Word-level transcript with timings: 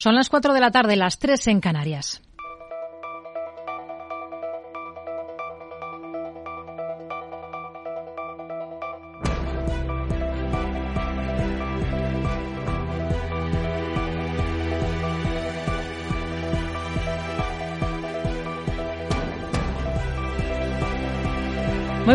Son 0.00 0.14
las 0.14 0.28
4 0.28 0.54
de 0.54 0.60
la 0.60 0.70
tarde, 0.70 0.94
las 0.94 1.18
3 1.18 1.48
en 1.48 1.60
Canarias. 1.60 2.22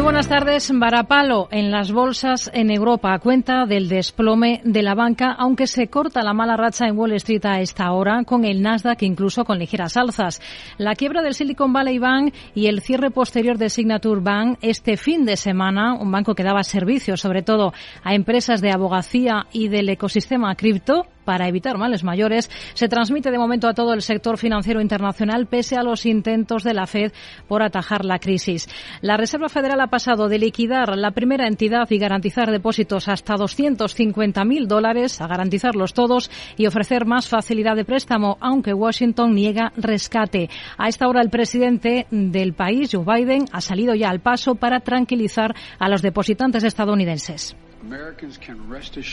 Buenas 0.04 0.28
tardes. 0.28 0.70
Varapalo 0.74 1.48
en 1.50 1.72
las 1.72 1.94
bolsas 1.94 2.52
en 2.54 2.72
Europa. 2.72 3.18
Cuenta 3.20 3.66
del 3.66 3.88
desplome 3.88 4.60
de 4.66 4.84
la 4.84 4.96
banca, 4.96 5.32
aunque 5.32 5.66
se 5.66 5.88
corta 5.88 6.24
la 6.24 6.34
mala 6.34 6.58
racha 6.58 6.88
en 6.88 6.98
Wall 6.98 7.14
Street 7.14 7.46
a 7.46 7.62
esta 7.62 7.90
hora, 7.94 8.24
con 8.26 8.44
el 8.44 8.62
Nasdaq 8.62 9.02
incluso 9.04 9.46
con 9.46 9.60
ligeras 9.60 9.96
alzas. 9.96 10.42
La 10.78 10.96
quiebra 10.96 11.22
del 11.22 11.36
Silicon 11.36 11.72
Valley 11.72 12.00
Bank 12.00 12.34
y 12.54 12.68
el 12.68 12.82
cierre 12.82 13.12
posterior 13.12 13.58
de 13.58 13.70
Signature 13.70 14.20
Bank 14.20 14.58
este 14.62 14.98
fin 14.98 15.26
de 15.26 15.38
semana, 15.38 15.94
un 15.94 16.12
banco 16.12 16.36
que 16.36 16.44
daba 16.44 16.64
servicios 16.64 17.22
sobre 17.22 17.42
todo 17.42 17.74
a 18.04 18.14
empresas 18.14 18.60
de 18.60 18.72
abogacía 18.72 19.48
y 19.54 19.70
del 19.70 19.88
ecosistema 19.88 20.54
cripto, 20.56 21.06
para 21.24 21.48
evitar 21.48 21.78
males 21.78 22.04
mayores, 22.04 22.50
se 22.74 22.88
transmite 22.88 23.32
de 23.32 23.38
momento 23.38 23.68
a 23.68 23.74
todo 23.74 23.94
el 23.94 24.02
sector 24.02 24.38
financiero 24.38 24.82
internacional 24.82 25.48
pese 25.48 25.76
a 25.76 25.84
los 25.84 26.06
intentos 26.06 26.64
de 26.64 26.74
la 26.74 26.88
Fed 26.88 27.12
por 27.48 27.64
atajar 27.64 28.06
la 28.06 28.20
crisis. 28.20 28.68
La 29.02 29.18
Reserva 29.18 29.50
Federal 29.50 29.80
ha 29.82 29.88
pasado 29.88 30.28
de 30.30 30.40
liquidar 30.40 30.98
la 30.98 31.12
primera 31.12 31.48
entidad 31.48 31.90
y 31.90 31.98
garantizar 31.98 32.52
depósitos 32.52 33.08
hasta 33.08 33.36
250.000 33.36 34.68
dólares 34.68 35.22
a 35.22 35.28
garantizarlos 35.28 35.94
todos 35.94 36.30
y 36.58 36.68
ofrecer 36.68 37.06
más 37.06 37.28
facilidad 37.28 37.76
de 37.76 37.86
préstamo, 37.86 38.38
aunque 38.40 38.74
Washington 38.74 39.34
niega 39.34 39.72
rescate. 39.78 40.50
A 40.78 40.88
esta 40.88 41.08
hora 41.08 41.22
el 41.22 41.30
presidente 41.30 42.08
del 42.12 42.54
país, 42.54 42.90
Joe 42.92 43.06
Biden, 43.06 43.46
ha 43.52 43.62
salido 43.62 43.96
ya 43.96 44.10
al 44.10 44.22
paso 44.22 44.56
para 44.56 44.82
tranquilizar 44.82 45.56
a 45.80 45.90
los 45.90 46.02
depositantes 46.02 46.64
estadounidenses. 46.64 47.56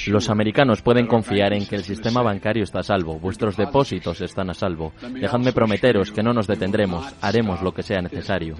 Los 0.06 0.30
americanos 0.30 0.82
pueden 0.82 1.06
confiar 1.06 1.52
en 1.52 1.66
que 1.66 1.76
el 1.76 1.84
sistema 1.84 2.22
bancario 2.22 2.64
está 2.64 2.80
a 2.80 2.82
salvo, 2.82 3.18
vuestros 3.18 3.56
depósitos 3.56 4.20
están 4.20 4.50
a 4.50 4.54
salvo. 4.54 4.92
Dejadme 5.12 5.52
prometeros 5.52 6.10
que 6.12 6.22
no 6.22 6.32
nos 6.32 6.46
detendremos, 6.46 7.06
haremos 7.20 7.62
lo 7.62 7.72
que 7.72 7.82
sea 7.82 8.00
necesario. 8.00 8.56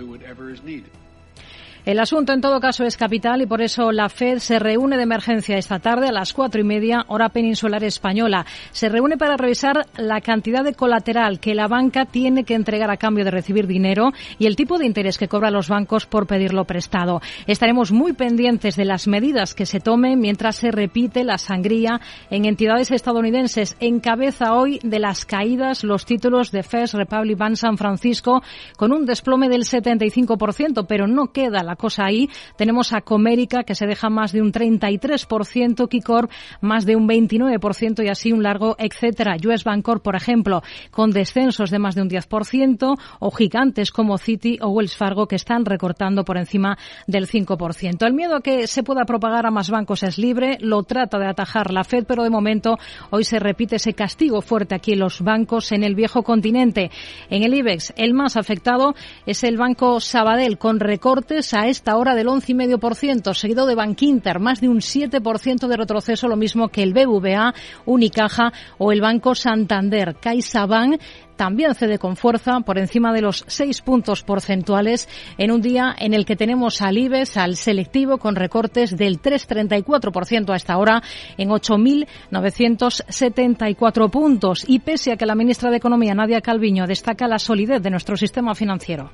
El 1.86 1.98
asunto, 1.98 2.32
en 2.34 2.42
todo 2.42 2.60
caso, 2.60 2.84
es 2.84 2.96
capital 2.96 3.40
y 3.40 3.46
por 3.46 3.62
eso 3.62 3.90
la 3.90 4.08
FED 4.10 4.38
se 4.38 4.58
reúne 4.58 4.98
de 4.98 5.04
emergencia 5.04 5.56
esta 5.56 5.78
tarde 5.78 6.08
a 6.08 6.12
las 6.12 6.34
cuatro 6.34 6.60
y 6.60 6.64
media, 6.64 7.04
hora 7.08 7.30
peninsular 7.30 7.82
española. 7.84 8.44
Se 8.70 8.90
reúne 8.90 9.16
para 9.16 9.38
revisar 9.38 9.86
la 9.96 10.20
cantidad 10.20 10.62
de 10.62 10.74
colateral 10.74 11.40
que 11.40 11.54
la 11.54 11.68
banca 11.68 12.04
tiene 12.04 12.44
que 12.44 12.54
entregar 12.54 12.90
a 12.90 12.98
cambio 12.98 13.24
de 13.24 13.30
recibir 13.30 13.66
dinero 13.66 14.12
y 14.38 14.46
el 14.46 14.56
tipo 14.56 14.78
de 14.78 14.84
interés 14.84 15.16
que 15.16 15.28
cobran 15.28 15.54
los 15.54 15.68
bancos 15.68 16.04
por 16.04 16.26
pedirlo 16.26 16.64
prestado. 16.64 17.22
Estaremos 17.46 17.92
muy 17.92 18.12
pendientes 18.12 18.76
de 18.76 18.84
las 18.84 19.08
medidas 19.08 19.54
que 19.54 19.64
se 19.64 19.80
tomen 19.80 20.20
mientras 20.20 20.56
se 20.56 20.70
repite 20.70 21.24
la 21.24 21.38
sangría 21.38 22.00
en 22.30 22.44
entidades 22.44 22.90
estadounidenses. 22.90 23.76
Encabeza 23.80 24.54
hoy 24.54 24.80
de 24.82 24.98
las 24.98 25.24
caídas 25.24 25.82
los 25.82 26.04
títulos 26.04 26.50
de 26.50 26.62
First 26.62 26.94
Republic 26.94 27.38
Bank 27.38 27.54
San 27.54 27.78
Francisco 27.78 28.42
con 28.76 28.92
un 28.92 29.06
desplome 29.06 29.48
del 29.48 29.62
75%, 29.62 30.84
pero 30.86 31.06
no 31.06 31.32
queda 31.32 31.62
cosa 31.76 32.04
ahí. 32.04 32.28
Tenemos 32.56 32.92
a 32.92 33.00
Comérica 33.00 33.64
que 33.64 33.74
se 33.74 33.86
deja 33.86 34.10
más 34.10 34.32
de 34.32 34.42
un 34.42 34.52
33%, 34.52 35.88
Keycorp 35.88 36.30
más 36.60 36.86
de 36.86 36.96
un 36.96 37.08
29% 37.08 38.04
y 38.04 38.08
así 38.08 38.32
un 38.32 38.42
largo 38.42 38.76
etcétera. 38.78 39.36
US 39.44 39.64
Bancorp, 39.64 40.02
por 40.02 40.16
ejemplo, 40.16 40.62
con 40.90 41.10
descensos 41.10 41.70
de 41.70 41.78
más 41.78 41.94
de 41.94 42.02
un 42.02 42.10
10% 42.10 42.96
o 43.18 43.30
gigantes 43.30 43.90
como 43.90 44.18
Citi 44.18 44.58
o 44.60 44.68
Wells 44.68 44.96
Fargo 44.96 45.26
que 45.26 45.36
están 45.36 45.64
recortando 45.64 46.24
por 46.24 46.36
encima 46.36 46.78
del 47.06 47.28
5%. 47.28 48.06
El 48.06 48.14
miedo 48.14 48.36
a 48.36 48.40
que 48.40 48.66
se 48.66 48.82
pueda 48.82 49.04
propagar 49.04 49.46
a 49.46 49.50
más 49.50 49.70
bancos 49.70 50.02
es 50.02 50.18
libre, 50.18 50.58
lo 50.60 50.82
trata 50.82 51.18
de 51.18 51.26
atajar 51.26 51.72
la 51.72 51.84
Fed, 51.84 52.04
pero 52.06 52.22
de 52.22 52.30
momento 52.30 52.78
hoy 53.10 53.24
se 53.24 53.38
repite 53.38 53.76
ese 53.76 53.94
castigo 53.94 54.42
fuerte 54.42 54.74
aquí 54.74 54.92
en 54.92 55.00
los 55.00 55.20
bancos 55.20 55.72
en 55.72 55.84
el 55.84 55.94
viejo 55.94 56.22
continente. 56.22 56.90
En 57.28 57.42
el 57.42 57.54
IBEX, 57.54 57.92
el 57.96 58.14
más 58.14 58.36
afectado 58.36 58.94
es 59.26 59.44
el 59.44 59.56
Banco 59.56 60.00
Sabadell 60.00 60.58
con 60.58 60.80
recortes 60.80 61.54
a 61.54 61.59
esta 61.68 61.96
hora 61.96 62.14
del 62.14 62.28
11,5%, 62.28 63.34
seguido 63.34 63.66
de 63.66 63.74
Bankinter, 63.74 64.40
más 64.40 64.60
de 64.60 64.68
un 64.68 64.78
7% 64.78 65.66
de 65.66 65.76
retroceso, 65.76 66.28
lo 66.28 66.36
mismo 66.36 66.68
que 66.68 66.82
el 66.82 66.92
BVA, 66.92 67.54
Unicaja 67.86 68.52
o 68.78 68.92
el 68.92 69.00
Banco 69.00 69.34
Santander. 69.34 70.16
CaixaBank 70.20 71.00
también 71.40 71.74
cede 71.74 71.98
con 71.98 72.16
fuerza 72.16 72.60
por 72.60 72.78
encima 72.78 73.14
de 73.14 73.22
los 73.22 73.44
seis 73.46 73.80
puntos 73.80 74.22
porcentuales 74.22 75.08
en 75.38 75.50
un 75.50 75.62
día 75.62 75.96
en 75.98 76.12
el 76.12 76.26
que 76.26 76.36
tenemos 76.36 76.82
al 76.82 76.98
IBEX, 76.98 77.38
al 77.38 77.56
selectivo, 77.56 78.18
con 78.18 78.36
recortes 78.36 78.94
del 78.94 79.22
3,34% 79.22 80.52
a 80.52 80.56
esta 80.56 80.76
hora 80.76 81.02
en 81.38 81.48
8.974 81.48 84.10
puntos. 84.10 84.66
Y 84.68 84.80
pese 84.80 85.12
a 85.12 85.16
que 85.16 85.24
la 85.24 85.34
ministra 85.34 85.70
de 85.70 85.78
Economía, 85.78 86.14
Nadia 86.14 86.42
Calviño, 86.42 86.86
destaca 86.86 87.26
la 87.26 87.38
solidez 87.38 87.80
de 87.80 87.88
nuestro 87.88 88.18
sistema 88.18 88.54
financiero. 88.54 89.10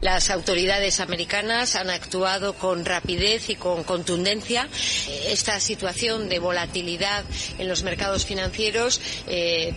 Las 0.00 0.30
autoridades 0.30 0.98
americanas 1.00 1.76
han 1.76 1.90
actuado 1.90 2.54
con 2.54 2.86
rapidez 2.86 3.50
y 3.50 3.56
con 3.56 3.84
contundencia. 3.84 4.66
Esta 5.26 5.60
situación 5.60 6.30
de 6.30 6.38
volatilidad 6.38 7.22
en 7.58 7.68
los 7.68 7.82
mercados 7.82 8.24
financieros 8.24 8.98
eh, 9.26 9.74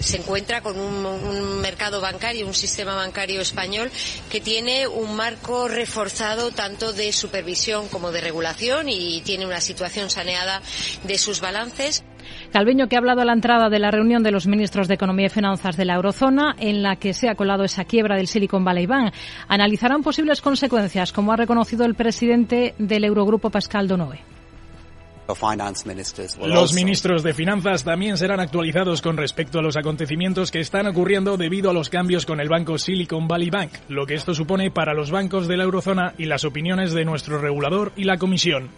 se 0.00 0.16
encuentra 0.16 0.62
con 0.62 0.78
un, 0.78 1.04
un, 1.04 1.60
mercado 1.60 2.00
bancario, 2.00 2.46
un 2.46 2.54
sistema 2.54 2.94
bancario 2.94 3.40
español 3.42 3.90
que 4.30 4.40
tiene 4.40 4.86
un 4.88 5.14
marco 5.14 5.68
reforzado 5.68 6.52
tanto 6.52 6.94
de 6.94 7.12
supervisión 7.12 7.88
como 7.88 8.12
de 8.12 8.22
regulación 8.22 8.88
y 8.88 9.20
tiene 9.22 9.44
una 9.44 9.60
situación 9.60 10.08
saneada 10.08 10.62
de 11.04 11.18
sus 11.18 11.40
balances. 11.40 12.02
Calviño, 12.52 12.88
que 12.88 12.96
ha 12.96 12.98
hablado 12.98 13.22
a 13.22 13.24
la 13.24 13.32
entrada 13.32 13.68
de 13.68 13.78
la 13.78 13.90
reunión 13.90 14.22
de 14.22 14.30
los 14.30 14.46
ministros 14.46 14.88
de 14.88 14.94
Economía 14.94 15.26
y 15.26 15.30
Finanzas 15.30 15.76
de 15.76 15.84
la 15.84 15.94
Eurozona, 15.94 16.54
en 16.58 16.82
la 16.82 16.96
que 16.96 17.12
se 17.12 17.28
ha 17.28 17.34
colado 17.34 17.64
esa 17.64 17.84
quiebra 17.84 18.16
del 18.16 18.26
Silicon 18.26 18.64
Valley 18.64 18.86
Bank. 18.86 19.12
Analizarán 19.48 20.02
posibles 20.02 20.40
consecuencias, 20.40 21.12
como 21.12 21.32
ha 21.32 21.36
reconocido 21.36 21.84
el 21.84 21.94
presidente 21.94 22.74
del 22.78 23.04
Eurogrupo, 23.04 23.50
Pascal 23.50 23.88
Donoe. 23.88 24.35
Los 26.38 26.72
ministros 26.72 27.22
de 27.22 27.34
Finanzas 27.34 27.84
también 27.84 28.16
serán 28.16 28.40
actualizados 28.40 29.02
con 29.02 29.16
respecto 29.16 29.58
a 29.58 29.62
los 29.62 29.76
acontecimientos 29.76 30.50
que 30.50 30.60
están 30.60 30.86
ocurriendo 30.86 31.36
debido 31.36 31.70
a 31.70 31.72
los 31.72 31.90
cambios 31.90 32.26
con 32.26 32.40
el 32.40 32.48
banco 32.48 32.78
Silicon 32.78 33.26
Valley 33.26 33.50
Bank, 33.50 33.70
lo 33.88 34.06
que 34.06 34.14
esto 34.14 34.34
supone 34.34 34.70
para 34.70 34.94
los 34.94 35.10
bancos 35.10 35.48
de 35.48 35.56
la 35.56 35.64
eurozona 35.64 36.14
y 36.18 36.26
las 36.26 36.44
opiniones 36.44 36.92
de 36.92 37.04
nuestro 37.04 37.38
regulador 37.38 37.92
y 37.96 38.04
la 38.04 38.18
Comisión. 38.18 38.70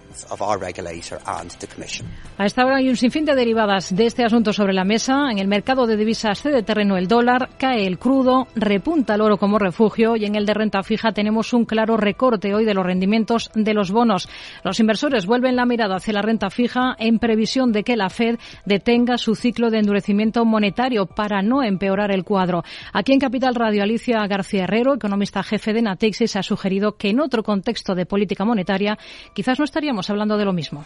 A 2.38 2.46
esta 2.46 2.64
hora 2.64 2.76
hay 2.76 2.88
un 2.88 2.96
sinfín 2.96 3.24
de 3.24 3.34
derivadas 3.34 3.94
de 3.94 4.06
este 4.06 4.24
asunto 4.24 4.52
sobre 4.52 4.72
la 4.72 4.84
mesa. 4.84 5.30
En 5.30 5.38
el 5.38 5.48
mercado 5.48 5.86
de 5.86 5.96
divisas 5.96 6.40
cede 6.40 6.62
terreno 6.62 6.96
el 6.96 7.08
dólar, 7.08 7.50
cae 7.58 7.86
el 7.86 7.98
crudo, 7.98 8.48
repunta 8.54 9.14
el 9.14 9.20
oro 9.20 9.36
como 9.36 9.58
refugio 9.58 10.16
y 10.16 10.24
en 10.24 10.34
el 10.34 10.46
de 10.46 10.54
renta 10.54 10.82
fija 10.82 11.12
tenemos 11.12 11.52
un 11.52 11.64
claro 11.64 11.96
recorte 11.96 12.54
hoy 12.54 12.64
de 12.64 12.74
los 12.74 12.86
rendimientos 12.86 13.50
de 13.54 13.74
los 13.74 13.90
bonos. 13.90 14.28
Los 14.64 14.80
inversores 14.80 15.26
vuelven 15.26 15.56
la 15.56 15.66
mirada 15.66 15.96
hacia 15.96 16.14
la 16.14 16.22
renta 16.22 16.37
fija 16.50 16.94
en 16.98 17.18
previsión 17.18 17.72
de 17.72 17.84
que 17.84 17.96
la 17.96 18.08
Fed 18.08 18.38
detenga 18.64 19.18
su 19.18 19.34
ciclo 19.34 19.70
de 19.70 19.78
endurecimiento 19.78 20.44
monetario 20.44 21.06
para 21.06 21.42
no 21.42 21.62
empeorar 21.62 22.10
el 22.10 22.24
cuadro. 22.24 22.62
Aquí 22.92 23.12
en 23.12 23.20
Capital 23.20 23.54
Radio, 23.54 23.82
Alicia 23.82 24.26
García 24.26 24.64
Herrero, 24.64 24.94
economista 24.94 25.42
jefe 25.42 25.72
de 25.72 25.82
Natixis, 25.82 26.36
ha 26.36 26.42
sugerido 26.42 26.96
que 26.96 27.10
en 27.10 27.20
otro 27.20 27.42
contexto 27.42 27.94
de 27.94 28.06
política 28.06 28.44
monetaria 28.44 28.96
quizás 29.34 29.58
no 29.58 29.64
estaríamos 29.64 30.08
hablando 30.10 30.38
de 30.38 30.44
lo 30.44 30.52
mismo. 30.52 30.84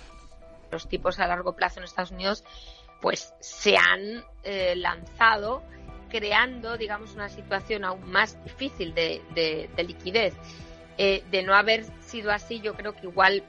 Los 0.71 0.89
tipos 0.89 1.19
a 1.19 1.27
largo 1.27 1.55
plazo 1.55 1.81
en 1.81 1.85
Estados 1.85 2.11
Unidos 2.11 2.45
pues 3.01 3.35
se 3.41 3.77
han 3.77 4.25
eh, 4.45 4.75
lanzado 4.77 5.63
creando, 6.09 6.77
digamos, 6.77 7.15
una 7.15 7.29
situación 7.29 7.85
aún 7.85 8.11
más 8.11 8.43
difícil 8.45 8.95
de, 8.95 9.23
de, 9.35 9.69
de 9.75 9.85
liquidez. 9.85 10.35
Eh, 10.99 11.25
de 11.31 11.43
no 11.43 11.55
haber 11.55 11.85
sido 12.01 12.31
así, 12.31 12.61
yo 12.61 12.75
creo 12.75 12.95
que 12.95 13.07
igual 13.07 13.43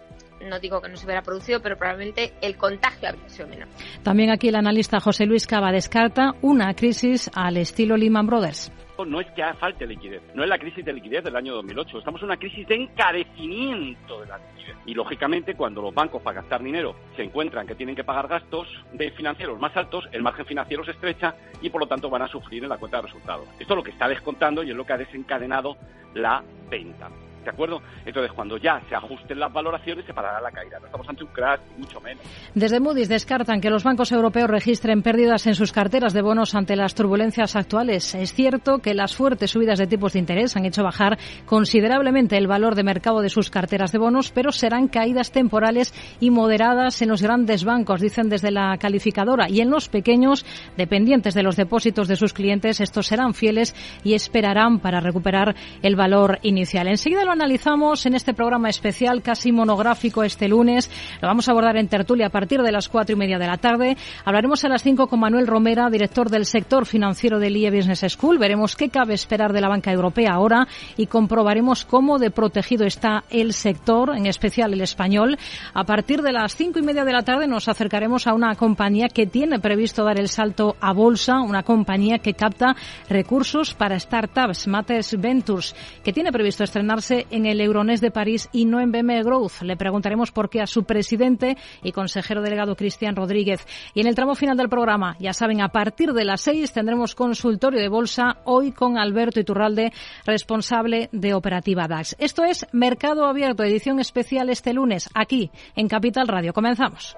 no 0.44 0.60
digo 0.60 0.81
que 0.81 0.90
no 0.90 0.98
se 0.98 1.06
hubiera 1.06 1.22
producido, 1.22 1.62
pero 1.62 1.78
probablemente 1.78 2.34
el 2.42 2.57
contagio 2.57 3.10
habría 3.10 3.30
sido 3.30 3.48
menor. 3.48 3.68
También 4.04 4.30
aquí 4.30 4.50
el 4.50 4.56
analista 4.56 5.00
José 5.00 5.25
Luis 5.25 5.48
Cava 5.48 5.72
descarta 5.72 6.34
una 6.42 6.74
crisis 6.74 7.30
al 7.34 7.57
estilo 7.57 7.98
Lehman 7.98 8.28
Brothers. 8.28 8.72
No 9.06 9.19
es 9.19 9.28
que 9.31 9.44
falte 9.60 9.88
liquidez, 9.88 10.22
no 10.36 10.44
es 10.44 10.50
la 10.50 10.57
crisis 10.57 10.86
de 10.86 10.94
liquidez 10.94 11.24
del 11.24 11.36
año 11.36 11.56
2008, 11.56 11.98
estamos 11.98 12.22
en 12.22 12.25
una 12.25 12.38
crisis 12.38 12.66
de 12.68 12.75
encarecimiento 12.75 14.22
de 14.22 14.28
la 14.28 14.38
liquidez. 14.38 14.78
Y 14.86 14.94
lógicamente 14.94 15.56
cuando 15.56 15.81
los 15.81 15.94
bancos 15.94 16.22
para 16.22 16.42
gastar 16.42 16.63
dinero 16.63 16.96
se 17.16 17.24
encuentran 17.24 17.66
que 17.66 17.75
tienen 17.75 17.96
que 17.96 18.04
pagar 18.04 18.28
gastos 18.28 18.68
de 18.94 19.12
financieros 19.12 19.60
más 19.60 19.75
altos, 19.75 20.07
el 20.12 20.22
margen 20.22 20.46
financiero 20.46 20.86
se 20.86 20.92
estrecha 20.92 21.36
y 21.62 21.69
por 21.69 21.81
lo 21.81 21.88
tanto 21.88 22.10
van 22.10 22.22
a 22.22 22.28
sufrir 22.28 22.63
en 22.63 22.69
la 22.69 22.78
cuenta 22.78 22.98
de 22.98 23.07
resultados. 23.07 23.48
Esto 23.60 23.74
es 23.74 23.78
lo 23.78 23.84
que 23.84 23.92
está 23.92 24.07
descontando 24.07 24.63
y 24.63 24.69
es 24.69 24.75
lo 24.75 24.86
que 24.86 24.94
ha 24.94 24.98
desencadenado 24.98 25.75
la 26.13 26.44
venta. 26.69 27.10
¿De 27.44 27.50
acuerdo? 27.50 27.81
Entonces, 28.06 28.31
cuando 28.31 28.57
ya 28.57 28.81
se 28.88 28.95
ajusten 28.95 29.40
las 29.40 29.51
valoraciones, 29.51 30.06
se 30.06 30.13
parará 30.13 30.40
la 30.40 30.51
caída. 30.51 30.80
No 30.80 30.86
estamos 30.86 31.10
ante 31.10 31.24
un 31.24 31.31
crash, 31.31 31.60
mucho 31.78 32.00
menos. 32.00 32.24
Desde 32.56 32.80
Moody's 32.80 33.10
descartan 33.10 33.60
que 33.60 33.69
los 33.69 33.84
bancos 33.84 34.12
europeos 34.12 34.50
registren 34.50 35.01
pérdidas 35.01 35.45
en 35.48 35.56
sus 35.56 35.72
carteras 35.72 36.13
de 36.13 36.22
bonos 36.22 36.56
ante 36.56 36.75
las 36.75 36.95
turbulencias 36.95 37.56
actuales. 37.56 38.16
Es 38.16 38.34
cierto 38.34 38.80
que 38.80 38.94
las 38.94 39.16
fuertes 39.16 39.51
subidas 39.51 39.80
de 39.80 39.88
tipos 39.88 40.13
de 40.13 40.19
interés 40.19 40.56
han 40.56 40.66
hecho 40.66 40.84
bajar 40.84 41.18
considerablemente 41.45 42.38
el 42.38 42.48
valor 42.48 42.75
de 42.75 42.84
mercado 42.84 43.22
de 43.22 43.30
sus 43.30 43.50
carteras 43.50 43.92
de 43.92 44.00
bonos, 44.00 44.31
pero 44.31 44.51
serán 44.51 44.88
caídas 44.88 45.31
temporales 45.31 45.94
y 46.19 46.31
moderadas 46.31 47.01
en 47.01 47.10
los 47.10 47.22
grandes 47.22 47.66
bancos, 47.66 48.00
dicen 48.00 48.30
desde 48.30 48.51
la 48.51 48.78
calificadora. 48.78 49.50
Y 49.50 49.60
en 49.60 49.69
los 49.69 49.89
pequeños, 49.89 50.46
dependientes 50.78 51.34
de 51.34 51.44
los 51.44 51.57
depósitos 51.57 52.07
de 52.07 52.16
sus 52.16 52.34
clientes, 52.34 52.80
estos 52.80 53.07
serán 53.07 53.34
fieles 53.34 53.75
y 54.04 54.13
esperarán 54.13 54.80
para 54.80 55.01
recuperar 55.01 55.56
el 55.81 55.96
valor 55.96 56.39
inicial. 56.44 56.88
Enseguida 56.88 57.25
lo 57.25 57.32
analizamos 57.33 58.06
en 58.06 58.15
este 58.15 58.33
programa 58.33 58.69
especial, 58.69 59.21
casi 59.21 59.51
monográfico 59.51 60.24
este 60.24 60.47
lunes. 60.47 60.89
Lo 61.21 61.27
vamos 61.27 61.47
a 61.47 61.51
abordar 61.51 61.77
en 61.77 61.88
tertulia 61.88 62.27
a 62.27 62.30
partir 62.30 62.62
de 62.62 62.71
las 62.71 62.88
cuatro 62.88 63.15
y 63.15 63.19
media 63.19 63.39
de 63.39 63.47
la 63.47 63.57
tarde. 63.57 63.97
Hablaremos 64.24 64.63
a 64.63 64.69
las 64.69 64.83
cinco 64.83 65.07
con 65.07 65.19
Manuel 65.19 65.47
Romera, 65.47 65.89
director 65.89 66.30
del 66.30 66.45
sector 66.45 66.85
financiero 66.85 67.39
del 67.39 67.57
IE 67.57 67.71
Business 67.71 68.06
School. 68.13 68.38
Veremos 68.38 68.75
qué 68.75 68.89
cabe 68.89 69.15
esperar 69.15 69.51
de 69.51 69.62
la 69.62 69.68
banca 69.68 69.91
europea 69.91 70.33
ahora 70.33 70.68
y 70.95 71.07
comprobaremos 71.07 71.85
cómo 71.85 72.19
de 72.19 72.30
protegido 72.30 72.85
está 72.85 73.24
el 73.30 73.53
sector, 73.53 74.15
en 74.15 74.27
especial 74.27 74.74
el 74.74 74.81
español. 74.81 75.38
A 75.74 75.83
partir 75.83 76.21
de 76.21 76.31
las 76.31 76.56
cinco 76.56 76.79
y 76.79 76.83
media 76.83 77.03
de 77.03 77.13
la 77.13 77.24
tarde 77.24 77.47
nos 77.47 77.68
acercaremos 77.68 78.27
a 78.27 78.33
una 78.33 78.56
compañía 78.56 79.07
que 79.07 79.25
tiene 79.25 79.59
previsto 79.59 80.03
dar 80.03 80.19
el 80.19 80.29
salto 80.29 80.75
a 80.79 80.94
bolsa, 80.94 81.41
una 81.41 81.63
compañía 81.63 82.19
que 82.19 82.36
capta 82.36 82.75
recursos 83.09 83.74
para 83.74 84.00
startups, 84.00 84.68
Mates 84.68 85.19
Ventures, 85.19 85.75
que 86.03 86.13
tiene 86.13 86.31
previsto 86.31 86.63
estrenarse 86.63 87.23
en 87.31 87.46
el 87.46 87.62
Euronest 87.62 88.02
de 88.02 88.12
París 88.12 88.50
y 88.52 88.66
no 88.66 88.80
en 88.80 88.92
BM 88.92 89.24
Growth. 89.24 89.62
Le 89.62 89.78
preguntaremos 89.78 90.31
por 90.31 90.50
qué 90.50 90.62
a 90.62 90.68
su 90.68 90.84
presidente 90.84 91.58
y 91.81 91.92
consejero 91.92 92.42
delegado 92.42 92.75
Cristian 92.75 93.16
Rodríguez. 93.16 93.66
Y 93.94 94.02
en 94.02 94.08
el 94.08 94.16
tramo 94.16 94.36
final 94.36 94.58
del 94.58 94.70
programa, 94.70 95.16
ya 95.20 95.34
saben, 95.34 95.62
a 95.62 95.70
partir 95.70 96.14
de 96.14 96.25
las 96.25 96.42
seis 96.42 96.74
tendremos 96.74 97.16
consultorio 97.16 97.80
de 97.80 97.90
bolsa 97.90 98.38
hoy 98.46 98.72
con 98.72 98.98
Alberto 98.98 99.40
Iturralde, 99.40 99.92
responsable 100.25 101.10
de 101.12 101.34
Operativa 101.34 101.88
DAX. 101.88 102.16
Esto 102.20 102.44
es 102.44 102.66
Mercado 102.72 103.25
Abierto, 103.25 103.64
edición 103.64 104.00
especial 104.00 104.50
este 104.50 104.74
lunes, 104.74 105.10
aquí 105.14 105.52
en 105.75 105.88
Capital 105.88 106.28
Radio. 106.28 106.54
Comenzamos. 106.54 107.16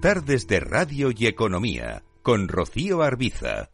Tardes 0.00 0.48
de 0.48 0.58
Radio 0.58 1.10
y 1.16 1.26
Economía 1.26 2.02
con 2.22 2.48
Rocío 2.48 3.02
Arbiza. 3.02 3.71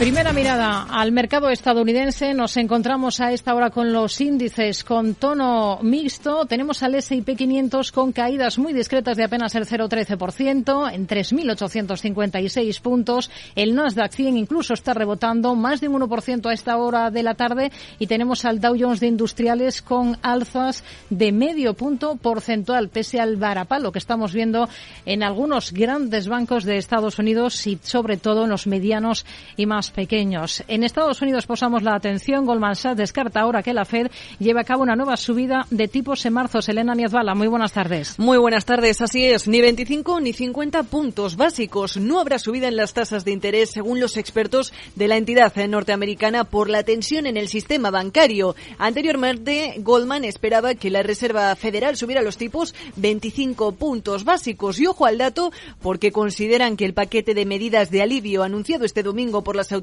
Primera 0.00 0.32
mirada 0.32 0.84
al 0.84 1.12
mercado 1.12 1.50
estadounidense. 1.50 2.32
Nos 2.32 2.56
encontramos 2.56 3.20
a 3.20 3.34
esta 3.34 3.54
hora 3.54 3.68
con 3.68 3.92
los 3.92 4.18
índices 4.22 4.82
con 4.82 5.14
tono 5.14 5.78
mixto. 5.82 6.46
Tenemos 6.46 6.82
al 6.82 6.94
S&P 6.94 7.36
500 7.36 7.92
con 7.92 8.10
caídas 8.10 8.58
muy 8.58 8.72
discretas 8.72 9.18
de 9.18 9.24
apenas 9.24 9.54
el 9.56 9.66
0,13% 9.66 10.90
en 10.90 11.06
3.856 11.06 12.80
puntos. 12.80 13.30
El 13.54 13.74
Nasdaq 13.74 14.12
100 14.12 14.38
incluso 14.38 14.72
está 14.72 14.94
rebotando 14.94 15.54
más 15.54 15.82
de 15.82 15.88
un 15.88 16.00
1% 16.00 16.46
a 16.48 16.54
esta 16.54 16.78
hora 16.78 17.10
de 17.10 17.22
la 17.22 17.34
tarde 17.34 17.70
y 17.98 18.06
tenemos 18.06 18.46
al 18.46 18.58
Dow 18.58 18.74
Jones 18.80 19.00
de 19.00 19.08
Industriales 19.08 19.82
con 19.82 20.16
alzas 20.22 20.82
de 21.10 21.30
medio 21.30 21.74
punto 21.74 22.16
porcentual 22.16 22.88
pese 22.88 23.20
al 23.20 23.36
varapalo 23.36 23.92
que 23.92 23.98
estamos 23.98 24.32
viendo 24.32 24.66
en 25.04 25.22
algunos 25.22 25.74
grandes 25.74 26.26
bancos 26.26 26.64
de 26.64 26.78
Estados 26.78 27.18
Unidos 27.18 27.66
y 27.66 27.78
sobre 27.82 28.16
todo 28.16 28.44
en 28.44 28.50
los 28.50 28.66
medianos 28.66 29.26
y 29.58 29.66
más 29.66 29.89
pequeños. 29.90 30.62
En 30.68 30.84
Estados 30.84 31.20
Unidos 31.22 31.46
posamos 31.46 31.82
la 31.82 31.94
atención. 31.94 32.44
Goldman 32.44 32.76
Sachs 32.76 32.96
descarta 32.96 33.40
ahora 33.40 33.62
que 33.62 33.74
la 33.74 33.84
Fed 33.84 34.08
lleve 34.38 34.60
a 34.60 34.64
cabo 34.64 34.82
una 34.82 34.96
nueva 34.96 35.16
subida 35.16 35.66
de 35.70 35.88
tipos 35.88 36.24
en 36.26 36.32
marzo. 36.32 36.62
Selena 36.62 36.94
Niezbala, 36.94 37.34
muy 37.34 37.48
buenas 37.48 37.72
tardes. 37.72 38.18
Muy 38.18 38.38
buenas 38.38 38.64
tardes, 38.64 39.00
así 39.00 39.24
es. 39.24 39.48
Ni 39.48 39.60
25 39.60 40.20
ni 40.20 40.32
50 40.32 40.84
puntos 40.84 41.36
básicos. 41.36 41.96
No 41.96 42.20
habrá 42.20 42.38
subida 42.38 42.68
en 42.68 42.76
las 42.76 42.94
tasas 42.94 43.24
de 43.24 43.32
interés 43.32 43.70
según 43.70 44.00
los 44.00 44.16
expertos 44.16 44.72
de 44.94 45.08
la 45.08 45.16
entidad 45.16 45.54
norteamericana 45.56 46.44
por 46.44 46.70
la 46.70 46.82
tensión 46.82 47.26
en 47.26 47.36
el 47.36 47.48
sistema 47.48 47.90
bancario. 47.90 48.54
Anteriormente, 48.78 49.74
Goldman 49.78 50.24
esperaba 50.24 50.74
que 50.74 50.90
la 50.90 51.02
Reserva 51.02 51.54
Federal 51.56 51.96
subiera 51.96 52.22
los 52.22 52.36
tipos 52.36 52.74
25 52.96 53.72
puntos 53.72 54.24
básicos. 54.24 54.78
Y 54.80 54.86
ojo 54.86 55.06
al 55.06 55.18
dato 55.18 55.52
porque 55.82 56.12
consideran 56.12 56.76
que 56.76 56.84
el 56.84 56.94
paquete 56.94 57.34
de 57.34 57.46
medidas 57.46 57.90
de 57.90 58.02
alivio 58.02 58.42
anunciado 58.42 58.84
este 58.84 59.02
domingo 59.02 59.42
por 59.42 59.56
las 59.56 59.72
autoridades 59.72 59.79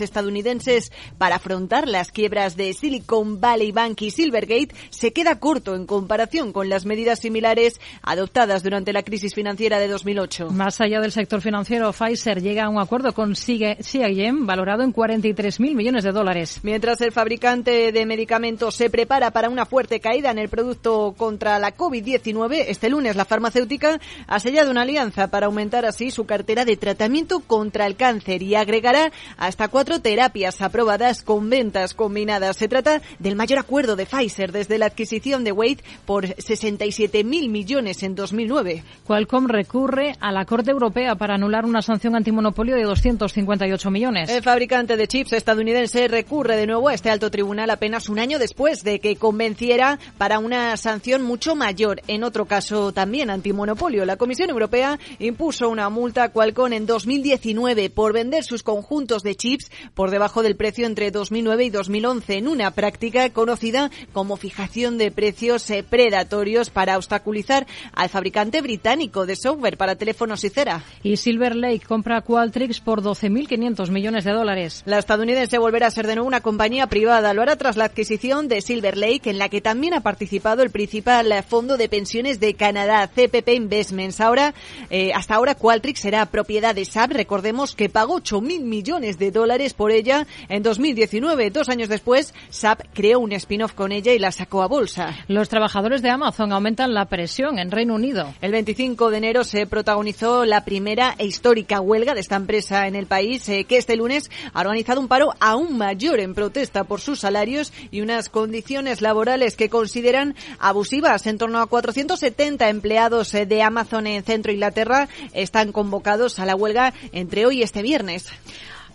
estadounidenses 0.00 0.92
para 1.16 1.36
afrontar 1.36 1.88
las 1.88 2.10
quiebras 2.10 2.56
de 2.56 2.72
Silicon 2.72 3.40
Valley 3.40 3.72
Bank 3.72 4.02
y 4.02 4.10
Silvergate 4.10 4.74
se 4.90 5.12
queda 5.12 5.38
corto 5.38 5.74
en 5.74 5.86
comparación 5.86 6.52
con 6.52 6.68
las 6.68 6.84
medidas 6.86 7.20
similares 7.20 7.80
adoptadas 8.02 8.62
durante 8.62 8.92
la 8.92 9.02
crisis 9.02 9.34
financiera 9.34 9.78
de 9.78 9.88
2008. 9.88 10.50
Más 10.50 10.80
allá 10.80 11.00
del 11.00 11.12
sector 11.12 11.40
financiero, 11.40 11.92
Pfizer 11.92 12.42
llega 12.42 12.64
a 12.64 12.68
un 12.68 12.78
acuerdo 12.78 13.12
con 13.12 13.34
CIEM 13.36 14.46
valorado 14.46 14.82
en 14.82 14.92
43.000 14.92 15.74
millones 15.74 16.04
de 16.04 16.12
dólares. 16.12 16.60
Mientras 16.62 17.00
el 17.00 17.12
fabricante 17.12 17.92
de 17.92 18.06
medicamentos 18.06 18.74
se 18.74 18.90
prepara 18.90 19.30
para 19.30 19.48
una 19.48 19.66
fuerte 19.66 20.00
caída 20.00 20.30
en 20.30 20.38
el 20.38 20.48
producto 20.48 21.14
contra 21.16 21.58
la 21.58 21.76
COVID-19, 21.76 22.64
este 22.68 22.88
lunes 22.88 23.16
la 23.16 23.24
farmacéutica 23.24 24.00
ha 24.26 24.40
sellado 24.40 24.70
una 24.70 24.82
alianza 24.82 25.28
para 25.28 25.46
aumentar 25.46 25.84
así 25.84 26.10
su 26.10 26.26
cartera 26.26 26.64
de 26.64 26.76
tratamiento 26.76 27.40
contra 27.40 27.86
el 27.86 27.96
cáncer 27.96 28.42
y 28.42 28.54
agregará 28.54 29.12
hasta 29.38 29.68
cuatro 29.68 30.00
terapias 30.00 30.60
aprobadas 30.60 31.22
con 31.22 31.48
ventas 31.48 31.94
combinadas. 31.94 32.56
Se 32.56 32.68
trata 32.68 33.00
del 33.18 33.36
mayor 33.36 33.60
acuerdo 33.60 33.96
de 33.96 34.04
Pfizer 34.04 34.52
desde 34.52 34.78
la 34.78 34.86
adquisición 34.86 35.44
de 35.44 35.52
Wade 35.52 35.84
por 36.04 36.26
67 36.26 37.24
mil 37.24 37.48
millones 37.48 38.02
en 38.02 38.14
2009. 38.14 38.82
Qualcomm 39.06 39.46
recurre 39.46 40.16
a 40.20 40.32
la 40.32 40.44
Corte 40.44 40.70
Europea 40.70 41.14
para 41.14 41.36
anular 41.36 41.64
una 41.64 41.82
sanción 41.82 42.16
antimonopolio 42.16 42.76
de 42.76 42.82
258 42.82 43.90
millones. 43.90 44.30
El 44.30 44.42
fabricante 44.42 44.96
de 44.96 45.06
chips 45.06 45.32
estadounidense 45.32 46.08
recurre 46.08 46.56
de 46.56 46.66
nuevo 46.66 46.88
a 46.88 46.94
este 46.94 47.10
alto 47.10 47.30
tribunal 47.30 47.70
apenas 47.70 48.08
un 48.08 48.18
año 48.18 48.38
después 48.38 48.82
de 48.82 48.98
que 48.98 49.16
convenciera 49.16 49.98
para 50.18 50.38
una 50.38 50.76
sanción 50.76 51.22
mucho 51.22 51.54
mayor. 51.54 52.02
En 52.08 52.24
otro 52.24 52.46
caso 52.46 52.92
también 52.92 53.30
antimonopolio, 53.30 54.04
la 54.04 54.16
Comisión 54.16 54.50
Europea 54.50 54.98
impuso 55.18 55.68
una 55.68 55.88
multa 55.88 56.24
a 56.24 56.28
Qualcomm 56.30 56.72
en 56.72 56.86
2019 56.86 57.90
por 57.90 58.12
vender 58.12 58.44
sus 58.44 58.62
conjuntos 58.62 59.17
de 59.22 59.34
chips 59.34 59.70
por 59.94 60.10
debajo 60.10 60.42
del 60.42 60.56
precio 60.56 60.86
entre 60.86 61.10
2009 61.10 61.64
y 61.64 61.70
2011 61.70 62.36
en 62.36 62.48
una 62.48 62.70
práctica 62.72 63.30
conocida 63.30 63.90
como 64.12 64.36
fijación 64.36 64.98
de 64.98 65.10
precios 65.10 65.68
eh, 65.70 65.82
predatorios 65.82 66.70
para 66.70 66.96
obstaculizar 66.96 67.66
al 67.92 68.08
fabricante 68.08 68.60
británico 68.60 69.26
de 69.26 69.36
software 69.36 69.76
para 69.76 69.96
teléfonos 69.96 70.44
y 70.44 70.50
cera. 70.50 70.84
Y 71.02 71.16
Silver 71.16 71.56
Lake 71.56 71.86
compra 71.86 72.20
Qualtrics 72.20 72.80
por 72.80 73.02
12.500 73.02 73.90
millones 73.90 74.24
de 74.24 74.32
dólares. 74.32 74.82
La 74.84 74.98
estadounidense 74.98 75.58
volverá 75.58 75.86
a 75.86 75.90
ser 75.90 76.06
de 76.06 76.14
nuevo 76.14 76.28
una 76.28 76.40
compañía 76.40 76.86
privada. 76.86 77.34
Lo 77.34 77.42
hará 77.42 77.56
tras 77.56 77.76
la 77.76 77.84
adquisición 77.86 78.48
de 78.48 78.60
Silver 78.60 78.96
Lake, 78.96 79.30
en 79.30 79.38
la 79.38 79.48
que 79.48 79.60
también 79.60 79.94
ha 79.94 80.02
participado 80.02 80.62
el 80.62 80.70
principal 80.70 81.32
fondo 81.48 81.76
de 81.76 81.88
pensiones 81.88 82.40
de 82.40 82.54
Canadá, 82.54 83.08
CPP 83.08 83.48
Investments. 83.54 84.20
Ahora, 84.20 84.54
eh, 84.90 85.12
hasta 85.14 85.34
ahora 85.34 85.54
Qualtrics 85.54 86.00
será 86.00 86.26
propiedad 86.26 86.74
de 86.74 86.84
SAP. 86.84 87.12
Recordemos 87.12 87.74
que 87.74 87.88
pagó 87.88 88.20
8.000 88.20 88.60
millones 88.60 89.07
de 89.16 89.30
dólares 89.30 89.74
por 89.74 89.92
ella 89.92 90.26
en 90.48 90.64
2019. 90.64 91.50
Dos 91.50 91.68
años 91.68 91.88
después, 91.88 92.34
SAP 92.50 92.82
creó 92.92 93.20
un 93.20 93.32
spin-off 93.32 93.74
con 93.74 93.92
ella 93.92 94.12
y 94.12 94.18
la 94.18 94.32
sacó 94.32 94.62
a 94.62 94.66
bolsa. 94.66 95.16
Los 95.28 95.48
trabajadores 95.48 96.02
de 96.02 96.10
Amazon 96.10 96.52
aumentan 96.52 96.92
la 96.94 97.06
presión 97.06 97.60
en 97.60 97.70
Reino 97.70 97.94
Unido. 97.94 98.34
El 98.42 98.52
25 98.52 99.10
de 99.10 99.18
enero 99.18 99.44
se 99.44 99.66
protagonizó 99.66 100.44
la 100.44 100.64
primera 100.64 101.14
e 101.18 101.26
histórica 101.26 101.80
huelga 101.80 102.14
de 102.14 102.20
esta 102.20 102.36
empresa 102.36 102.86
en 102.86 102.96
el 102.96 103.06
país, 103.06 103.48
eh, 103.48 103.64
que 103.64 103.78
este 103.78 103.96
lunes 103.96 104.30
ha 104.52 104.60
organizado 104.60 105.00
un 105.00 105.08
paro 105.08 105.32
aún 105.40 105.78
mayor 105.78 106.20
en 106.20 106.34
protesta 106.34 106.84
por 106.84 107.00
sus 107.00 107.20
salarios 107.20 107.72
y 107.90 108.00
unas 108.00 108.28
condiciones 108.28 109.00
laborales 109.00 109.56
que 109.56 109.68
consideran 109.68 110.34
abusivas. 110.58 111.26
En 111.26 111.38
torno 111.38 111.60
a 111.60 111.66
470 111.66 112.68
empleados 112.68 113.32
eh, 113.34 113.46
de 113.46 113.62
Amazon 113.62 114.06
en 114.06 114.24
Centro 114.24 114.52
Inglaterra 114.52 115.08
están 115.32 115.72
convocados 115.72 116.38
a 116.38 116.46
la 116.46 116.56
huelga 116.56 116.92
entre 117.12 117.46
hoy 117.46 117.58
y 117.58 117.62
este 117.62 117.82
viernes. 117.82 118.26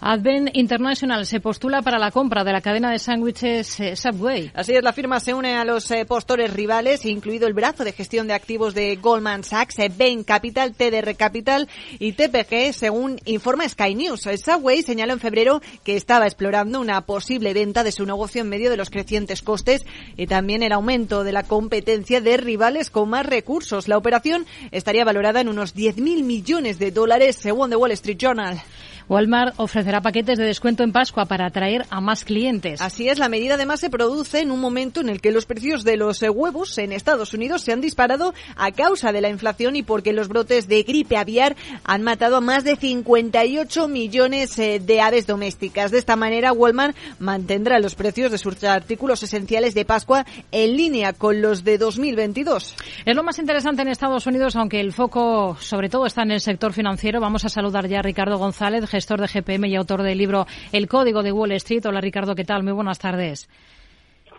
Advent 0.06 0.50
International 0.58 1.26
se 1.26 1.40
postula 1.40 1.82
para 1.82 1.98
la 1.98 2.12
compra 2.12 2.44
de 2.44 2.52
la 2.52 2.60
cadena 2.60 2.92
de 2.92 3.00
sándwiches 3.00 3.80
eh, 3.80 3.96
Subway. 3.96 4.52
Así 4.54 4.74
es, 4.74 4.84
la 4.84 4.92
firma 4.92 5.22
se 5.22 5.34
une 5.34 5.56
a 5.56 5.64
los 5.64 5.90
eh, 5.92 6.04
postores 6.04 6.52
rivales, 6.52 7.06
incluido 7.06 7.48
el 7.48 7.54
brazo 7.54 7.86
de 7.86 7.94
gestión 7.94 8.28
de 8.28 8.34
activos 8.34 8.74
de 8.74 8.98
Goldman 8.98 9.46
Sachs, 9.46 9.80
eh, 9.80 9.90
Bain 9.98 10.26
Capital, 10.26 10.74
TDR 10.74 11.16
Capital 11.16 11.70
y 12.00 12.12
TPG, 12.12 12.74
según 12.74 13.18
informa 13.24 13.70
Sky 13.70 13.96
News. 13.96 14.24
Subway 14.24 14.82
señaló 14.82 15.14
en 15.14 15.22
febrero 15.22 15.62
que 15.86 15.96
estaba 15.96 16.26
explorando 16.26 16.82
una 16.82 17.00
posible 17.06 17.54
venta 17.54 17.86
de 17.86 17.94
su 17.94 18.06
negocio 18.06 18.42
en 18.42 18.50
medio 18.50 18.70
de 18.70 18.76
los 18.76 18.90
crecientes 18.90 19.42
costes 19.42 19.86
y 20.18 20.28
también 20.28 20.64
el 20.64 20.74
aumento 20.74 21.24
de 21.24 21.32
la 21.32 21.44
competencia 21.44 22.20
de 22.20 22.36
rivales 22.36 22.90
con 22.90 23.08
más 23.08 23.26
recursos. 23.26 23.88
La 23.88 23.98
operación 23.98 24.46
estaría 24.72 25.06
valorada 25.06 25.40
en 25.40 25.48
unos 25.48 25.74
10.000 25.74 26.24
millones 26.24 26.78
de 26.78 26.92
dólares, 26.92 27.38
según 27.38 27.70
The 27.70 27.78
Wall 27.78 27.92
Street 27.92 28.18
Journal. 28.18 28.62
Walmart 29.10 29.54
ofrecerá 29.58 30.02
paquetes 30.02 30.38
de 30.38 30.46
descuento 30.46 30.84
en 30.84 30.92
Pascua 30.92 31.26
para 31.26 31.48
atraer 31.48 31.86
a 31.90 32.02
más 32.02 32.24
clientes. 32.24 32.82
Así 32.82 33.10
es, 33.10 33.20
la 33.20 33.30
medida 33.30 33.56
además 33.56 33.80
se 33.80 33.90
produce 33.90 34.40
en 34.40 34.52
un 34.52 34.60
momento 34.60 35.02
en 35.02 35.10
el 35.10 35.22
que 35.22 35.32
los 35.32 35.46
precios 35.46 35.84
de 35.84 35.98
los 35.98 36.22
eh, 36.24 36.30
huevos 36.30 36.78
en 36.78 36.92
Estados 36.92 37.34
Unidos 37.34 37.62
se 37.62 37.72
han 37.72 37.82
disparado 37.82 38.34
a 38.56 38.72
causa 38.72 39.12
de 39.12 39.22
la 39.22 39.30
inflación 39.30 39.76
y 39.76 39.84
porque 39.84 40.14
los 40.14 40.28
brotes 40.28 40.68
de 40.68 40.84
gripe 40.84 41.18
aviar 41.18 41.56
han 41.84 42.04
matado 42.04 42.38
a 42.38 42.42
más 42.42 42.64
de 42.64 42.76
58 42.76 43.88
millones 43.88 44.58
eh, 44.60 44.80
de 44.80 45.02
aves 45.02 45.28
domésticas. 45.28 45.92
De 45.92 45.98
esta 45.98 46.16
manera, 46.16 46.54
Walmart 46.54 46.96
mantendrá 47.20 47.80
los 47.80 47.96
precios 47.96 48.32
de 48.32 48.38
sus 48.38 48.64
artículos 48.64 49.24
esenciales 49.24 49.74
de 49.74 49.86
Pascua 49.86 50.26
en 50.52 50.78
línea 50.78 51.14
con 51.14 51.42
los 51.42 51.64
de 51.64 51.78
2022. 51.78 52.76
Es 53.06 53.16
lo 53.16 53.24
más 53.24 53.40
interesante 53.40 53.82
en 53.82 53.88
Estados 53.88 54.26
Unidos, 54.28 54.56
aunque 54.56 54.80
el 54.80 54.94
foco 54.94 55.58
sobre 55.60 55.90
todo 55.90 56.06
está 56.06 56.24
en 56.24 56.32
el 56.32 56.42
sector 56.42 56.74
financiero. 56.74 57.20
Vamos 57.20 57.46
a 57.46 57.50
saludar 57.50 57.88
ya 57.88 58.00
a 58.00 58.02
Ricardo 58.02 58.38
González, 58.38 58.86
gestor 58.94 59.20
de 59.20 59.28
GPM 59.28 59.66
y 59.66 59.76
autor 59.76 60.04
del 60.04 60.20
libro 60.20 60.46
El 60.72 60.88
Código 60.88 61.24
de 61.24 61.32
Wall 61.32 61.52
Street. 61.54 61.84
Hola 61.88 62.00
Ricardo, 62.00 62.36
¿qué 62.36 62.44
tal? 62.44 62.62
Muy 62.62 62.74
buenas 62.74 63.00
tardes. 63.00 63.50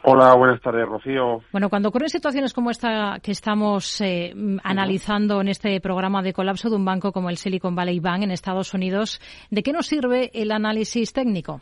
Hola, 0.04 0.32
buenas 0.36 0.60
tardes, 0.60 0.86
Rocío. 0.86 1.40
Bueno, 1.50 1.68
cuando 1.68 1.88
ocurren 1.88 2.08
situaciones 2.08 2.52
como 2.52 2.70
esta 2.70 3.18
que 3.20 3.32
estamos 3.32 4.00
eh, 4.00 4.32
analizando 4.62 5.40
en 5.40 5.48
este 5.48 5.80
programa 5.80 6.22
de 6.22 6.32
colapso 6.32 6.70
de 6.70 6.76
un 6.76 6.84
banco 6.84 7.10
como 7.10 7.30
el 7.30 7.36
Silicon 7.36 7.74
Valley 7.74 7.98
Bank 7.98 8.22
en 8.22 8.30
Estados 8.30 8.74
Unidos, 8.74 9.20
¿de 9.50 9.64
qué 9.64 9.72
nos 9.72 9.86
sirve 9.88 10.30
el 10.34 10.52
análisis 10.52 11.12
técnico? 11.12 11.60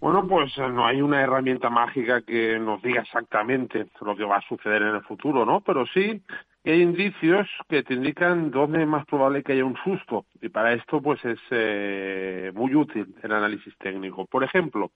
Bueno, 0.00 0.24
pues 0.28 0.56
eh, 0.56 0.68
no 0.68 0.86
hay 0.86 1.02
una 1.02 1.20
herramienta 1.20 1.68
mágica 1.68 2.20
que 2.22 2.60
nos 2.60 2.80
diga 2.80 3.02
exactamente 3.02 3.88
lo 4.02 4.14
que 4.14 4.24
va 4.24 4.36
a 4.36 4.48
suceder 4.48 4.82
en 4.82 4.94
el 4.94 5.02
futuro, 5.02 5.44
¿no? 5.44 5.62
Pero 5.62 5.84
sí 5.92 6.22
hay 6.64 6.82
indicios 6.82 7.48
que 7.68 7.82
te 7.82 7.94
indican 7.94 8.50
dónde 8.50 8.82
es 8.82 8.88
más 8.88 9.06
probable 9.06 9.42
que 9.42 9.52
haya 9.52 9.64
un 9.64 9.76
susto 9.82 10.26
y 10.42 10.50
para 10.50 10.74
esto 10.74 11.00
pues 11.00 11.24
es 11.24 11.38
eh, 11.50 12.52
muy 12.54 12.74
útil 12.74 13.14
el 13.22 13.32
análisis 13.32 13.76
técnico. 13.78 14.26
Por 14.26 14.44
ejemplo, 14.44 14.90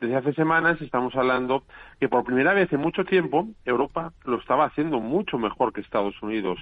desde 0.00 0.14
hace 0.14 0.32
semanas 0.34 0.80
estamos 0.80 1.16
hablando 1.16 1.64
que 1.98 2.08
por 2.08 2.22
primera 2.22 2.54
vez 2.54 2.72
en 2.72 2.80
mucho 2.80 3.04
tiempo 3.04 3.48
Europa 3.64 4.12
lo 4.24 4.38
estaba 4.38 4.66
haciendo 4.66 5.00
mucho 5.00 5.38
mejor 5.38 5.72
que 5.72 5.80
Estados 5.80 6.14
Unidos. 6.22 6.60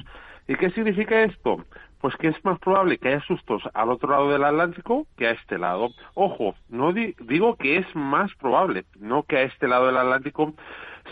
¿Y 0.48 0.54
qué 0.54 0.70
significa 0.70 1.22
esto? 1.22 1.62
Pues 2.00 2.16
que 2.16 2.28
es 2.28 2.44
más 2.44 2.58
probable 2.58 2.96
que 2.96 3.08
haya 3.08 3.20
sustos 3.20 3.62
al 3.74 3.90
otro 3.90 4.08
lado 4.10 4.30
del 4.30 4.42
Atlántico 4.42 5.06
que 5.18 5.26
a 5.26 5.32
este 5.32 5.58
lado. 5.58 5.90
Ojo, 6.14 6.54
no 6.70 6.94
digo 6.94 7.56
que 7.56 7.76
es 7.76 7.94
más 7.94 8.34
probable, 8.36 8.86
no 8.98 9.24
que 9.24 9.36
a 9.36 9.42
este 9.42 9.68
lado 9.68 9.86
del 9.86 9.98
Atlántico 9.98 10.54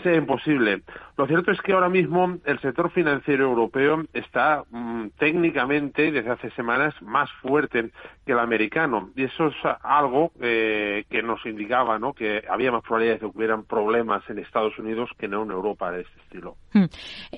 sea 0.03 0.15
imposible. 0.15 0.81
Lo 1.17 1.27
cierto 1.27 1.51
es 1.51 1.61
que 1.61 1.73
ahora 1.73 1.89
mismo 1.89 2.37
el 2.45 2.59
sector 2.59 2.91
financiero 2.91 3.45
europeo 3.45 4.03
está 4.13 4.63
mm, 4.69 5.07
técnicamente 5.17 6.11
desde 6.11 6.29
hace 6.29 6.51
semanas 6.51 6.93
más 7.01 7.29
fuerte 7.41 7.91
que 8.25 8.31
el 8.33 8.39
americano 8.39 9.09
y 9.15 9.23
eso 9.23 9.47
es 9.47 9.55
algo 9.81 10.31
eh, 10.41 11.05
que 11.09 11.21
nos 11.21 11.45
indicaba 11.45 11.99
¿no? 11.99 12.13
que 12.13 12.43
había 12.49 12.71
más 12.71 12.83
probabilidades 12.83 13.21
de 13.21 13.29
que 13.29 13.37
hubieran 13.37 13.63
problemas 13.63 14.23
en 14.29 14.39
Estados 14.39 14.77
Unidos 14.79 15.09
que 15.17 15.27
no 15.27 15.43
en 15.43 15.51
Europa 15.51 15.91
de 15.91 16.01
este 16.01 16.19
estilo. 16.21 16.55
Hmm. 16.73 16.85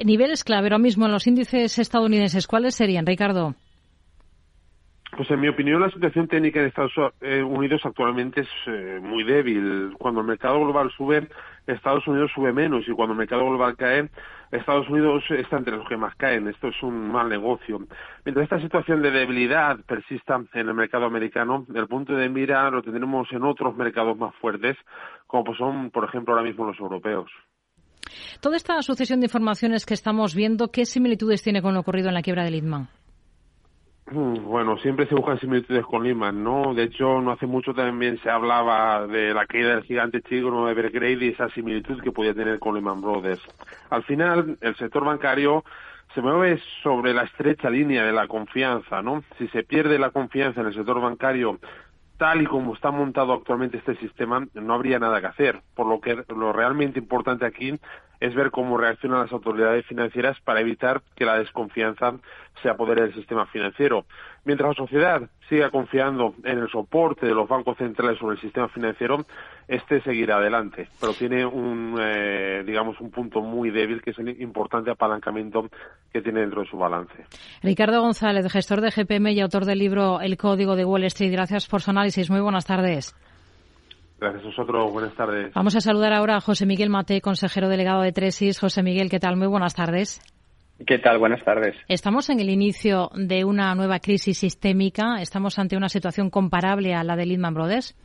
Niveles 0.06 0.44
clave 0.44 0.68
ahora 0.68 0.80
mismo 0.80 1.06
en 1.06 1.12
los 1.12 1.28
índices 1.28 1.78
estadounidenses, 1.78 2.48
¿cuáles 2.48 2.76
serían, 2.76 3.06
Ricardo? 3.06 3.56
Pues 5.18 5.32
en 5.32 5.40
mi 5.40 5.48
opinión 5.48 5.82
la 5.82 5.90
situación 5.90 6.28
técnica 6.28 6.60
en 6.60 6.68
Estados 6.68 6.94
eh, 7.22 7.42
Unidos 7.42 7.82
actualmente 7.84 8.42
es 8.42 8.48
eh, 8.68 9.00
muy 9.02 9.24
débil. 9.24 9.96
Cuando 9.98 10.22
el 10.22 10.28
mercado 10.28 10.60
global 10.60 10.92
sube, 10.96 11.28
Estados 11.66 12.08
Unidos 12.08 12.30
sube 12.36 12.54
menos 12.54 12.88
y 12.88 12.92
cuando 12.92 13.14
el 13.14 13.18
mercado 13.18 13.44
global 13.48 13.76
cae, 13.76 14.12
Estados 14.52 14.88
Unidos 14.90 15.24
está 15.32 15.58
entre 15.58 15.76
los 15.76 15.90
que 15.90 15.98
más 15.98 16.16
caen. 16.18 16.48
Esto 16.48 16.68
es 16.68 16.84
un 16.84 17.12
mal 17.12 17.30
negocio. 17.30 17.80
Mientras 18.26 18.44
esta 18.44 18.62
situación 18.62 19.02
de 19.02 19.10
debilidad 19.10 19.80
persista 19.88 20.40
en 20.54 20.68
el 20.68 20.76
mercado 20.76 21.06
americano, 21.06 21.66
el 21.74 21.88
punto 21.88 22.14
de 22.14 22.30
mira 22.30 22.70
lo 22.70 22.84
tendremos 22.84 23.28
en 23.32 23.42
otros 23.42 23.76
mercados 23.76 24.16
más 24.20 24.36
fuertes, 24.36 24.78
como 25.26 25.46
pues 25.46 25.58
son, 25.58 25.90
por 25.90 26.06
ejemplo, 26.06 26.36
ahora 26.36 26.48
mismo 26.48 26.64
los 26.64 26.80
europeos. 26.80 27.32
Toda 28.40 28.56
esta 28.56 28.80
sucesión 28.84 29.20
de 29.20 29.26
informaciones 29.26 29.88
que 29.88 29.96
estamos 29.96 30.36
viendo, 30.36 30.68
¿qué 30.68 30.86
similitudes 30.86 31.42
tiene 31.42 31.64
con 31.64 31.74
lo 31.74 31.80
ocurrido 31.80 32.10
en 32.10 32.14
la 32.14 32.22
quiebra 32.22 32.44
de 32.44 32.52
Lehman? 32.52 32.90
Mm, 34.10 34.46
bueno, 34.46 34.78
siempre 34.78 35.06
se 35.08 35.16
buscan 35.16 35.38
similitudes 35.40 35.86
con 35.86 36.04
Lehman, 36.04 36.42
¿no? 36.42 36.74
De 36.74 36.84
hecho, 36.84 37.20
no 37.20 37.32
hace 37.32 37.46
mucho 37.46 37.74
también 37.74 38.18
se 38.24 38.30
hablaba 38.30 39.06
de 39.06 39.34
la 39.34 39.46
caída 39.46 39.76
del 39.76 39.84
gigante 39.84 40.22
chino 40.22 40.66
de 40.66 40.72
Evergrande 40.72 41.26
y 41.26 41.30
esa 41.30 41.50
similitud 41.50 42.02
que 42.02 42.14
podía 42.14 42.34
tener 42.34 42.58
con 42.60 42.76
Lehman 42.76 43.02
Brothers. 43.02 43.42
Al 43.90 44.04
final, 44.04 44.58
el 44.62 44.76
sector 44.78 45.04
bancario 45.04 45.66
se 46.16 46.22
mueve 46.22 46.58
sobre 46.84 47.14
la 47.14 47.24
estrecha 47.24 47.70
línea 47.70 48.06
de 48.06 48.14
la 48.14 48.28
confianza, 48.28 49.02
¿no? 49.02 49.24
Si 49.38 49.50
se 49.50 49.64
pierde 49.64 50.00
la 50.00 50.12
confianza 50.12 50.62
en 50.62 50.68
el 50.68 50.74
sector 50.74 51.02
bancario 51.02 51.60
tal 52.18 52.42
y 52.42 52.46
como 52.46 52.74
está 52.74 52.92
montado 52.92 53.34
actualmente 53.34 53.78
este 53.78 53.96
sistema, 53.98 54.48
no 54.54 54.74
habría 54.74 55.00
nada 55.00 55.20
que 55.20 55.28
hacer. 55.28 55.62
Por 55.76 55.86
lo 55.86 56.00
que 56.00 56.24
lo 56.30 56.54
realmente 56.54 56.98
importante 56.98 57.46
aquí 57.46 57.78
es 58.20 58.34
ver 58.36 58.52
cómo 58.52 58.78
reaccionan 58.78 59.22
las 59.22 59.32
autoridades 59.32 59.86
financieras 59.86 60.40
para 60.42 60.62
evitar 60.62 61.02
que 61.16 61.26
la 61.26 61.38
desconfianza 61.38 62.14
se 62.62 62.70
apodere 62.70 63.04
del 63.04 63.14
sistema 63.14 63.46
financiero. 63.46 64.06
Mientras 64.46 64.70
la 64.70 64.86
sociedad 64.86 65.22
siga 65.50 65.70
confiando 65.70 66.34
en 66.44 66.60
el 66.60 66.70
soporte 66.70 67.26
de 67.26 67.34
los 67.34 67.48
bancos 67.48 67.78
centrales 67.78 68.18
sobre 68.18 68.36
el 68.36 68.42
sistema 68.42 68.68
financiero, 68.70 69.26
este 69.68 70.02
seguirá 70.02 70.38
adelante, 70.38 70.88
pero 71.00 71.14
tiene 71.14 71.46
un, 71.46 71.98
eh, 72.00 72.64
digamos, 72.66 73.00
un 73.00 73.12
punto 73.12 73.42
muy 73.42 73.70
débil 73.70 74.02
que 74.02 74.12
es 74.12 74.20
el 74.20 74.42
importante 74.42 74.90
apalancamiento 74.90 75.70
que 76.12 76.22
tiene 76.22 76.42
dentro 76.42 76.62
de 76.62 76.70
su 76.70 76.78
balance. 76.78 77.26
Ricardo 77.62 78.02
González, 78.02 78.52
gestor 78.52 78.82
de 78.82 78.92
GPM 78.92 79.32
y 79.32 79.42
autor 79.42 79.66
del 79.66 79.80
libro 79.80 80.22
El 80.22 80.38
Código 80.38 80.76
de 80.76 80.86
Wall 80.86 81.04
Street. 81.04 81.32
Gracias 81.32 81.68
por 81.68 81.82
su 81.82 81.92
análisis. 81.92 82.30
Muy 82.30 82.42
buenas 82.42 82.66
tardes. 82.66 83.16
Gracias 84.20 84.44
a 84.44 84.48
vosotros. 84.48 84.92
Buenas 84.92 85.14
tardes. 85.16 85.54
Vamos 85.54 85.76
a 85.76 85.82
saludar 85.82 86.14
ahora 86.14 86.38
a 86.38 86.42
José 86.42 86.66
Miguel 86.66 86.90
Mate, 86.90 87.22
consejero 87.22 87.70
delegado 87.70 88.02
de 88.02 88.12
Tresis. 88.12 88.60
José 88.60 88.82
Miguel, 88.82 89.10
¿qué 89.10 89.20
tal? 89.20 89.38
Muy 89.38 89.48
buenas 89.48 89.76
tardes. 89.76 90.22
¿Qué 90.86 91.00
tal? 91.00 91.18
Buenas 91.18 91.44
tardes. 91.44 91.76
Estamos 91.88 92.30
en 92.30 92.40
el 92.40 92.50
inicio 92.50 93.10
de 93.16 93.46
una 93.46 93.74
nueva 93.74 94.00
crisis 94.00 94.38
sistémica. 94.38 95.22
¿Estamos 95.22 95.58
ante 95.58 95.76
una 95.76 95.90
situación 95.90 96.30
comparable 96.30 96.94
a 96.94 97.04
la 97.04 97.16
de 97.16 97.26
Lehman 97.26 97.54
Brothers? 97.54 97.96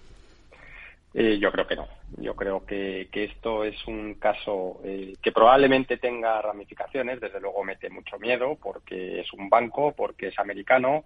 Eh, 1.15 1.39
yo 1.39 1.53
creo 1.53 1.67
que 1.67 1.77
no. 1.77 1.87
Yo 2.17 2.35
creo 2.35 2.65
que, 2.65 3.09
esto 3.13 3.65
es 3.65 3.77
un 3.87 4.15
caso 4.15 4.81
eh, 4.85 5.15
que 5.23 5.33
probablemente 5.33 5.99
tenga 5.99 6.41
ramificaciones. 6.41 7.21
Desde 7.21 7.41
luego 7.41 7.65
mete 7.65 7.91
mucho 7.91 8.19
miedo 8.19 8.57
porque 8.63 9.21
es 9.21 9.33
un 9.33 9.49
banco, 9.49 9.93
porque 9.93 10.29
es 10.29 10.39
americano, 10.39 11.05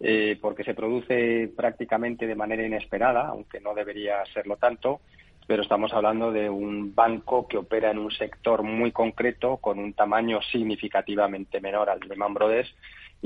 eh, 0.00 0.38
porque 0.40 0.64
se 0.64 0.74
produce 0.74 1.50
prácticamente 1.56 2.26
de 2.26 2.34
manera 2.34 2.66
inesperada, 2.66 3.28
aunque 3.28 3.60
no 3.60 3.74
debería 3.74 4.24
serlo 4.32 4.56
tanto 4.56 5.00
pero 5.46 5.62
estamos 5.62 5.92
hablando 5.92 6.32
de 6.32 6.50
un 6.50 6.94
banco 6.94 7.46
que 7.46 7.56
opera 7.56 7.90
en 7.90 7.98
un 7.98 8.10
sector 8.10 8.62
muy 8.62 8.90
concreto 8.90 9.58
con 9.58 9.78
un 9.78 9.92
tamaño 9.92 10.40
significativamente 10.42 11.60
menor 11.60 11.88
al 11.88 12.00
de 12.00 12.08
Lehman 12.08 12.34
Brothers 12.34 12.74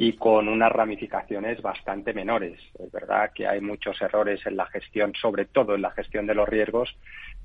y 0.02 0.14
con 0.14 0.48
unas 0.48 0.72
ramificaciones 0.72 1.60
bastante 1.60 2.14
menores. 2.14 2.58
Es 2.78 2.90
verdad 2.90 3.32
que 3.34 3.46
hay 3.46 3.60
muchos 3.60 4.00
errores 4.00 4.40
en 4.46 4.56
la 4.56 4.64
gestión, 4.64 5.12
sobre 5.20 5.44
todo 5.44 5.74
en 5.74 5.82
la 5.82 5.90
gestión 5.90 6.26
de 6.26 6.34
los 6.34 6.48
riesgos, 6.48 6.96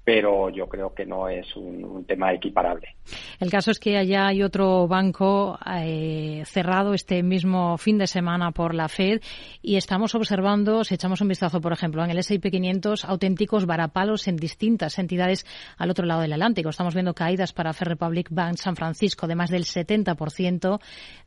pero 0.06 0.52
yo 0.52 0.70
creo 0.70 0.94
que 0.94 1.04
no 1.04 1.28
es 1.28 1.56
un, 1.56 2.06
tema 2.06 2.32
equiparable. 2.32 2.96
El 3.40 3.50
caso 3.50 3.72
es 3.72 3.80
que 3.80 3.98
allá 3.98 4.28
hay 4.28 4.44
otro 4.44 4.88
banco 4.88 5.58
eh, 5.76 6.44
cerrado 6.46 6.94
este 6.94 7.24
mismo 7.24 7.78
fin 7.80 7.98
de 7.98 8.06
semana 8.06 8.52
por 8.52 8.76
la 8.76 8.88
Fed 8.88 9.22
y 9.64 9.76
estamos 9.76 10.14
observando, 10.14 10.84
si 10.84 10.94
echamos 10.94 11.22
un 11.22 11.30
vistazo, 11.30 11.60
por 11.62 11.74
ejemplo, 11.74 12.04
en 12.04 12.12
el 12.12 12.20
S&P 12.20 12.52
500, 12.52 13.06
auténticos 13.06 13.66
varapalos 13.66 14.28
en 14.28 14.36
distintas 14.36 15.00
entidades 15.00 15.48
al 15.78 15.90
otro 15.90 16.06
lado 16.06 16.22
del 16.22 16.34
Atlántico. 16.34 16.70
Estamos 16.70 16.94
viendo 16.94 17.16
caídas 17.16 17.52
para 17.54 17.74
Fair 17.74 17.90
Republic 17.90 18.28
Bank 18.30 18.58
San 18.58 18.76
Francisco 18.76 19.26
de 19.26 19.36
más 19.36 19.50
del 19.50 19.64
70%, 19.64 20.80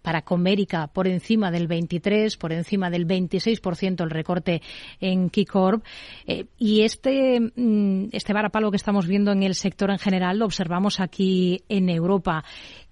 para 0.03 0.23
Comérica 0.23 0.87
por 0.87 1.09
encima 1.09 1.51
del 1.51 1.69
23%, 1.69 2.39
por 2.39 2.53
encima 2.53 2.91
del 2.91 3.07
26% 3.07 4.05
el 4.05 4.11
recorte 4.11 4.63
en 5.01 5.31
Keycorp. 5.31 5.85
Eh, 6.27 6.47
y 6.57 6.83
este, 6.83 7.41
mm, 7.41 8.11
este 8.13 8.33
varapalo 8.33 8.68
que 8.71 8.77
estamos 8.77 9.07
viendo 9.07 9.33
en 9.33 9.43
el 9.43 9.55
sector 9.55 9.91
en 9.91 9.99
general 9.99 10.39
lo 10.39 10.47
observamos 10.47 11.01
aquí 11.01 11.63
en 11.69 11.89
Europa. 11.89 12.45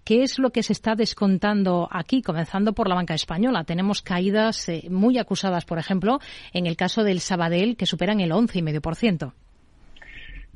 ¿Qué 0.06 0.22
es 0.22 0.38
lo 0.38 0.50
que 0.50 0.62
se 0.62 0.72
está 0.72 0.94
descontando 0.94 1.88
aquí, 1.90 2.22
comenzando 2.22 2.74
por 2.74 2.88
la 2.88 2.94
banca 2.94 3.14
española? 3.14 3.64
Tenemos 3.64 4.02
caídas 4.02 4.68
eh, 4.68 4.84
muy 4.88 5.18
acusadas, 5.18 5.64
por 5.64 5.80
ejemplo, 5.80 6.20
en 6.52 6.66
el 6.66 6.76
caso 6.76 7.02
del 7.02 7.18
Sabadell, 7.18 7.76
que 7.76 7.86
superan 7.86 8.20
el 8.20 8.30
11,5%. 8.30 9.32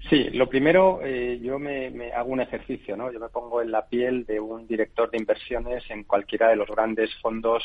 Sí, 0.09 0.31
lo 0.35 0.49
primero, 0.49 1.01
eh, 1.03 1.41
yo 1.43 1.59
me, 1.59 2.13
hago 2.13 2.31
un 2.31 2.41
ejercicio, 2.41 2.97
¿no? 2.97 3.13
Yo 3.13 3.19
me 3.19 3.29
pongo 3.29 3.61
en 3.61 3.73
la 3.73 3.89
piel 3.89 4.25
de 4.25 4.39
un 4.39 4.69
director 4.69 5.11
de 5.11 5.19
inversiones 5.19 5.83
en 5.91 6.05
cualquiera 6.05 6.51
de 6.51 6.55
los 6.55 6.69
grandes 6.69 7.11
fondos 7.21 7.65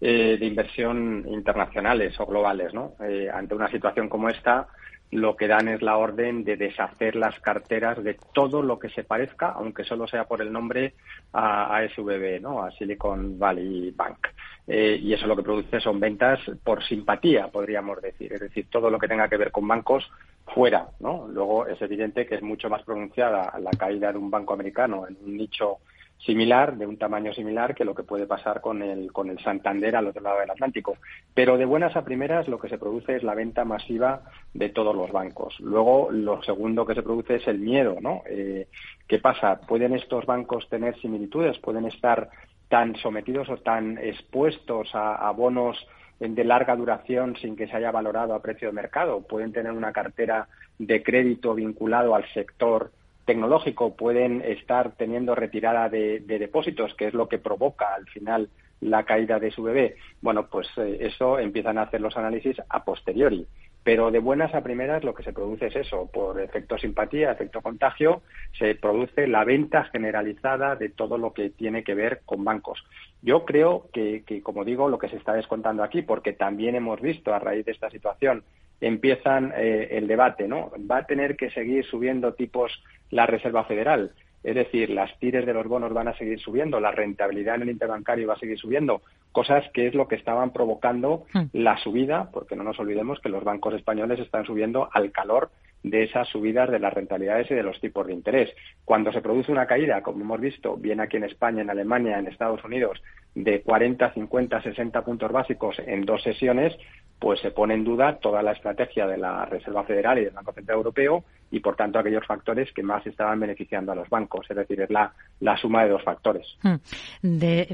eh, 0.00 0.36
de 0.36 0.46
inversión 0.46 1.24
internacionales 1.28 2.18
o 2.18 2.26
globales, 2.26 2.74
¿no? 2.74 2.94
Ante 3.32 3.54
una 3.54 3.70
situación 3.70 4.08
como 4.08 4.28
esta, 4.28 4.66
lo 5.10 5.36
que 5.36 5.48
dan 5.48 5.68
es 5.68 5.82
la 5.82 5.96
orden 5.96 6.44
de 6.44 6.56
deshacer 6.56 7.16
las 7.16 7.38
carteras 7.40 8.02
de 8.02 8.16
todo 8.32 8.62
lo 8.62 8.78
que 8.78 8.90
se 8.90 9.02
parezca, 9.02 9.50
aunque 9.50 9.84
solo 9.84 10.06
sea 10.06 10.24
por 10.24 10.40
el 10.40 10.52
nombre, 10.52 10.94
a, 11.32 11.80
SVB, 11.94 12.40
¿no? 12.40 12.62
A 12.62 12.70
Silicon 12.72 13.38
Valley 13.38 13.90
Bank. 13.90 14.28
y 14.68 15.12
eso 15.12 15.26
lo 15.26 15.34
que 15.34 15.42
produce 15.42 15.80
son 15.80 15.98
ventas 15.98 16.38
por 16.62 16.84
simpatía, 16.84 17.48
podríamos 17.48 18.00
decir. 18.00 18.32
Es 18.32 18.40
decir, 18.40 18.66
todo 18.70 18.88
lo 18.88 18.98
que 18.98 19.08
tenga 19.08 19.28
que 19.28 19.36
ver 19.36 19.50
con 19.50 19.66
bancos 19.66 20.08
fuera, 20.54 20.88
¿no? 21.00 21.26
Luego 21.28 21.66
es 21.66 21.80
evidente 21.82 22.26
que 22.26 22.36
es 22.36 22.42
mucho 22.42 22.68
más 22.70 22.82
pronunciada 22.82 23.52
la 23.58 23.70
caída 23.72 24.12
de 24.12 24.18
un 24.18 24.30
banco 24.30 24.54
americano 24.54 25.06
en 25.08 25.16
un 25.24 25.36
nicho 25.36 25.78
similar, 26.24 26.76
de 26.76 26.86
un 26.86 26.98
tamaño 26.98 27.32
similar, 27.32 27.74
que 27.74 27.84
lo 27.84 27.94
que 27.94 28.02
puede 28.02 28.26
pasar 28.26 28.60
con 28.60 28.82
el, 28.82 29.12
con 29.12 29.30
el 29.30 29.38
Santander 29.38 29.96
al 29.96 30.08
otro 30.08 30.22
lado 30.22 30.40
del 30.40 30.50
Atlántico. 30.50 30.98
Pero 31.34 31.56
de 31.56 31.64
buenas 31.64 31.96
a 31.96 32.04
primeras 32.04 32.48
lo 32.48 32.58
que 32.58 32.68
se 32.68 32.78
produce 32.78 33.16
es 33.16 33.22
la 33.22 33.34
venta 33.34 33.64
masiva 33.64 34.22
de 34.52 34.68
todos 34.68 34.94
los 34.94 35.10
bancos. 35.12 35.58
Luego, 35.60 36.10
lo 36.10 36.42
segundo 36.42 36.86
que 36.86 36.94
se 36.94 37.02
produce 37.02 37.36
es 37.36 37.48
el 37.48 37.58
miedo, 37.58 37.96
¿no? 38.00 38.22
Eh, 38.26 38.68
¿Qué 39.08 39.18
pasa? 39.18 39.60
¿Pueden 39.60 39.94
estos 39.94 40.26
bancos 40.26 40.68
tener 40.68 40.98
similitudes? 41.00 41.58
¿Pueden 41.58 41.86
estar 41.86 42.28
tan 42.68 42.94
sometidos 42.96 43.48
o 43.48 43.56
tan 43.56 43.98
expuestos 43.98 44.90
a 44.94 45.28
bonos 45.32 45.76
de 46.20 46.44
larga 46.44 46.76
duración 46.76 47.34
sin 47.36 47.56
que 47.56 47.66
se 47.66 47.76
haya 47.76 47.90
valorado 47.90 48.34
a 48.34 48.42
precio 48.42 48.68
de 48.68 48.74
mercado. 48.74 49.22
Pueden 49.22 49.52
tener 49.52 49.72
una 49.72 49.92
cartera 49.92 50.48
de 50.78 51.02
crédito 51.02 51.54
vinculado 51.54 52.14
al 52.14 52.30
sector 52.32 52.92
tecnológico, 53.24 53.94
pueden 53.94 54.42
estar 54.42 54.92
teniendo 54.96 55.34
retirada 55.34 55.88
de, 55.88 56.20
depósitos, 56.20 56.94
que 56.94 57.08
es 57.08 57.14
lo 57.14 57.28
que 57.28 57.38
provoca 57.38 57.94
al 57.94 58.06
final 58.08 58.48
la 58.80 59.04
caída 59.04 59.38
de 59.38 59.50
su 59.50 59.62
bebé. 59.62 59.96
Bueno, 60.20 60.48
pues 60.48 60.68
eh, 60.78 60.98
eso 61.00 61.38
empiezan 61.38 61.78
a 61.78 61.82
hacer 61.82 62.00
los 62.00 62.16
análisis 62.16 62.56
a 62.68 62.84
posteriori. 62.84 63.46
Pero 63.82 64.10
de 64.10 64.18
buenas 64.18 64.54
a 64.54 64.62
primeras 64.62 65.04
lo 65.04 65.14
que 65.14 65.22
se 65.22 65.32
produce 65.32 65.68
es 65.68 65.76
eso, 65.76 66.10
por 66.12 66.38
efecto 66.40 66.76
simpatía, 66.76 67.32
efecto 67.32 67.62
contagio, 67.62 68.22
se 68.58 68.74
produce 68.74 69.26
la 69.26 69.44
venta 69.44 69.84
generalizada 69.84 70.76
de 70.76 70.90
todo 70.90 71.16
lo 71.16 71.32
que 71.32 71.48
tiene 71.48 71.82
que 71.82 71.94
ver 71.94 72.20
con 72.26 72.44
bancos. 72.44 72.84
Yo 73.22 73.46
creo 73.46 73.88
que, 73.92 74.22
como 74.42 74.64
digo, 74.64 74.88
lo 74.88 74.98
que 74.98 75.08
se 75.08 75.16
está 75.16 75.32
descontando 75.32 75.82
aquí, 75.82 76.02
porque 76.02 76.34
también 76.34 76.74
hemos 76.74 77.00
visto 77.00 77.32
a 77.32 77.38
raíz 77.38 77.64
de 77.64 77.72
esta 77.72 77.90
situación, 77.90 78.44
empiezan 78.80 79.52
eh, 79.56 79.88
el 79.92 80.06
debate, 80.06 80.48
¿no? 80.48 80.70
Va 80.90 80.98
a 80.98 81.06
tener 81.06 81.36
que 81.36 81.50
seguir 81.50 81.84
subiendo 81.84 82.34
tipos 82.34 82.72
la 83.10 83.26
Reserva 83.26 83.64
Federal. 83.64 84.12
Es 84.42 84.54
decir, 84.54 84.88
las 84.88 85.18
tires 85.18 85.44
de 85.44 85.52
los 85.52 85.66
bonos 85.66 85.92
van 85.92 86.08
a 86.08 86.16
seguir 86.16 86.40
subiendo, 86.40 86.80
la 86.80 86.92
rentabilidad 86.92 87.56
en 87.56 87.62
el 87.62 87.70
interbancario 87.70 88.26
va 88.26 88.34
a 88.34 88.38
seguir 88.38 88.58
subiendo, 88.58 89.02
cosas 89.32 89.64
que 89.74 89.86
es 89.86 89.94
lo 89.94 90.08
que 90.08 90.16
estaban 90.16 90.52
provocando 90.52 91.26
hmm. 91.34 91.44
la 91.52 91.76
subida, 91.78 92.30
porque 92.32 92.56
no 92.56 92.64
nos 92.64 92.78
olvidemos 92.78 93.20
que 93.20 93.28
los 93.28 93.44
bancos 93.44 93.74
españoles 93.74 94.18
están 94.18 94.46
subiendo 94.46 94.88
al 94.92 95.12
calor 95.12 95.50
de 95.82 96.04
esas 96.04 96.28
subidas 96.28 96.70
de 96.70 96.78
las 96.78 96.92
rentabilidades 96.92 97.50
y 97.50 97.54
de 97.54 97.62
los 97.62 97.80
tipos 97.80 98.06
de 98.06 98.12
interés. 98.12 98.50
Cuando 98.84 99.12
se 99.12 99.22
produce 99.22 99.52
una 99.52 99.66
caída, 99.66 100.02
como 100.02 100.22
hemos 100.22 100.40
visto, 100.40 100.76
bien 100.76 101.00
aquí 101.00 101.16
en 101.16 101.24
España, 101.24 101.62
en 101.62 101.70
Alemania, 101.70 102.18
en 102.18 102.26
Estados 102.26 102.62
Unidos, 102.64 103.02
de 103.34 103.62
40, 103.62 104.12
50, 104.12 104.62
60 104.62 105.02
puntos 105.02 105.30
básicos 105.30 105.76
en 105.86 106.04
dos 106.04 106.22
sesiones, 106.22 106.76
pues 107.20 107.38
se 107.40 107.50
pone 107.50 107.74
en 107.74 107.84
duda 107.84 108.18
toda 108.18 108.42
la 108.42 108.52
estrategia 108.52 109.06
de 109.06 109.18
la 109.18 109.44
Reserva 109.44 109.84
Federal 109.84 110.18
y 110.18 110.24
del 110.24 110.32
Banco 110.32 110.52
Central 110.52 110.78
Europeo 110.78 111.22
y, 111.50 111.60
por 111.60 111.76
tanto, 111.76 111.98
aquellos 111.98 112.26
factores 112.26 112.72
que 112.72 112.82
más 112.82 113.06
estaban 113.06 113.38
beneficiando 113.38 113.92
a 113.92 113.94
los 113.94 114.08
bancos. 114.08 114.46
Es 114.48 114.56
decir, 114.56 114.80
es 114.80 114.88
la, 114.88 115.12
la 115.40 115.56
suma 115.58 115.84
de 115.84 115.90
dos 115.90 116.02
factores. 116.02 116.46
Hmm. 116.62 116.76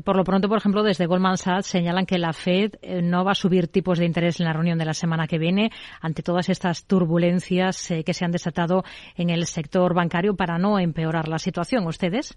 por 0.02 0.16
lo 0.16 0.24
pronto, 0.24 0.48
por 0.48 0.58
ejemplo, 0.58 0.82
desde 0.82 1.06
Goldman 1.06 1.36
Sachs 1.36 1.66
señalan 1.66 2.06
que 2.06 2.18
la 2.18 2.32
Fed 2.32 2.72
eh, 2.82 3.02
no 3.02 3.24
va 3.24 3.32
a 3.32 3.36
subir 3.36 3.68
tipos 3.68 4.00
de 4.00 4.06
interés 4.06 4.40
en 4.40 4.46
la 4.46 4.52
reunión 4.52 4.78
de 4.78 4.84
la 4.84 4.94
semana 4.94 5.28
que 5.28 5.38
viene 5.38 5.70
ante 6.00 6.24
todas 6.24 6.48
estas 6.48 6.84
turbulencias 6.86 7.90
eh, 7.92 8.02
que 8.02 8.14
se 8.14 8.24
han 8.24 8.32
desatado 8.32 8.82
en 9.16 9.30
el 9.30 9.46
sector 9.46 9.94
bancario 9.94 10.34
para 10.34 10.58
no 10.58 10.80
empeorar 10.80 11.28
la 11.28 11.38
situación. 11.38 11.86
¿Ustedes? 11.86 12.36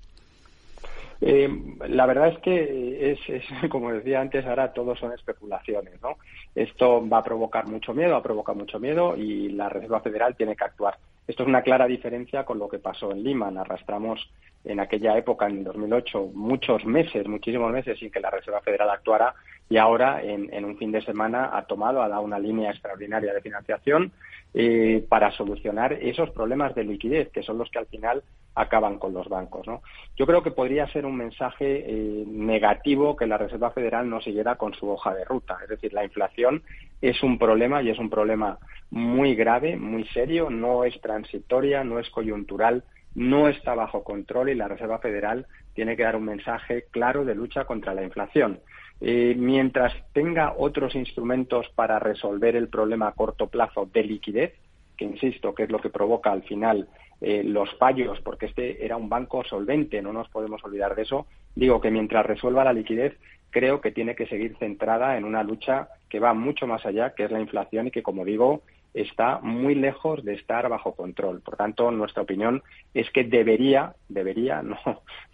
Eh, 1.21 1.49
la 1.89 2.05
verdad 2.05 2.29
es 2.29 2.39
que 2.39 3.11
es, 3.11 3.19
como 3.69 3.91
decía 3.91 4.21
antes, 4.21 4.45
ahora 4.45 4.71
todo 4.73 4.95
son 4.95 5.13
especulaciones, 5.13 6.01
¿no? 6.01 6.17
Esto 6.55 7.07
va 7.07 7.19
a 7.19 7.23
provocar 7.23 7.67
mucho 7.67 7.93
miedo, 7.93 8.11
va 8.11 8.17
a 8.17 8.23
provocar 8.23 8.55
mucho 8.55 8.79
miedo 8.79 9.15
y 9.17 9.49
la 9.49 9.69
Reserva 9.69 10.01
Federal 10.01 10.35
tiene 10.35 10.55
que 10.55 10.63
actuar. 10.63 10.97
Esto 11.27 11.43
es 11.43 11.49
una 11.49 11.61
clara 11.61 11.85
diferencia 11.85 12.43
con 12.43 12.57
lo 12.57 12.67
que 12.67 12.79
pasó 12.79 13.11
en 13.11 13.23
Lima. 13.23 13.51
Arrastramos 13.55 14.19
en 14.63 14.79
aquella 14.79 15.15
época, 15.17 15.47
en 15.47 15.63
2008, 15.63 16.31
muchos 16.33 16.85
meses, 16.85 17.27
muchísimos 17.27 17.71
meses 17.71 17.99
sin 17.99 18.09
que 18.09 18.19
la 18.19 18.31
Reserva 18.31 18.61
Federal 18.61 18.89
actuara 18.89 19.35
y 19.69 19.77
ahora 19.77 20.23
en, 20.23 20.65
un 20.65 20.77
fin 20.77 20.91
de 20.91 21.01
semana 21.01 21.51
ha 21.53 21.65
tomado, 21.65 22.01
ha 22.01 22.09
dado 22.09 22.23
una 22.23 22.39
línea 22.39 22.71
extraordinaria 22.71 23.33
de 23.33 23.41
financiación 23.41 24.11
eh, 24.53 25.05
para 25.07 25.31
solucionar 25.31 25.93
esos 25.93 26.31
problemas 26.31 26.73
de 26.75 26.83
liquidez, 26.83 27.29
que 27.29 27.43
son 27.43 27.57
los 27.57 27.69
que 27.69 27.79
al 27.79 27.85
final 27.85 28.23
acaban 28.55 28.97
con 28.97 29.13
los 29.13 29.29
bancos. 29.29 29.67
¿no? 29.67 29.81
Yo 30.17 30.25
creo 30.25 30.43
que 30.43 30.51
podría 30.51 30.87
ser 30.87 31.05
un 31.05 31.15
mensaje 31.15 31.85
eh, 31.85 32.23
negativo 32.27 33.15
que 33.15 33.27
la 33.27 33.37
Reserva 33.37 33.71
Federal 33.71 34.09
no 34.09 34.21
siguiera 34.21 34.55
con 34.55 34.73
su 34.73 34.89
hoja 34.89 35.13
de 35.13 35.23
ruta. 35.23 35.57
Es 35.63 35.69
decir, 35.69 35.93
la 35.93 36.03
inflación 36.03 36.63
es 37.01 37.21
un 37.23 37.37
problema 37.37 37.81
y 37.81 37.89
es 37.89 37.99
un 37.99 38.09
problema 38.09 38.57
muy 38.89 39.35
grave, 39.35 39.77
muy 39.77 40.05
serio, 40.07 40.49
no 40.49 40.83
es 40.83 40.99
transitoria, 40.99 41.83
no 41.83 41.99
es 41.99 42.09
coyuntural, 42.09 42.83
no 43.15 43.47
está 43.47 43.75
bajo 43.75 44.03
control 44.03 44.49
y 44.49 44.55
la 44.55 44.67
Reserva 44.67 44.99
Federal 44.99 45.45
tiene 45.73 45.95
que 45.95 46.03
dar 46.03 46.15
un 46.15 46.25
mensaje 46.25 46.85
claro 46.91 47.23
de 47.23 47.35
lucha 47.35 47.65
contra 47.65 47.93
la 47.93 48.03
inflación. 48.03 48.59
Eh, 49.01 49.33
mientras 49.37 49.93
tenga 50.11 50.53
otros 50.57 50.93
instrumentos 50.95 51.67
para 51.75 51.99
resolver 51.99 52.55
el 52.55 52.67
problema 52.67 53.07
a 53.07 53.13
corto 53.13 53.47
plazo 53.47 53.89
de 53.91 54.03
liquidez, 54.03 54.53
que 54.97 55.05
insisto, 55.05 55.55
que 55.55 55.63
es 55.63 55.69
lo 55.69 55.79
que 55.79 55.89
provoca 55.89 56.31
al 56.31 56.43
final 56.43 56.87
eh, 57.21 57.43
los 57.43 57.73
fallos, 57.77 58.19
porque 58.21 58.47
este 58.47 58.85
era 58.85 58.97
un 58.97 59.07
banco 59.07 59.43
solvente, 59.43 60.01
no 60.01 60.11
nos 60.11 60.27
podemos 60.29 60.63
olvidar 60.63 60.95
de 60.95 61.03
eso, 61.03 61.27
digo 61.55 61.79
que 61.79 61.91
mientras 61.91 62.25
resuelva 62.25 62.65
la 62.65 62.73
liquidez, 62.73 63.17
creo 63.49 63.81
que 63.81 63.91
tiene 63.91 64.15
que 64.15 64.27
seguir 64.27 64.57
centrada 64.57 65.17
en 65.17 65.23
una 65.23 65.43
lucha 65.43 65.89
que 66.09 66.19
va 66.19 66.33
mucho 66.33 66.67
más 66.67 66.85
allá, 66.85 67.13
que 67.15 67.23
es 67.23 67.31
la 67.31 67.39
inflación 67.39 67.87
y 67.87 67.91
que, 67.91 68.03
como 68.03 68.25
digo, 68.25 68.61
está 68.93 69.39
muy 69.39 69.75
lejos 69.75 70.23
de 70.23 70.33
estar 70.33 70.67
bajo 70.69 70.93
control. 70.93 71.41
Por 71.41 71.55
tanto, 71.55 71.91
nuestra 71.91 72.23
opinión 72.23 72.63
es 72.93 73.09
que 73.11 73.23
debería, 73.23 73.93
debería, 74.07 74.61
no, 74.63 74.77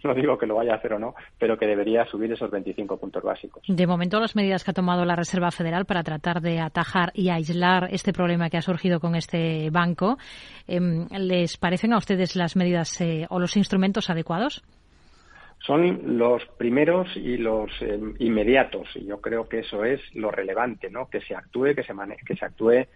no 0.04 0.14
digo 0.14 0.38
que 0.38 0.46
lo 0.46 0.56
vaya 0.56 0.74
a 0.74 0.76
hacer 0.76 0.94
o 0.94 0.98
no, 0.98 1.14
pero 1.38 1.58
que 1.58 1.66
debería 1.66 2.04
subir 2.06 2.32
esos 2.32 2.50
25 2.50 2.98
puntos 2.98 3.22
básicos. 3.22 3.62
De 3.66 3.86
momento, 3.86 4.20
las 4.20 4.36
medidas 4.36 4.64
que 4.64 4.70
ha 4.70 4.74
tomado 4.74 5.04
la 5.04 5.16
Reserva 5.16 5.50
Federal 5.50 5.84
para 5.84 6.02
tratar 6.02 6.40
de 6.40 6.60
atajar 6.60 7.10
y 7.14 7.30
aislar 7.30 7.88
este 7.90 8.12
problema 8.12 8.50
que 8.50 8.58
ha 8.58 8.62
surgido 8.62 9.00
con 9.00 9.14
este 9.14 9.70
banco, 9.70 10.18
em, 10.66 11.06
¿les 11.18 11.56
parecen 11.56 11.92
a 11.92 11.98
ustedes 11.98 12.36
las 12.36 12.56
medidas 12.56 13.00
eh, 13.00 13.26
o 13.30 13.38
los 13.38 13.56
instrumentos 13.56 14.10
adecuados? 14.10 14.62
son 15.66 16.18
los 16.18 16.44
primeros 16.58 17.08
y 17.16 17.38
los 17.38 17.70
em, 17.80 18.14
inmediatos 18.18 18.88
y 18.94 19.06
yo 19.06 19.20
creo 19.20 19.48
que 19.48 19.60
eso 19.60 19.84
es 19.84 20.00
lo 20.14 20.30
relevante 20.30 20.90
no 20.90 21.08
que 21.08 21.20
se 21.20 21.34
actúe 21.34 21.74
que 21.74 21.82
se 21.82 21.94
que 22.24 22.36
se 22.36 22.44
actúe 22.44 22.86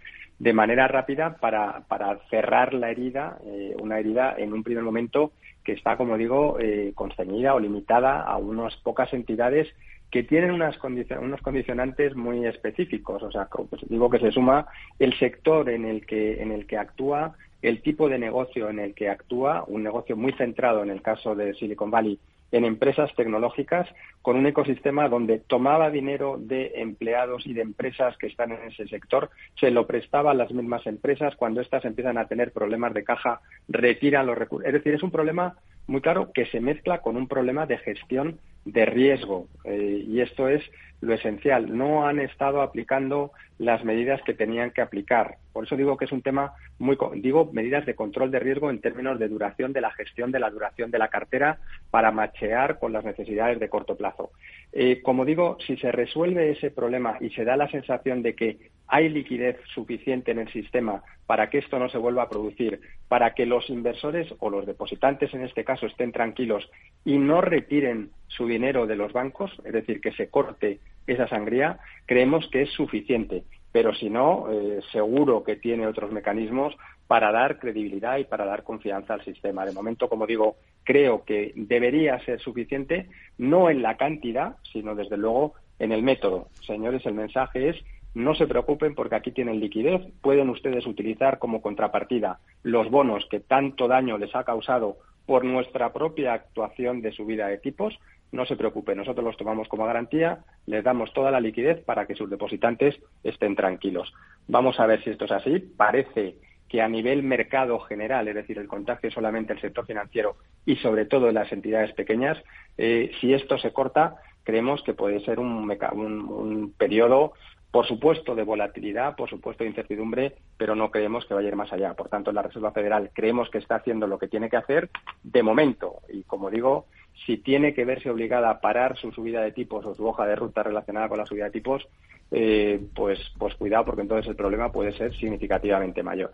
de 0.41 0.53
manera 0.53 0.87
rápida 0.87 1.35
para, 1.39 1.81
para 1.87 2.17
cerrar 2.31 2.73
la 2.73 2.89
herida, 2.89 3.37
eh, 3.45 3.75
una 3.79 3.99
herida 3.99 4.33
en 4.35 4.53
un 4.53 4.63
primer 4.63 4.83
momento 4.83 5.33
que 5.63 5.73
está, 5.73 5.97
como 5.97 6.17
digo, 6.17 6.57
eh, 6.59 6.93
constreñida 6.95 7.53
o 7.53 7.59
limitada 7.59 8.21
a 8.21 8.37
unas 8.37 8.75
pocas 8.77 9.13
entidades 9.13 9.67
que 10.09 10.23
tienen 10.23 10.49
unas 10.49 10.79
unos 10.83 11.41
condicionantes 11.41 12.15
muy 12.15 12.47
específicos. 12.47 13.21
O 13.21 13.31
sea, 13.31 13.49
pues 13.69 13.87
digo 13.87 14.09
que 14.09 14.17
se 14.17 14.31
suma 14.31 14.65
el 14.97 15.13
sector 15.19 15.69
en 15.69 15.85
el 15.85 16.07
que, 16.07 16.41
en 16.41 16.51
el 16.51 16.65
que 16.65 16.79
actúa, 16.79 17.35
el 17.61 17.83
tipo 17.83 18.09
de 18.09 18.17
negocio 18.17 18.67
en 18.67 18.79
el 18.79 18.95
que 18.95 19.09
actúa, 19.09 19.63
un 19.67 19.83
negocio 19.83 20.17
muy 20.17 20.33
centrado 20.33 20.81
en 20.81 20.89
el 20.89 21.03
caso 21.03 21.35
de 21.35 21.53
Silicon 21.53 21.91
Valley 21.91 22.17
en 22.51 22.65
empresas 22.65 23.13
tecnológicas 23.15 23.87
con 24.21 24.37
un 24.37 24.45
ecosistema 24.45 25.09
donde 25.09 25.39
tomaba 25.39 25.89
dinero 25.89 26.37
de 26.39 26.73
empleados 26.75 27.45
y 27.47 27.53
de 27.53 27.61
empresas 27.61 28.17
que 28.17 28.27
están 28.27 28.51
en 28.51 28.63
ese 28.63 28.87
sector, 28.87 29.29
se 29.59 29.71
lo 29.71 29.87
prestaba 29.87 30.31
a 30.31 30.35
las 30.35 30.51
mismas 30.51 30.85
empresas, 30.85 31.35
cuando 31.35 31.61
éstas 31.61 31.85
empiezan 31.85 32.17
a 32.17 32.27
tener 32.27 32.51
problemas 32.51 32.93
de 32.93 33.03
caja, 33.03 33.41
retiran 33.67 34.27
los 34.27 34.37
recursos. 34.37 34.67
Es 34.67 34.73
decir, 34.73 34.93
es 34.93 35.03
un 35.03 35.11
problema 35.11 35.55
muy 35.87 36.01
claro 36.01 36.31
que 36.33 36.45
se 36.47 36.59
mezcla 36.59 37.01
con 37.01 37.17
un 37.17 37.27
problema 37.27 37.65
de 37.65 37.77
gestión 37.77 38.39
de 38.65 38.85
riesgo. 38.85 39.47
Eh, 39.63 40.03
y 40.07 40.21
esto 40.21 40.47
es 40.47 40.63
lo 41.01 41.13
esencial. 41.13 41.75
No 41.75 42.05
han 42.07 42.19
estado 42.19 42.61
aplicando 42.61 43.31
las 43.57 43.83
medidas 43.83 44.21
que 44.23 44.33
tenían 44.33 44.71
que 44.71 44.81
aplicar. 44.81 45.37
Por 45.53 45.65
eso 45.65 45.75
digo 45.75 45.97
que 45.97 46.05
es 46.05 46.11
un 46.11 46.21
tema 46.21 46.53
muy, 46.79 46.97
digo, 47.15 47.49
medidas 47.51 47.85
de 47.85 47.95
control 47.95 48.31
de 48.31 48.39
riesgo 48.39 48.69
en 48.69 48.81
términos 48.81 49.19
de 49.19 49.27
duración 49.27 49.73
de 49.73 49.81
la 49.81 49.91
gestión 49.91 50.31
de 50.31 50.39
la 50.39 50.49
duración 50.49 50.89
de 50.89 50.99
la 50.99 51.09
cartera 51.09 51.59
para 51.89 52.11
machear 52.11 52.79
con 52.79 52.93
las 52.93 53.03
necesidades 53.03 53.59
de 53.59 53.69
corto 53.69 53.95
plazo. 53.95 54.31
Eh, 54.71 55.01
como 55.01 55.25
digo, 55.25 55.57
si 55.65 55.77
se 55.77 55.91
resuelve 55.91 56.51
ese 56.51 56.71
problema 56.71 57.17
y 57.19 57.29
se 57.31 57.43
da 57.43 57.57
la 57.57 57.69
sensación 57.69 58.21
de 58.21 58.35
que 58.35 58.71
hay 58.87 59.09
liquidez 59.09 59.57
suficiente 59.73 60.31
en 60.31 60.39
el 60.39 60.51
sistema 60.51 61.01
para 61.25 61.49
que 61.49 61.59
esto 61.59 61.79
no 61.79 61.87
se 61.89 61.97
vuelva 61.97 62.23
a 62.23 62.29
producir, 62.29 62.81
para 63.07 63.33
que 63.33 63.45
los 63.45 63.69
inversores 63.69 64.27
o 64.39 64.49
los 64.49 64.65
depositantes 64.65 65.33
en 65.33 65.43
este 65.43 65.63
caso 65.63 65.85
estén 65.85 66.11
tranquilos 66.11 66.69
y 67.05 67.17
no 67.17 67.39
retiren 67.39 68.09
su 68.27 68.47
dinero 68.51 68.85
de 68.85 68.95
los 68.95 69.13
bancos, 69.13 69.51
es 69.65 69.73
decir, 69.73 70.01
que 70.01 70.11
se 70.11 70.29
corte 70.29 70.79
esa 71.07 71.27
sangría, 71.27 71.79
creemos 72.05 72.47
que 72.51 72.63
es 72.63 72.69
suficiente. 72.69 73.43
Pero 73.71 73.95
si 73.95 74.09
no, 74.09 74.51
eh, 74.51 74.81
seguro 74.91 75.43
que 75.43 75.55
tiene 75.55 75.87
otros 75.87 76.11
mecanismos 76.11 76.75
para 77.07 77.31
dar 77.31 77.57
credibilidad 77.57 78.17
y 78.17 78.25
para 78.25 78.45
dar 78.45 78.63
confianza 78.63 79.13
al 79.13 79.23
sistema. 79.23 79.65
De 79.65 79.73
momento, 79.73 80.07
como 80.09 80.27
digo, 80.27 80.57
creo 80.83 81.23
que 81.23 81.53
debería 81.55 82.19
ser 82.25 82.39
suficiente, 82.39 83.07
no 83.37 83.69
en 83.69 83.81
la 83.81 83.97
cantidad, 83.97 84.57
sino 84.71 84.93
desde 84.93 85.17
luego 85.17 85.53
en 85.79 85.91
el 85.91 86.03
método. 86.03 86.47
Señores, 86.65 87.05
el 87.05 87.13
mensaje 87.13 87.69
es 87.69 87.77
no 88.13 88.35
se 88.35 88.47
preocupen 88.47 88.93
porque 88.93 89.15
aquí 89.15 89.31
tienen 89.31 89.59
liquidez. 89.59 90.01
Pueden 90.21 90.49
ustedes 90.49 90.85
utilizar 90.85 91.39
como 91.39 91.61
contrapartida 91.61 92.39
los 92.63 92.89
bonos 92.89 93.25
que 93.29 93.39
tanto 93.39 93.87
daño 93.87 94.17
les 94.17 94.35
ha 94.35 94.43
causado 94.43 94.97
por 95.25 95.45
nuestra 95.45 95.93
propia 95.93 96.33
actuación 96.33 97.01
de 97.01 97.13
subida 97.13 97.47
de 97.47 97.57
tipos. 97.57 97.97
No 98.31 98.45
se 98.45 98.55
preocupen, 98.55 98.97
nosotros 98.97 99.25
los 99.25 99.37
tomamos 99.37 99.67
como 99.67 99.85
garantía, 99.85 100.39
les 100.65 100.83
damos 100.83 101.11
toda 101.13 101.31
la 101.31 101.41
liquidez 101.41 101.83
para 101.83 102.05
que 102.05 102.15
sus 102.15 102.29
depositantes 102.29 102.97
estén 103.23 103.55
tranquilos. 103.55 104.13
Vamos 104.47 104.79
a 104.79 104.85
ver 104.85 105.03
si 105.03 105.09
esto 105.09 105.25
es 105.25 105.31
así. 105.31 105.59
Parece 105.59 106.35
que 106.69 106.81
a 106.81 106.87
nivel 106.87 107.23
mercado 107.23 107.79
general, 107.79 108.29
es 108.29 108.35
decir, 108.35 108.57
el 108.57 108.69
contagio 108.69 109.11
solamente 109.11 109.51
el 109.51 109.59
sector 109.59 109.85
financiero 109.85 110.37
y 110.65 110.77
sobre 110.77 111.05
todo 111.05 111.29
las 111.31 111.51
entidades 111.51 111.91
pequeñas, 111.93 112.41
eh, 112.77 113.11
si 113.19 113.33
esto 113.33 113.57
se 113.57 113.73
corta, 113.73 114.15
creemos 114.43 114.81
que 114.83 114.93
puede 114.93 115.19
ser 115.25 115.39
un, 115.39 115.69
un, 115.93 116.21
un 116.29 116.73
periodo 116.77 117.33
por 117.71 117.87
supuesto 117.87 118.35
de 118.35 118.43
volatilidad, 118.43 119.15
por 119.15 119.29
supuesto 119.29 119.63
de 119.63 119.69
incertidumbre, 119.69 120.35
pero 120.57 120.75
no 120.75 120.91
creemos 120.91 121.25
que 121.25 121.33
vaya 121.33 121.47
a 121.47 121.51
ir 121.51 121.55
más 121.55 121.71
allá. 121.71 121.93
Por 121.93 122.09
tanto, 122.09 122.31
la 122.33 122.41
Reserva 122.41 122.73
Federal 122.73 123.11
creemos 123.13 123.49
que 123.49 123.59
está 123.59 123.75
haciendo 123.75 124.07
lo 124.07 124.19
que 124.19 124.27
tiene 124.27 124.49
que 124.49 124.57
hacer 124.57 124.89
de 125.23 125.41
momento. 125.41 126.01
Y 126.09 126.23
como 126.23 126.49
digo, 126.49 126.87
si 127.25 127.37
tiene 127.37 127.73
que 127.73 127.85
verse 127.85 128.09
obligada 128.09 128.49
a 128.49 128.59
parar 128.59 128.97
su 128.97 129.11
subida 129.11 129.41
de 129.41 129.51
tipos 129.51 129.85
o 129.85 129.95
su 129.95 130.05
hoja 130.05 130.25
de 130.25 130.35
ruta 130.35 130.63
relacionada 130.63 131.09
con 131.09 131.17
la 131.19 131.25
subida 131.25 131.45
de 131.45 131.51
tipos, 131.51 131.87
eh, 132.31 132.79
pues, 132.95 133.19
pues 133.37 133.55
cuidado 133.55 133.85
porque 133.85 134.03
entonces 134.03 134.29
el 134.29 134.37
problema 134.37 134.71
puede 134.71 134.93
ser 134.93 135.13
significativamente 135.17 136.01
mayor. 136.01 136.31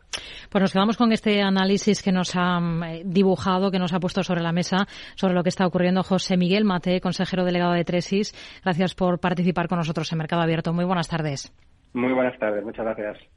Pues 0.50 0.62
nos 0.62 0.72
quedamos 0.72 0.96
con 0.96 1.12
este 1.12 1.42
análisis 1.42 2.04
que 2.04 2.12
nos 2.12 2.36
ha 2.36 2.60
eh, 2.86 3.02
dibujado, 3.04 3.72
que 3.72 3.80
nos 3.80 3.94
ha 3.94 4.00
puesto 4.00 4.24
sobre 4.24 4.42
la 4.42 4.52
mesa 4.52 4.86
sobre 5.16 5.34
lo 5.34 5.44
que 5.44 5.50
está 5.50 5.66
ocurriendo 5.66 6.04
José 6.04 6.38
Miguel 6.38 6.66
Mate, 6.66 7.02
consejero 7.02 7.44
delegado 7.46 7.74
de 7.74 7.84
Tresis. 7.84 8.34
Gracias 8.64 8.94
por 8.94 9.20
participar 9.20 9.68
con 9.68 9.80
nosotros 9.80 10.12
en 10.12 10.20
Mercado 10.20 10.44
Abierto. 10.44 10.72
Muy 10.72 10.86
buenas 10.86 11.08
tardes. 11.08 11.52
Muy 11.94 12.14
buenas 12.14 12.38
tardes, 12.38 12.64
muchas 12.64 12.86
gracias. 12.86 13.37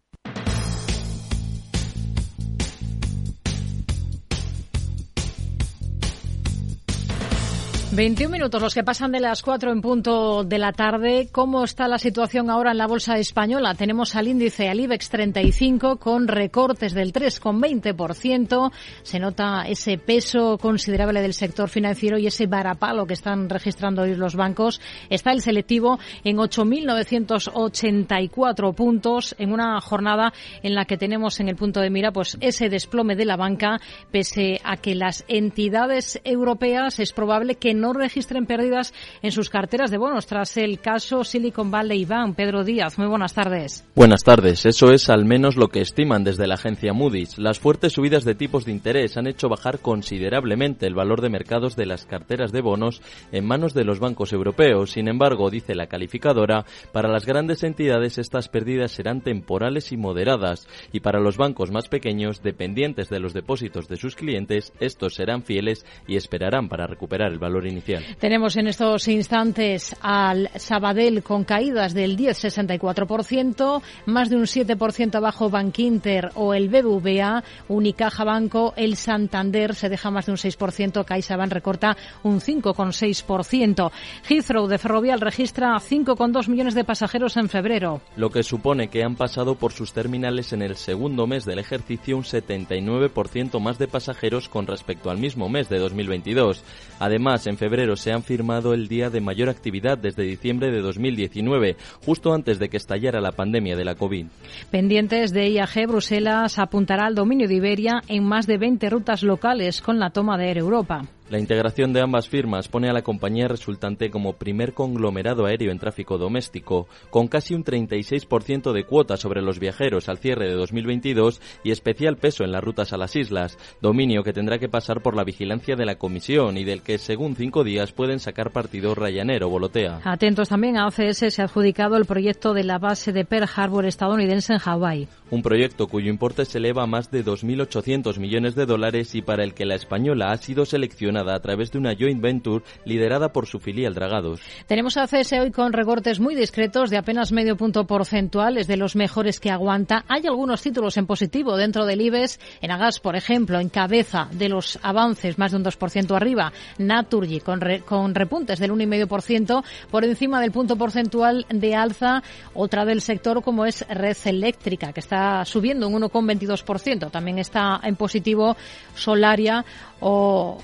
21 7.93 8.31
minutos, 8.31 8.61
los 8.61 8.73
que 8.73 8.85
pasan 8.85 9.11
de 9.11 9.19
las 9.19 9.41
4 9.41 9.69
en 9.69 9.81
punto 9.81 10.45
de 10.45 10.57
la 10.57 10.71
tarde. 10.71 11.27
¿Cómo 11.29 11.65
está 11.65 11.89
la 11.89 11.97
situación 11.97 12.49
ahora 12.49 12.71
en 12.71 12.77
la 12.77 12.87
bolsa 12.87 13.17
española? 13.17 13.75
Tenemos 13.75 14.15
al 14.15 14.29
índice, 14.29 14.69
al 14.69 14.79
IBEX 14.79 15.09
35, 15.09 15.97
con 15.97 16.29
recortes 16.29 16.93
del 16.93 17.11
3,20%. 17.11 18.71
Se 19.03 19.19
nota 19.19 19.65
ese 19.67 19.97
peso 19.97 20.57
considerable 20.57 21.21
del 21.21 21.33
sector 21.33 21.67
financiero 21.67 22.17
y 22.17 22.27
ese 22.27 22.47
varapalo 22.47 23.05
que 23.05 23.13
están 23.13 23.49
registrando 23.49 24.03
hoy 24.03 24.15
los 24.15 24.37
bancos. 24.37 24.79
Está 25.09 25.33
el 25.33 25.41
selectivo 25.41 25.99
en 26.23 26.37
8.984 26.37 28.73
puntos 28.73 29.35
en 29.37 29.51
una 29.51 29.81
jornada 29.81 30.31
en 30.63 30.75
la 30.75 30.85
que 30.85 30.95
tenemos 30.95 31.41
en 31.41 31.49
el 31.49 31.57
punto 31.57 31.81
de 31.81 31.89
mira 31.89 32.13
pues 32.13 32.37
ese 32.39 32.69
desplome 32.69 33.17
de 33.17 33.25
la 33.25 33.35
banca, 33.35 33.81
pese 34.11 34.61
a 34.63 34.77
que 34.77 34.95
las 34.95 35.25
entidades 35.27 36.21
europeas 36.23 37.01
es 37.01 37.11
probable 37.11 37.55
que 37.55 37.80
no 37.80 37.80
registren 37.93 38.45
pérdidas 38.45 38.93
en 39.21 39.31
sus 39.31 39.49
carteras 39.49 39.91
de 39.91 39.97
bonos 39.97 40.27
tras 40.27 40.55
el 40.57 40.79
caso 40.79 41.23
Silicon 41.23 41.71
Valley 41.71 42.05
Bank. 42.05 42.35
Pedro 42.35 42.63
Díaz, 42.63 42.97
muy 42.97 43.07
buenas 43.07 43.33
tardes. 43.33 43.83
Buenas 43.95 44.23
tardes. 44.23 44.65
Eso 44.65 44.91
es 44.91 45.09
al 45.09 45.25
menos 45.25 45.57
lo 45.57 45.67
que 45.67 45.81
estiman 45.81 46.23
desde 46.23 46.47
la 46.47 46.55
agencia 46.55 46.93
Moody's. 46.93 47.37
Las 47.37 47.59
fuertes 47.59 47.93
subidas 47.93 48.23
de 48.23 48.35
tipos 48.35 48.65
de 48.65 48.71
interés 48.71 49.17
han 49.17 49.27
hecho 49.27 49.49
bajar 49.49 49.79
considerablemente 49.79 50.87
el 50.87 50.95
valor 50.95 51.21
de 51.21 51.29
mercados 51.29 51.75
de 51.75 51.85
las 51.85 52.05
carteras 52.05 52.51
de 52.51 52.61
bonos 52.61 53.01
en 53.31 53.45
manos 53.45 53.73
de 53.73 53.83
los 53.83 53.99
bancos 53.99 54.33
europeos. 54.33 54.91
Sin 54.91 55.07
embargo, 55.07 55.49
dice 55.49 55.75
la 55.75 55.87
calificadora, 55.87 56.65
para 56.91 57.09
las 57.09 57.25
grandes 57.25 57.63
entidades 57.63 58.17
estas 58.17 58.47
pérdidas 58.47 58.91
serán 58.91 59.21
temporales 59.21 59.91
y 59.91 59.97
moderadas 59.97 60.67
y 60.91 60.99
para 61.01 61.19
los 61.19 61.37
bancos 61.37 61.71
más 61.71 61.87
pequeños, 61.87 62.41
dependientes 62.41 63.09
de 63.09 63.19
los 63.19 63.33
depósitos 63.33 63.87
de 63.87 63.97
sus 63.97 64.15
clientes, 64.15 64.73
estos 64.79 65.15
serán 65.15 65.43
fieles 65.43 65.85
y 66.07 66.15
esperarán 66.15 66.69
para 66.69 66.87
recuperar 66.87 67.31
el 67.31 67.39
valor 67.39 67.67
inicial. 67.71 68.03
Tenemos 68.19 68.55
en 68.57 68.67
estos 68.67 69.07
instantes 69.07 69.95
al 70.01 70.49
Sabadell 70.55 71.23
con 71.23 71.43
caídas 71.43 71.93
del 71.93 72.17
10,64%, 72.17 73.81
más 74.05 74.29
de 74.29 74.35
un 74.35 74.43
7% 74.43 75.15
abajo 75.15 75.49
Bankinter 75.49 76.29
o 76.35 76.53
el 76.53 76.69
BBVA, 76.69 77.43
Unicaja 77.67 78.23
Banco, 78.23 78.73
el 78.75 78.95
Santander 78.95 79.75
se 79.75 79.89
deja 79.89 80.11
más 80.11 80.25
de 80.25 80.33
un 80.33 80.37
6%, 80.37 81.05
CaixaBank 81.05 81.51
recorta 81.51 81.97
un 82.23 82.39
5,6%. 82.39 83.91
Heathrow 84.27 84.67
de 84.67 84.77
Ferrovial 84.77 85.21
registra 85.21 85.75
5,2 85.75 86.47
millones 86.47 86.75
de 86.75 86.83
pasajeros 86.83 87.37
en 87.37 87.49
febrero. 87.49 88.01
Lo 88.15 88.29
que 88.29 88.43
supone 88.43 88.89
que 88.89 89.03
han 89.03 89.15
pasado 89.15 89.55
por 89.55 89.73
sus 89.73 89.93
terminales 89.93 90.53
en 90.53 90.61
el 90.61 90.75
segundo 90.75 91.27
mes 91.27 91.45
del 91.45 91.59
ejercicio 91.59 92.17
un 92.17 92.23
79% 92.23 93.59
más 93.59 93.77
de 93.77 93.87
pasajeros 93.87 94.49
con 94.49 94.67
respecto 94.67 95.09
al 95.09 95.17
mismo 95.17 95.49
mes 95.49 95.69
de 95.69 95.79
2022. 95.79 96.63
Además, 96.99 97.47
en 97.47 97.57
febrero 97.61 97.95
se 97.95 98.11
han 98.11 98.23
firmado 98.23 98.73
el 98.73 98.87
día 98.87 99.11
de 99.11 99.21
mayor 99.21 99.47
actividad 99.47 99.95
desde 99.95 100.23
diciembre 100.23 100.71
de 100.71 100.81
2019, 100.81 101.77
justo 102.03 102.33
antes 102.33 102.57
de 102.57 102.69
que 102.69 102.77
estallara 102.77 103.21
la 103.21 103.33
pandemia 103.33 103.75
de 103.75 103.85
la 103.85 103.93
COVID. 103.93 104.25
Pendientes 104.71 105.31
de 105.31 105.47
IAG, 105.47 105.85
Bruselas 105.87 106.57
apuntará 106.57 107.05
al 107.05 107.13
dominio 107.13 107.47
de 107.47 107.53
Iberia 107.53 108.01
en 108.07 108.23
más 108.23 108.47
de 108.47 108.57
20 108.57 108.89
rutas 108.89 109.21
locales 109.21 109.79
con 109.79 109.99
la 109.99 110.09
toma 110.09 110.39
de 110.39 110.47
Air 110.47 110.57
Europa. 110.57 111.03
La 111.31 111.39
integración 111.39 111.93
de 111.93 112.01
ambas 112.01 112.27
firmas 112.27 112.67
pone 112.67 112.89
a 112.89 112.93
la 112.93 113.03
compañía 113.03 113.47
resultante 113.47 114.11
como 114.11 114.33
primer 114.33 114.73
conglomerado 114.73 115.45
aéreo 115.45 115.71
en 115.71 115.79
tráfico 115.79 116.17
doméstico, 116.17 116.89
con 117.09 117.29
casi 117.29 117.53
un 117.53 117.63
36% 117.63 118.73
de 118.73 118.83
cuota 118.83 119.15
sobre 119.15 119.41
los 119.41 119.57
viajeros 119.57 120.09
al 120.09 120.17
cierre 120.17 120.49
de 120.49 120.55
2022 120.55 121.39
y 121.63 121.71
especial 121.71 122.17
peso 122.17 122.43
en 122.43 122.51
las 122.51 122.61
rutas 122.61 122.91
a 122.91 122.97
las 122.97 123.15
islas, 123.15 123.57
dominio 123.81 124.23
que 124.23 124.33
tendrá 124.33 124.59
que 124.59 124.67
pasar 124.67 125.01
por 125.01 125.15
la 125.15 125.23
vigilancia 125.23 125.77
de 125.77 125.85
la 125.85 125.95
Comisión 125.95 126.57
y 126.57 126.65
del 126.65 126.81
que, 126.81 126.97
según 126.97 127.37
cinco 127.37 127.63
días, 127.63 127.93
pueden 127.93 128.19
sacar 128.19 128.51
partido 128.51 128.93
Ryanair 128.93 129.45
o 129.45 129.49
Volotea. 129.49 130.01
Atentos 130.03 130.49
también 130.49 130.75
a 130.75 130.87
OCS 130.87 131.33
se 131.33 131.41
ha 131.41 131.45
adjudicado 131.45 131.95
el 131.95 132.03
proyecto 132.03 132.53
de 132.53 132.65
la 132.65 132.77
base 132.77 133.13
de 133.13 133.23
Pearl 133.23 133.47
Harbor 133.55 133.85
estadounidense 133.85 134.51
en 134.51 134.59
Hawái. 134.59 135.07
Un 135.31 135.43
proyecto 135.43 135.87
cuyo 135.87 136.09
importe 136.09 136.43
se 136.43 136.57
eleva 136.57 136.83
a 136.83 136.87
más 136.87 137.09
de 137.09 137.23
2.800 137.23 138.19
millones 138.19 138.53
de 138.53 138.65
dólares 138.65 139.15
y 139.15 139.21
para 139.21 139.45
el 139.45 139.53
que 139.53 139.63
la 139.63 139.75
española 139.75 140.33
ha 140.33 140.37
sido 140.37 140.65
seleccionada 140.65 141.33
a 141.33 141.39
través 141.39 141.71
de 141.71 141.77
una 141.77 141.95
joint 141.95 142.21
venture 142.21 142.65
liderada 142.83 143.31
por 143.31 143.47
su 143.47 143.59
filial 143.59 143.93
Dragados. 143.93 144.41
Tenemos 144.67 144.97
a 144.97 145.07
CS 145.07 145.31
hoy 145.39 145.51
con 145.51 145.71
recortes 145.71 146.19
muy 146.19 146.35
discretos 146.35 146.89
de 146.89 146.97
apenas 146.97 147.31
medio 147.31 147.55
punto 147.55 147.87
porcentual, 147.87 148.57
es 148.57 148.67
de 148.67 148.75
los 148.75 148.97
mejores 148.97 149.39
que 149.39 149.49
aguanta. 149.49 150.03
Hay 150.09 150.27
algunos 150.27 150.61
títulos 150.61 150.97
en 150.97 151.05
positivo 151.05 151.55
dentro 151.55 151.85
del 151.85 152.01
IBEX. 152.01 152.37
En 152.59 152.71
Agas, 152.71 152.99
por 152.99 153.15
ejemplo, 153.15 153.57
en 153.61 153.69
cabeza 153.69 154.27
de 154.33 154.49
los 154.49 154.79
avances, 154.83 155.39
más 155.39 155.51
de 155.51 155.57
un 155.59 155.63
2% 155.63 156.13
arriba. 156.13 156.51
Naturgy 156.77 157.39
con, 157.39 157.61
con 157.85 158.15
repuntes 158.15 158.59
del 158.59 158.71
1,5% 158.71 159.63
por 159.89 160.03
encima 160.03 160.41
del 160.41 160.51
punto 160.51 160.75
porcentual 160.75 161.45
de 161.47 161.73
alza. 161.73 162.21
Otra 162.53 162.83
del 162.83 162.99
sector 162.99 163.41
como 163.41 163.65
es 163.65 163.87
Red 163.87 164.17
Eléctrica, 164.25 164.91
que 164.91 164.99
está 164.99 165.20
subiendo 165.45 165.87
un 165.87 166.01
1,22%. 166.01 167.11
También 167.11 167.39
está 167.39 167.79
en 167.83 167.95
positivo 167.95 168.55
Solaria 168.95 169.63
o 169.99 170.57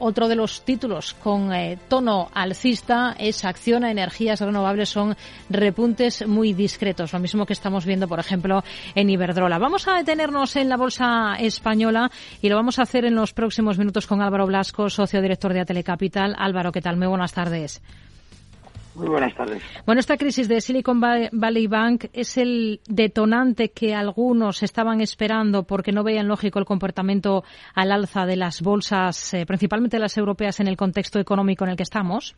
otro 0.00 0.28
de 0.28 0.34
los 0.34 0.64
títulos 0.64 1.14
con 1.14 1.52
eh, 1.52 1.78
tono 1.88 2.30
alcista 2.32 3.14
es 3.18 3.44
Acción 3.44 3.84
a 3.84 3.90
Energías 3.90 4.40
Renovables. 4.40 4.88
Son 4.88 5.14
repuntes 5.50 6.26
muy 6.26 6.54
discretos, 6.54 7.12
lo 7.12 7.18
mismo 7.18 7.44
que 7.44 7.52
estamos 7.52 7.84
viendo, 7.84 8.08
por 8.08 8.18
ejemplo, 8.18 8.64
en 8.94 9.10
Iberdrola. 9.10 9.58
Vamos 9.58 9.86
a 9.86 9.96
detenernos 9.96 10.56
en 10.56 10.70
la 10.70 10.78
bolsa 10.78 11.36
española 11.38 12.10
y 12.40 12.48
lo 12.48 12.56
vamos 12.56 12.78
a 12.78 12.82
hacer 12.82 13.04
en 13.04 13.14
los 13.14 13.34
próximos 13.34 13.78
minutos 13.78 14.06
con 14.06 14.22
Álvaro 14.22 14.46
Blasco, 14.46 14.88
socio 14.88 15.20
director 15.20 15.52
de 15.52 15.60
Atelecapital. 15.60 16.34
Álvaro, 16.38 16.72
¿qué 16.72 16.80
tal? 16.80 16.96
Muy 16.96 17.06
buenas 17.06 17.34
tardes. 17.34 17.82
Muy 18.94 19.08
buenas 19.08 19.34
tardes. 19.34 19.62
Bueno, 19.86 20.00
esta 20.00 20.16
crisis 20.16 20.48
de 20.48 20.60
Silicon 20.60 21.00
Valley 21.00 21.66
Bank 21.68 22.06
es 22.12 22.36
el 22.36 22.80
detonante 22.88 23.70
que 23.70 23.94
algunos 23.94 24.62
estaban 24.62 25.00
esperando 25.00 25.62
porque 25.62 25.92
no 25.92 26.02
veían 26.02 26.26
lógico 26.26 26.58
el 26.58 26.64
comportamiento 26.64 27.44
al 27.74 27.92
alza 27.92 28.26
de 28.26 28.36
las 28.36 28.62
bolsas, 28.62 29.32
eh, 29.34 29.46
principalmente 29.46 29.98
las 29.98 30.18
europeas, 30.18 30.58
en 30.58 30.66
el 30.66 30.76
contexto 30.76 31.20
económico 31.20 31.64
en 31.64 31.70
el 31.70 31.76
que 31.76 31.84
estamos. 31.84 32.34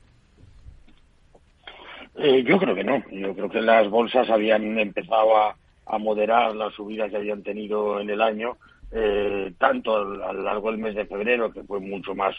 Eh, 2.16 2.44
yo 2.44 2.58
creo 2.58 2.74
que 2.74 2.84
no. 2.84 3.02
Yo 3.10 3.34
creo 3.34 3.48
que 3.48 3.60
las 3.62 3.88
bolsas 3.88 4.28
habían 4.28 4.78
empezado 4.78 5.36
a, 5.36 5.56
moderar 5.98 6.54
las 6.56 6.72
subidas 6.72 7.10
que 7.10 7.18
habían 7.18 7.42
tenido 7.42 8.00
en 8.00 8.08
el 8.08 8.22
año, 8.22 8.56
eh, 8.92 9.52
tanto 9.58 9.94
a 9.94 10.32
lo 10.32 10.42
largo 10.42 10.70
del 10.70 10.80
mes 10.80 10.94
de 10.94 11.04
febrero, 11.04 11.52
que 11.52 11.62
fue 11.64 11.80
mucho 11.80 12.14
más 12.14 12.34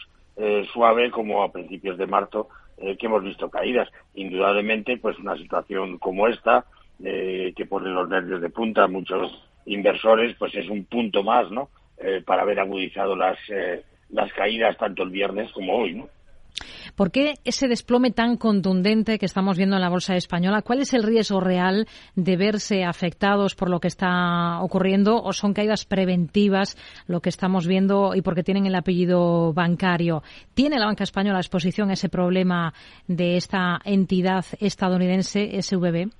suave, 0.73 1.11
como 1.11 1.43
a 1.43 1.51
principios 1.51 1.95
de 1.99 2.07
marzo, 2.07 2.49
eh, 2.77 2.97
que 2.97 3.05
hemos 3.05 3.23
visto 3.23 3.49
caídas. 3.49 3.89
Indudablemente, 4.15 4.97
pues 4.97 5.17
una 5.19 5.37
situación 5.37 5.97
como 5.97 6.27
esta, 6.27 6.65
eh, 7.03 7.53
que 7.55 7.65
pone 7.65 7.89
los 7.89 8.09
nervios 8.09 8.41
de 8.41 8.49
punta 8.49 8.83
a 8.83 8.87
muchos 8.87 9.31
inversores, 9.65 10.35
pues 10.37 10.53
es 10.55 10.69
un 10.69 10.85
punto 10.85 11.23
más, 11.23 11.49
¿no? 11.51 11.69
Eh, 11.97 12.21
para 12.25 12.41
haber 12.41 12.59
agudizado 12.59 13.15
las, 13.15 13.37
las 14.09 14.31
caídas 14.33 14.77
tanto 14.77 15.03
el 15.03 15.09
viernes 15.09 15.51
como 15.51 15.75
hoy, 15.75 15.93
¿no? 15.93 16.09
¿Por 16.95 17.11
qué 17.11 17.35
ese 17.43 17.67
desplome 17.67 18.11
tan 18.11 18.37
contundente 18.37 19.17
que 19.19 19.25
estamos 19.25 19.57
viendo 19.57 19.75
en 19.75 19.81
la 19.81 19.89
bolsa 19.89 20.15
española? 20.15 20.61
¿Cuál 20.61 20.79
es 20.79 20.93
el 20.93 21.03
riesgo 21.03 21.39
real 21.39 21.87
de 22.15 22.37
verse 22.37 22.83
afectados 22.83 23.55
por 23.55 23.69
lo 23.69 23.79
que 23.79 23.87
está 23.87 24.61
ocurriendo 24.61 25.21
o 25.21 25.33
son 25.33 25.53
caídas 25.53 25.85
preventivas 25.85 26.77
lo 27.07 27.21
que 27.21 27.29
estamos 27.29 27.67
viendo 27.67 28.15
y 28.15 28.21
porque 28.21 28.43
tienen 28.43 28.65
el 28.65 28.75
apellido 28.75 29.53
bancario? 29.53 30.23
¿Tiene 30.53 30.79
la 30.79 30.85
banca 30.85 31.03
española 31.03 31.39
exposición 31.39 31.91
ese 31.91 32.09
problema 32.09 32.73
de 33.07 33.37
esta 33.37 33.79
entidad 33.83 34.45
estadounidense, 34.59 35.61
SVB? 35.61 36.11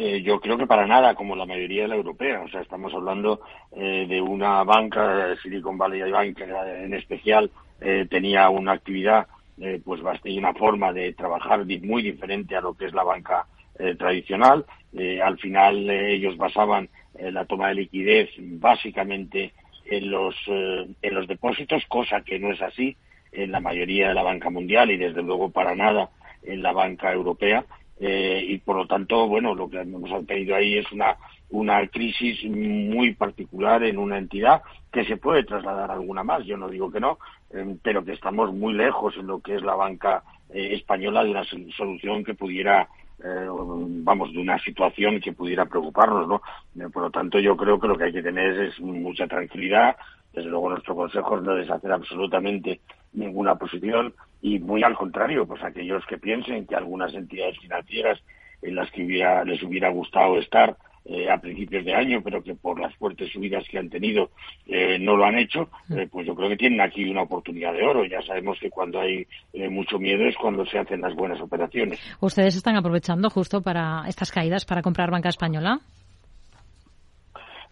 Eh, 0.00 0.22
yo 0.22 0.38
creo 0.38 0.56
que 0.56 0.66
para 0.66 0.86
nada, 0.86 1.16
como 1.16 1.34
la 1.34 1.44
mayoría 1.44 1.82
de 1.82 1.88
la 1.88 1.96
europea. 1.96 2.42
O 2.42 2.48
sea, 2.48 2.60
estamos 2.60 2.94
hablando 2.94 3.40
eh, 3.72 4.06
de 4.08 4.20
una 4.20 4.62
banca, 4.62 5.34
Silicon 5.42 5.76
Valley 5.76 6.08
Bank 6.08 6.38
en 6.40 6.94
especial, 6.94 7.50
eh, 7.80 8.06
tenía 8.10 8.48
una 8.50 8.72
actividad 8.72 9.26
eh, 9.60 9.80
pues 9.84 10.00
y 10.24 10.38
una 10.38 10.54
forma 10.54 10.92
de 10.92 11.12
trabajar 11.12 11.64
muy 11.64 12.02
diferente 12.02 12.56
a 12.56 12.60
lo 12.60 12.74
que 12.74 12.86
es 12.86 12.94
la 12.94 13.04
banca 13.04 13.46
eh, 13.78 13.94
tradicional. 13.96 14.64
al 15.22 15.38
final 15.38 15.90
ellos 15.90 16.36
basaban 16.36 16.88
la 17.20 17.44
toma 17.44 17.68
de 17.68 17.74
liquidez 17.74 18.30
básicamente 18.38 19.52
en 19.86 20.10
los, 20.10 20.36
en 20.46 21.14
los 21.14 21.26
depósitos, 21.26 21.84
cosa 21.88 22.20
que 22.20 22.38
no 22.38 22.52
es 22.52 22.62
así 22.62 22.96
en 23.32 23.50
la 23.50 23.60
mayoría 23.60 24.08
de 24.08 24.14
la 24.14 24.22
banca 24.22 24.50
mundial 24.50 24.90
y 24.90 24.96
desde 24.96 25.22
luego 25.22 25.50
para 25.50 25.74
nada 25.74 26.10
en 26.44 26.62
la 26.62 26.72
banca 26.72 27.12
europea. 27.12 27.64
Y 28.00 28.58
por 28.58 28.76
lo 28.76 28.86
tanto, 28.86 29.26
bueno, 29.26 29.54
lo 29.54 29.68
que 29.68 29.80
hemos 29.80 30.26
tenido 30.26 30.54
ahí 30.54 30.78
es 30.78 30.90
una 30.92 31.16
una 31.50 31.86
crisis 31.88 32.44
muy 32.44 33.14
particular 33.14 33.82
en 33.82 33.98
una 33.98 34.18
entidad 34.18 34.62
que 34.92 35.04
se 35.04 35.16
puede 35.16 35.44
trasladar 35.44 35.90
a 35.90 35.94
alguna 35.94 36.22
más, 36.22 36.44
yo 36.44 36.56
no 36.56 36.68
digo 36.68 36.90
que 36.90 37.00
no, 37.00 37.18
eh, 37.52 37.76
pero 37.82 38.04
que 38.04 38.12
estamos 38.12 38.52
muy 38.52 38.74
lejos 38.74 39.16
en 39.16 39.26
lo 39.26 39.40
que 39.40 39.56
es 39.56 39.62
la 39.62 39.74
banca 39.74 40.22
eh, 40.50 40.74
española 40.74 41.24
de 41.24 41.30
una 41.30 41.44
solución 41.44 42.24
que 42.24 42.34
pudiera, 42.34 42.88
eh, 43.22 43.46
vamos, 43.48 44.32
de 44.32 44.40
una 44.40 44.58
situación 44.58 45.20
que 45.20 45.32
pudiera 45.32 45.66
preocuparnos, 45.66 46.28
¿no? 46.28 46.90
por 46.90 47.04
lo 47.04 47.10
tanto, 47.10 47.38
yo 47.38 47.56
creo 47.56 47.80
que 47.80 47.88
lo 47.88 47.96
que 47.96 48.04
hay 48.04 48.12
que 48.12 48.22
tener 48.22 48.60
es 48.60 48.80
mucha 48.80 49.26
tranquilidad, 49.26 49.96
desde 50.32 50.50
luego 50.50 50.70
nuestro 50.70 50.94
consejo 50.94 51.38
es 51.38 51.42
no 51.42 51.54
deshacer 51.54 51.90
absolutamente 51.90 52.80
ninguna 53.12 53.56
posición 53.56 54.14
y 54.40 54.58
muy 54.58 54.82
al 54.82 54.94
contrario, 54.94 55.46
pues 55.46 55.62
aquellos 55.62 56.04
que 56.06 56.18
piensen 56.18 56.66
que 56.66 56.76
algunas 56.76 57.12
entidades 57.14 57.58
financieras 57.58 58.20
en 58.62 58.74
las 58.74 58.90
que 58.90 59.02
les 59.02 59.62
hubiera 59.62 59.88
gustado 59.90 60.38
estar 60.38 60.76
eh, 61.10 61.30
a 61.30 61.38
principios 61.38 61.86
de 61.86 61.94
año, 61.94 62.20
pero 62.22 62.42
que 62.42 62.54
por 62.54 62.78
las 62.78 62.94
fuertes 62.96 63.32
subidas 63.32 63.64
que 63.70 63.78
han 63.78 63.88
tenido 63.88 64.30
eh, 64.66 64.98
no 64.98 65.16
lo 65.16 65.24
han 65.24 65.38
hecho, 65.38 65.70
mm. 65.88 65.98
eh, 65.98 66.08
pues 66.10 66.26
yo 66.26 66.34
creo 66.34 66.50
que 66.50 66.56
tienen 66.58 66.82
aquí 66.82 67.08
una 67.08 67.22
oportunidad 67.22 67.72
de 67.72 67.82
oro. 67.82 68.04
Ya 68.04 68.20
sabemos 68.20 68.58
que 68.60 68.68
cuando 68.68 69.00
hay 69.00 69.26
mucho 69.70 69.98
miedo 69.98 70.26
es 70.26 70.36
cuando 70.36 70.66
se 70.66 70.78
hacen 70.78 71.00
las 71.00 71.14
buenas 71.14 71.40
operaciones. 71.40 71.98
¿Ustedes 72.20 72.56
están 72.56 72.76
aprovechando 72.76 73.30
justo 73.30 73.62
para 73.62 74.02
estas 74.06 74.30
caídas 74.30 74.66
para 74.66 74.82
comprar 74.82 75.10
banca 75.10 75.30
española? 75.30 75.80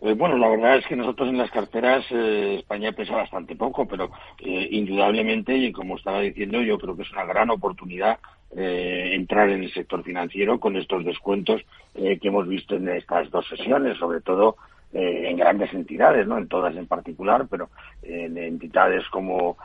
Bueno, 0.00 0.36
la 0.36 0.48
verdad 0.48 0.76
es 0.76 0.86
que 0.86 0.96
nosotros 0.96 1.28
en 1.28 1.38
las 1.38 1.50
carteras 1.50 2.04
España 2.10 2.92
pesa 2.92 3.16
bastante 3.16 3.56
poco, 3.56 3.86
pero 3.86 4.10
indudablemente, 4.38 5.56
y 5.56 5.72
como 5.72 5.96
estaba 5.96 6.20
diciendo, 6.20 6.60
yo 6.60 6.78
creo 6.78 6.96
que 6.96 7.02
es 7.02 7.12
una 7.12 7.24
gran 7.24 7.50
oportunidad 7.50 8.18
eh, 8.58 9.10
entrar 9.12 9.50
en 9.50 9.64
el 9.64 9.72
sector 9.72 10.04
financiero 10.04 10.60
con 10.60 10.76
estos 10.76 11.04
descuentos 11.04 11.60
eh, 11.94 12.18
que 12.18 12.28
hemos 12.28 12.46
visto 12.46 12.76
en 12.76 12.88
estas 12.88 13.28
dos 13.30 13.46
sesiones, 13.48 13.98
sobre 13.98 14.20
todo 14.20 14.56
eh, 14.94 15.24
en 15.28 15.36
grandes 15.36 15.74
entidades, 15.74 16.26
no 16.28 16.38
en 16.38 16.46
todas 16.46 16.74
en 16.76 16.86
particular, 16.86 17.46
pero 17.50 17.68
en 18.02 18.38
entidades 18.38 19.06
como 19.08 19.56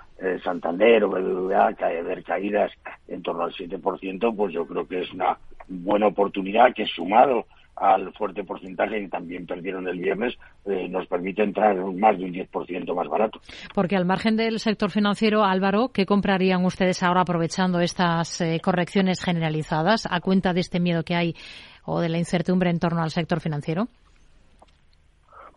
Santander 0.44 1.04
o 1.04 1.10
BBVA, 1.10 1.76
haber 1.80 2.24
caídas 2.24 2.72
en 3.08 3.24
torno 3.24 3.44
al 3.44 3.54
7%, 3.54 4.36
pues 4.36 4.54
yo 4.54 4.68
creo 4.68 4.88
que 4.88 5.02
es 5.02 5.12
una 5.14 5.38
buena 5.68 6.08
oportunidad 6.08 6.74
que 6.74 6.86
sumado 6.86 7.46
al 7.82 8.14
fuerte 8.14 8.44
porcentaje 8.44 9.02
que 9.02 9.08
también 9.08 9.48
perdieron 9.48 9.88
el 9.88 9.98
viernes, 9.98 10.38
eh, 10.66 10.88
nos 10.88 11.08
permite 11.08 11.42
entrar 11.42 11.76
en 11.76 12.00
más 12.00 12.18
de 12.18 12.26
un 12.26 12.34
10% 12.34 12.94
más 12.94 13.08
barato. 13.08 13.42
Porque 13.74 13.96
al 13.96 14.06
margen 14.06 14.38
del 14.38 14.60
sector 14.60 14.92
financiero, 14.92 15.44
Álvaro, 15.44 15.90
¿qué 15.90 16.06
comprarían 16.06 16.64
ustedes 16.64 17.02
ahora 17.02 17.22
aprovechando 17.22 17.80
estas 17.80 18.40
eh, 18.42 18.60
correcciones 18.64 19.24
generalizadas 19.24 20.08
a 20.10 20.22
cuenta 20.22 20.54
de 20.54 20.60
este 20.60 20.80
miedo 20.80 21.04
que 21.04 21.16
hay 21.16 21.36
o 21.84 22.00
de 22.00 22.10
la 22.10 22.20
incertidumbre 22.20 22.70
en 22.70 22.80
torno 22.80 23.02
al 23.02 23.10
sector 23.10 23.40
financiero? 23.40 23.88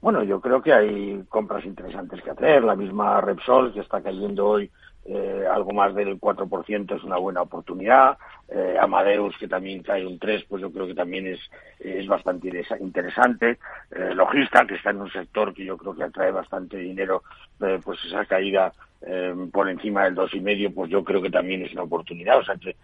Bueno, 0.00 0.22
yo 0.22 0.40
creo 0.40 0.62
que 0.62 0.72
hay 0.72 1.22
compras 1.28 1.64
interesantes 1.66 2.22
que 2.22 2.30
hacer. 2.30 2.64
La 2.64 2.74
misma 2.74 3.20
Repsol, 3.20 3.72
que 3.74 3.80
está 3.80 4.02
cayendo 4.02 4.46
hoy 4.46 4.70
eh, 5.06 5.44
algo 5.50 5.72
más 5.72 5.94
del 5.94 6.18
4% 6.18 6.96
es 6.96 7.04
una 7.04 7.18
buena 7.18 7.42
oportunidad. 7.42 8.16
Eh, 8.48 8.76
Amadeus, 8.80 9.36
que 9.38 9.48
también 9.48 9.82
cae 9.82 10.06
un 10.06 10.18
3%, 10.18 10.46
pues 10.48 10.62
yo 10.62 10.72
creo 10.72 10.86
que 10.86 10.94
también 10.94 11.26
es, 11.26 11.40
es 11.78 12.06
bastante 12.06 12.50
interesante. 12.80 13.58
Eh, 13.90 14.14
Logista, 14.14 14.66
que 14.66 14.76
está 14.76 14.90
en 14.90 15.02
un 15.02 15.10
sector 15.10 15.52
que 15.52 15.64
yo 15.64 15.76
creo 15.76 15.94
que 15.94 16.04
atrae 16.04 16.30
bastante 16.30 16.78
dinero, 16.78 17.22
eh, 17.60 17.78
pues 17.84 17.98
esa 18.06 18.24
caída 18.24 18.72
eh, 19.02 19.34
por 19.52 19.68
encima 19.68 20.04
del 20.04 20.14
2,5%, 20.14 20.74
pues 20.74 20.90
yo 20.90 21.04
creo 21.04 21.20
que 21.20 21.30
también 21.30 21.62
es 21.62 21.72
una 21.72 21.82
oportunidad. 21.82 22.38
O 22.38 22.44
sea 22.44 22.56
que 22.56 22.76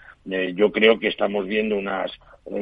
yo 0.55 0.71
creo 0.71 0.99
que 0.99 1.09
estamos 1.09 1.47
viendo 1.47 1.77
unas 1.77 2.13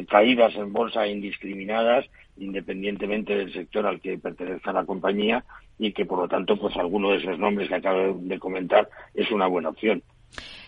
caídas 0.08 0.54
en 0.54 0.72
bolsa 0.72 1.06
indiscriminadas, 1.06 2.06
independientemente 2.36 3.36
del 3.36 3.52
sector 3.52 3.86
al 3.86 4.00
que 4.00 4.18
pertenezca 4.18 4.72
la 4.72 4.84
compañía, 4.84 5.44
y 5.78 5.92
que 5.92 6.04
por 6.04 6.18
lo 6.18 6.28
tanto 6.28 6.56
pues 6.56 6.76
alguno 6.76 7.10
de 7.10 7.18
esos 7.18 7.38
nombres 7.38 7.68
que 7.68 7.76
acabo 7.76 8.18
de 8.20 8.38
comentar 8.38 8.88
es 9.14 9.30
una 9.30 9.46
buena 9.46 9.70
opción. 9.70 10.02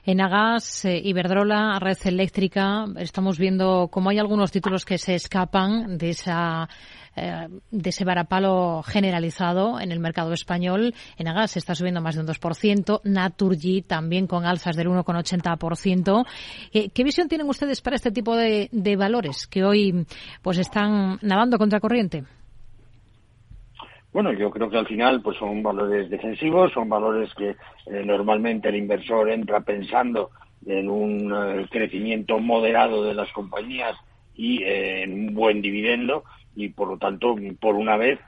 En 0.04 0.20
Agas, 0.22 0.86
eh, 0.86 1.00
Iberdrola, 1.04 1.78
Red 1.78 1.98
Eléctrica, 2.04 2.86
estamos 2.96 3.38
viendo 3.38 3.88
cómo 3.88 4.08
hay 4.08 4.18
algunos 4.18 4.50
títulos 4.50 4.86
que 4.86 4.96
se 4.96 5.14
escapan 5.14 5.98
de 5.98 6.10
esa 6.10 6.68
eh, 7.16 7.48
de 7.70 7.90
ese 7.90 8.04
varapalo 8.04 8.82
generalizado 8.82 9.80
en 9.80 9.92
el 9.92 9.98
mercado 9.98 10.32
español. 10.32 10.94
En 11.18 11.28
Agas 11.28 11.50
se 11.50 11.58
está 11.58 11.74
subiendo 11.74 12.00
más 12.00 12.14
de 12.14 12.22
un 12.22 12.26
2%, 12.26 13.00
Naturgy 13.04 13.82
también 13.82 14.26
con 14.26 14.46
alzas 14.46 14.76
del 14.76 14.88
1,80%. 14.88 16.24
Eh, 16.72 16.90
¿Qué 16.90 17.04
visión 17.04 17.28
tienen 17.28 17.48
ustedes 17.48 17.82
para 17.82 17.96
este 17.96 18.10
tipo 18.10 18.36
de, 18.36 18.68
de 18.72 18.96
valores 18.96 19.46
que 19.48 19.64
hoy 19.64 20.06
pues 20.40 20.58
están 20.58 21.18
nadando 21.20 21.58
contra 21.58 21.80
corriente? 21.80 22.24
Bueno, 24.12 24.32
yo 24.32 24.50
creo 24.50 24.68
que 24.68 24.76
al 24.76 24.86
final 24.86 25.22
pues 25.22 25.36
son 25.38 25.62
valores 25.62 26.10
defensivos, 26.10 26.72
son 26.72 26.88
valores 26.88 27.32
que 27.34 27.50
eh, 27.50 28.04
normalmente 28.04 28.68
el 28.68 28.76
inversor 28.76 29.30
entra 29.30 29.60
pensando 29.60 30.30
en 30.66 30.90
un 30.90 31.32
eh, 31.32 31.66
crecimiento 31.70 32.38
moderado 32.40 33.04
de 33.04 33.14
las 33.14 33.30
compañías 33.32 33.96
y 34.34 34.62
eh, 34.64 35.04
en 35.04 35.28
un 35.28 35.34
buen 35.34 35.62
dividendo 35.62 36.24
y 36.56 36.70
por 36.70 36.88
lo 36.88 36.98
tanto 36.98 37.36
por 37.60 37.76
una 37.76 37.96
vez 37.96 38.18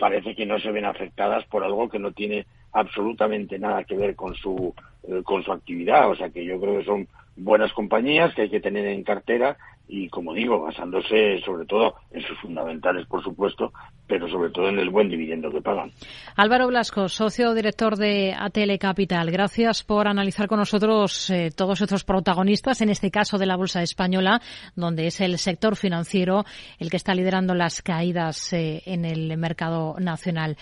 parece 0.00 0.34
que 0.34 0.44
no 0.44 0.58
se 0.58 0.72
ven 0.72 0.84
afectadas 0.84 1.44
por 1.44 1.62
algo 1.62 1.88
que 1.88 2.00
no 2.00 2.10
tiene 2.10 2.44
absolutamente 2.72 3.56
nada 3.56 3.84
que 3.84 3.94
ver 3.94 4.16
con 4.16 4.34
su 4.34 4.74
con 5.22 5.44
su 5.44 5.52
actividad, 5.52 6.10
o 6.10 6.16
sea 6.16 6.28
que 6.30 6.44
yo 6.44 6.60
creo 6.60 6.78
que 6.78 6.84
son 6.84 7.06
buenas 7.42 7.72
compañías 7.72 8.34
que 8.34 8.42
hay 8.42 8.50
que 8.50 8.60
tener 8.60 8.86
en 8.86 9.02
cartera 9.02 9.56
y, 9.88 10.08
como 10.08 10.32
digo, 10.32 10.60
basándose 10.60 11.40
sobre 11.44 11.66
todo 11.66 11.96
en 12.12 12.22
sus 12.22 12.38
fundamentales, 12.38 13.06
por 13.06 13.24
supuesto, 13.24 13.72
pero 14.06 14.28
sobre 14.28 14.50
todo 14.50 14.68
en 14.68 14.78
el 14.78 14.88
buen 14.88 15.08
dividendo 15.08 15.50
que 15.50 15.60
pagan. 15.60 15.90
Álvaro 16.36 16.68
Blasco, 16.68 17.08
socio 17.08 17.54
director 17.54 17.96
de 17.96 18.32
ATL 18.38 18.78
Capital, 18.78 19.30
gracias 19.32 19.82
por 19.82 20.06
analizar 20.06 20.46
con 20.46 20.60
nosotros 20.60 21.28
eh, 21.30 21.50
todos 21.54 21.80
estos 21.80 22.04
protagonistas, 22.04 22.80
en 22.82 22.90
este 22.90 23.10
caso 23.10 23.36
de 23.36 23.46
la 23.46 23.56
Bolsa 23.56 23.82
Española, 23.82 24.40
donde 24.76 25.08
es 25.08 25.20
el 25.20 25.38
sector 25.38 25.74
financiero 25.74 26.44
el 26.78 26.88
que 26.88 26.96
está 26.96 27.14
liderando 27.14 27.54
las 27.54 27.82
caídas 27.82 28.52
eh, 28.52 28.82
en 28.86 29.04
el 29.04 29.36
mercado 29.38 29.96
nacional, 29.98 30.56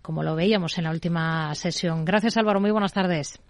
como 0.00 0.22
lo 0.22 0.34
veíamos 0.34 0.78
en 0.78 0.84
la 0.84 0.90
última 0.90 1.54
sesión. 1.54 2.06
Gracias, 2.06 2.38
Álvaro. 2.38 2.60
Muy 2.60 2.70
buenas 2.70 2.94
tardes. 2.94 3.42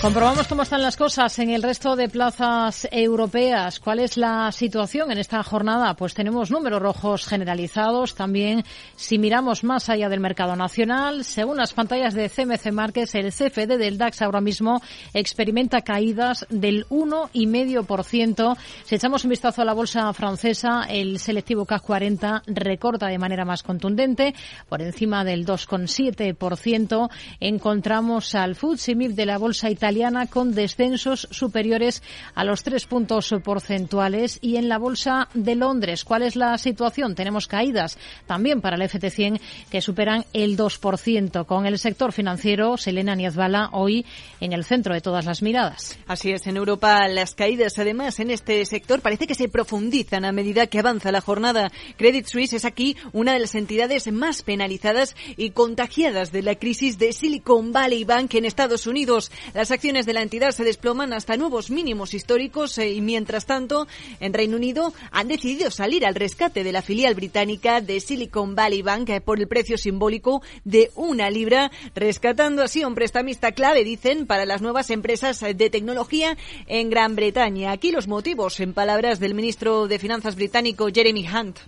Comprobamos 0.00 0.48
cómo 0.48 0.62
están 0.62 0.80
las 0.80 0.96
cosas 0.96 1.38
en 1.40 1.50
el 1.50 1.62
resto 1.62 1.94
de 1.94 2.08
plazas 2.08 2.88
europeas. 2.90 3.78
¿Cuál 3.80 3.98
es 3.98 4.16
la 4.16 4.50
situación 4.50 5.12
en 5.12 5.18
esta 5.18 5.42
jornada? 5.42 5.92
Pues 5.92 6.14
tenemos 6.14 6.50
números 6.50 6.80
rojos 6.80 7.26
generalizados. 7.26 8.14
También, 8.14 8.64
si 8.96 9.18
miramos 9.18 9.62
más 9.62 9.90
allá 9.90 10.08
del 10.08 10.20
mercado 10.20 10.56
nacional, 10.56 11.22
según 11.22 11.58
las 11.58 11.74
pantallas 11.74 12.14
de 12.14 12.30
CMC 12.30 12.72
Márquez, 12.72 13.14
el 13.14 13.30
CFD 13.30 13.76
del 13.76 13.98
DAX 13.98 14.22
ahora 14.22 14.40
mismo 14.40 14.80
experimenta 15.12 15.82
caídas 15.82 16.46
del 16.48 16.86
1,5%. 16.86 18.56
Si 18.84 18.94
echamos 18.94 19.24
un 19.24 19.30
vistazo 19.30 19.60
a 19.60 19.66
la 19.66 19.74
bolsa 19.74 20.10
francesa, 20.14 20.84
el 20.88 21.18
selectivo 21.18 21.66
CAC 21.66 21.82
40 21.82 22.42
recorta 22.46 23.06
de 23.08 23.18
manera 23.18 23.44
más 23.44 23.62
contundente, 23.62 24.34
por 24.66 24.80
encima 24.80 25.24
del 25.24 25.44
2,7%. 25.44 27.10
Encontramos 27.38 28.34
al 28.34 28.54
FTSE 28.54 28.94
MIB 28.94 29.14
de 29.14 29.26
la 29.26 29.36
bolsa 29.36 29.68
italiana 29.68 29.89
con 30.30 30.54
descensos 30.54 31.26
superiores 31.32 32.02
a 32.34 32.44
los 32.44 32.62
tres 32.62 32.86
puntos 32.86 33.34
porcentuales. 33.42 34.38
Y 34.40 34.56
en 34.56 34.68
la 34.68 34.78
Bolsa 34.78 35.28
de 35.34 35.56
Londres, 35.56 36.04
¿cuál 36.04 36.22
es 36.22 36.36
la 36.36 36.56
situación? 36.58 37.14
Tenemos 37.14 37.48
caídas 37.48 37.98
también 38.26 38.60
para 38.60 38.76
el 38.76 38.82
FT100 38.82 39.40
que 39.68 39.80
superan 39.80 40.24
el 40.32 40.56
2%. 40.56 41.44
Con 41.44 41.66
el 41.66 41.78
sector 41.78 42.12
financiero, 42.12 42.76
Selena 42.76 43.16
Niazbala 43.16 43.70
hoy 43.72 44.06
en 44.40 44.52
el 44.52 44.64
centro 44.64 44.94
de 44.94 45.00
todas 45.00 45.24
las 45.24 45.42
miradas. 45.42 45.98
Así 46.06 46.30
es, 46.30 46.46
en 46.46 46.56
Europa 46.56 47.08
las 47.08 47.34
caídas 47.34 47.78
además 47.78 48.20
en 48.20 48.30
este 48.30 48.64
sector 48.66 49.00
parece 49.00 49.26
que 49.26 49.34
se 49.34 49.48
profundizan 49.48 50.24
a 50.24 50.32
medida 50.32 50.68
que 50.68 50.78
avanza 50.78 51.10
la 51.10 51.20
jornada. 51.20 51.72
Credit 51.96 52.26
Suisse 52.26 52.52
es 52.52 52.64
aquí 52.64 52.96
una 53.12 53.32
de 53.32 53.40
las 53.40 53.54
entidades 53.56 54.10
más 54.12 54.42
penalizadas 54.42 55.16
y 55.36 55.50
contagiadas 55.50 56.30
de 56.30 56.42
la 56.42 56.54
crisis 56.54 56.98
de 56.98 57.12
Silicon 57.12 57.72
Valley 57.72 58.04
Bank 58.04 58.34
en 58.34 58.44
Estados 58.44 58.86
Unidos. 58.86 59.32
Las 59.54 59.70
acciones 59.80 60.04
de 60.04 60.12
la 60.12 60.20
entidad 60.20 60.50
se 60.50 60.62
desploman 60.62 61.14
hasta 61.14 61.38
nuevos 61.38 61.70
mínimos 61.70 62.12
históricos 62.12 62.76
eh, 62.76 62.92
y 62.92 63.00
mientras 63.00 63.46
tanto 63.46 63.88
en 64.20 64.34
Reino 64.34 64.58
Unido 64.58 64.92
han 65.10 65.26
decidido 65.26 65.70
salir 65.70 66.04
al 66.04 66.14
rescate 66.14 66.64
de 66.64 66.70
la 66.70 66.82
filial 66.82 67.14
británica 67.14 67.80
de 67.80 67.98
Silicon 67.98 68.54
Valley 68.54 68.82
Bank 68.82 69.08
eh, 69.08 69.22
por 69.22 69.38
el 69.40 69.48
precio 69.48 69.78
simbólico 69.78 70.42
de 70.64 70.90
una 70.96 71.30
libra, 71.30 71.70
rescatando 71.94 72.62
así 72.62 72.84
un 72.84 72.94
prestamista 72.94 73.52
clave, 73.52 73.82
dicen, 73.82 74.26
para 74.26 74.44
las 74.44 74.60
nuevas 74.60 74.90
empresas 74.90 75.40
de 75.40 75.70
tecnología 75.70 76.36
en 76.66 76.90
Gran 76.90 77.16
Bretaña. 77.16 77.72
Aquí 77.72 77.90
los 77.90 78.06
motivos, 78.06 78.60
en 78.60 78.74
palabras 78.74 79.18
del 79.18 79.32
ministro 79.32 79.88
de 79.88 79.98
Finanzas 79.98 80.36
británico 80.36 80.88
Jeremy 80.92 81.26
Hunt. 81.26 81.58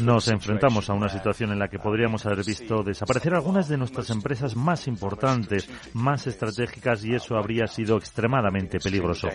Nos 0.00 0.28
enfrentamos 0.28 0.88
a 0.88 0.92
una 0.92 1.08
situación 1.08 1.50
en 1.50 1.58
la 1.58 1.68
que 1.68 1.78
podríamos 1.78 2.24
haber 2.26 2.44
visto 2.44 2.82
desaparecer 2.84 3.34
algunas 3.34 3.68
de 3.68 3.76
nuestras 3.76 4.08
empresas 4.10 4.54
más 4.54 4.86
importantes, 4.86 5.68
más 5.94 6.26
estratégicas, 6.26 7.04
y 7.04 7.14
eso 7.14 7.36
habría 7.36 7.66
sido 7.66 7.96
extremadamente 7.96 8.78
peligroso. 8.78 9.28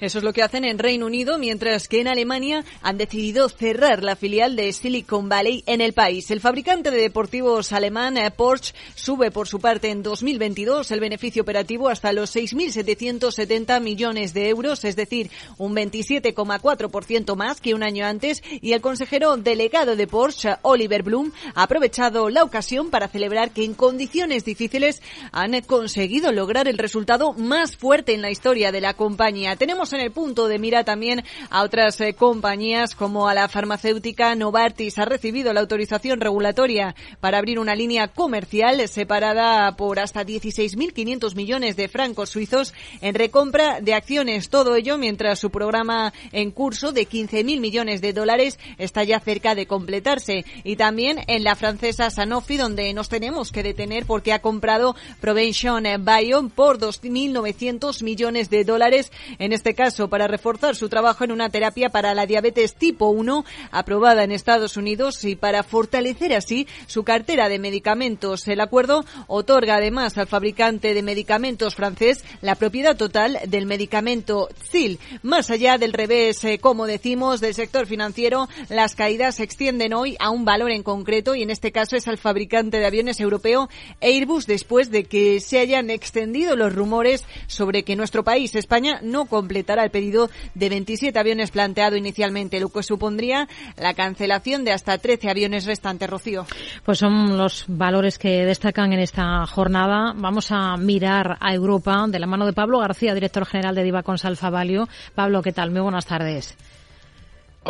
Eso 0.00 0.18
es 0.18 0.24
lo 0.24 0.32
que 0.32 0.44
hacen 0.44 0.64
en 0.64 0.78
Reino 0.78 1.06
Unido, 1.06 1.38
mientras 1.38 1.88
que 1.88 2.00
en 2.00 2.06
Alemania 2.06 2.64
han 2.82 2.98
decidido 2.98 3.48
cerrar 3.48 4.04
la 4.04 4.14
filial 4.14 4.54
de 4.54 4.72
Silicon 4.72 5.28
Valley 5.28 5.64
en 5.66 5.80
el 5.80 5.92
país. 5.92 6.30
El 6.30 6.40
fabricante 6.40 6.92
de 6.92 7.00
deportivos 7.00 7.72
alemán 7.72 8.16
eh, 8.16 8.30
Porsche 8.30 8.74
sube 8.94 9.32
por 9.32 9.48
su 9.48 9.58
parte 9.58 9.90
en 9.90 10.04
2022 10.04 10.92
el 10.92 11.00
beneficio 11.00 11.42
operativo 11.42 11.88
hasta 11.88 12.12
los 12.12 12.36
6.770 12.36 13.80
millones 13.80 14.34
de 14.34 14.48
euros, 14.48 14.84
es 14.84 14.94
decir, 14.94 15.32
un 15.56 15.74
27,4% 15.74 17.34
más 17.34 17.60
que 17.60 17.74
un 17.74 17.82
año 17.82 18.06
antes. 18.06 18.40
Y 18.60 18.74
el 18.74 18.80
consejero 18.80 19.30
delegado 19.58 19.96
de 19.96 20.06
Porsche, 20.06 20.54
Oliver 20.62 21.02
Bloom, 21.02 21.32
ha 21.56 21.64
aprovechado 21.64 22.30
la 22.30 22.44
ocasión 22.44 22.90
para 22.90 23.08
celebrar 23.08 23.50
que 23.50 23.64
en 23.64 23.74
condiciones 23.74 24.44
difíciles 24.44 25.02
han 25.32 25.60
conseguido 25.62 26.30
lograr 26.30 26.68
el 26.68 26.78
resultado 26.78 27.32
más 27.32 27.76
fuerte 27.76 28.14
en 28.14 28.22
la 28.22 28.30
historia 28.30 28.70
de 28.70 28.80
la 28.80 28.94
compañía. 28.94 29.56
Tenemos 29.56 29.92
en 29.92 29.98
el 29.98 30.12
punto 30.12 30.46
de 30.46 30.60
mira 30.60 30.84
también 30.84 31.24
a 31.50 31.64
otras 31.64 32.00
eh, 32.00 32.14
compañías 32.14 32.94
como 32.94 33.26
a 33.26 33.34
la 33.34 33.48
farmacéutica 33.48 34.36
Novartis. 34.36 34.96
Ha 35.00 35.06
recibido 35.06 35.52
la 35.52 35.58
autorización 35.58 36.20
regulatoria 36.20 36.94
para 37.18 37.38
abrir 37.38 37.58
una 37.58 37.74
línea 37.74 38.06
comercial 38.06 38.86
separada 38.86 39.74
por 39.74 39.98
hasta 39.98 40.24
16.500 40.24 41.34
millones 41.34 41.74
de 41.74 41.88
francos 41.88 42.30
suizos 42.30 42.74
en 43.00 43.16
recompra 43.16 43.80
de 43.80 43.94
acciones. 43.94 44.50
Todo 44.50 44.76
ello 44.76 44.98
mientras 44.98 45.40
su 45.40 45.50
programa 45.50 46.12
en 46.30 46.52
curso 46.52 46.92
de 46.92 47.08
15.000 47.08 47.58
millones 47.58 48.00
de 48.00 48.12
dólares 48.12 48.60
está 48.78 49.02
ya 49.02 49.18
cerca 49.18 49.47
de 49.54 49.66
completarse. 49.66 50.44
Y 50.64 50.76
también 50.76 51.20
en 51.26 51.44
la 51.44 51.56
francesa 51.56 52.10
Sanofi, 52.10 52.56
donde 52.56 52.92
nos 52.92 53.08
tenemos 53.08 53.52
que 53.52 53.62
detener 53.62 54.06
porque 54.06 54.32
ha 54.32 54.40
comprado 54.40 54.96
Provention 55.20 55.84
Bio 56.00 56.48
por 56.54 56.78
2.900 56.78 58.02
millones 58.02 58.50
de 58.50 58.64
dólares. 58.64 59.12
En 59.38 59.52
este 59.52 59.74
caso 59.74 60.08
para 60.08 60.26
reforzar 60.26 60.76
su 60.76 60.88
trabajo 60.88 61.24
en 61.24 61.32
una 61.32 61.50
terapia 61.50 61.88
para 61.88 62.14
la 62.14 62.26
diabetes 62.26 62.74
tipo 62.74 63.08
1 63.08 63.44
aprobada 63.70 64.24
en 64.24 64.32
Estados 64.32 64.76
Unidos 64.76 65.24
y 65.24 65.36
para 65.36 65.62
fortalecer 65.62 66.34
así 66.34 66.66
su 66.86 67.04
cartera 67.04 67.48
de 67.48 67.58
medicamentos. 67.58 68.46
El 68.48 68.60
acuerdo 68.60 69.04
otorga 69.26 69.76
además 69.76 70.16
al 70.18 70.26
fabricante 70.26 70.94
de 70.94 71.02
medicamentos 71.02 71.74
francés 71.74 72.24
la 72.40 72.54
propiedad 72.54 72.96
total 72.96 73.38
del 73.46 73.66
medicamento 73.66 74.48
ZIL. 74.70 74.98
Más 75.22 75.50
allá 75.50 75.78
del 75.78 75.92
revés, 75.92 76.44
eh, 76.44 76.58
como 76.58 76.86
decimos, 76.86 77.40
del 77.40 77.54
sector 77.54 77.86
financiero, 77.86 78.48
las 78.68 78.94
caídas 78.94 79.37
se 79.38 79.44
extienden 79.44 79.94
hoy 79.94 80.16
a 80.18 80.30
un 80.30 80.44
valor 80.44 80.72
en 80.72 80.82
concreto 80.82 81.36
y 81.36 81.42
en 81.42 81.50
este 81.50 81.70
caso 81.70 81.94
es 81.94 82.08
al 82.08 82.18
fabricante 82.18 82.80
de 82.80 82.86
aviones 82.86 83.20
europeo 83.20 83.68
Airbus 84.00 84.48
después 84.48 84.90
de 84.90 85.04
que 85.04 85.38
se 85.38 85.60
hayan 85.60 85.90
extendido 85.90 86.56
los 86.56 86.74
rumores 86.74 87.24
sobre 87.46 87.84
que 87.84 87.94
nuestro 87.94 88.24
país, 88.24 88.56
España, 88.56 88.98
no 89.00 89.26
completa 89.26 89.74
el 89.74 89.92
pedido 89.92 90.28
de 90.56 90.68
27 90.70 91.16
aviones 91.16 91.52
planteado 91.52 91.94
inicialmente, 91.94 92.58
lo 92.58 92.70
que 92.70 92.82
supondría 92.82 93.46
la 93.76 93.94
cancelación 93.94 94.64
de 94.64 94.72
hasta 94.72 94.98
13 94.98 95.30
aviones 95.30 95.66
restantes, 95.66 96.10
Rocío. 96.10 96.44
Pues 96.84 96.98
son 96.98 97.38
los 97.38 97.64
valores 97.68 98.18
que 98.18 98.44
destacan 98.44 98.92
en 98.92 98.98
esta 98.98 99.46
jornada. 99.46 100.14
Vamos 100.16 100.50
a 100.50 100.76
mirar 100.78 101.38
a 101.38 101.54
Europa 101.54 102.06
de 102.08 102.18
la 102.18 102.26
mano 102.26 102.44
de 102.44 102.54
Pablo 102.54 102.80
García, 102.80 103.14
director 103.14 103.46
general 103.46 103.76
de 103.76 103.84
Diva 103.84 104.02
Consalfa 104.02 104.50
Valio. 104.50 104.88
Pablo, 105.14 105.42
¿qué 105.42 105.52
tal? 105.52 105.70
Muy 105.70 105.82
buenas 105.82 106.06
tardes. 106.06 106.56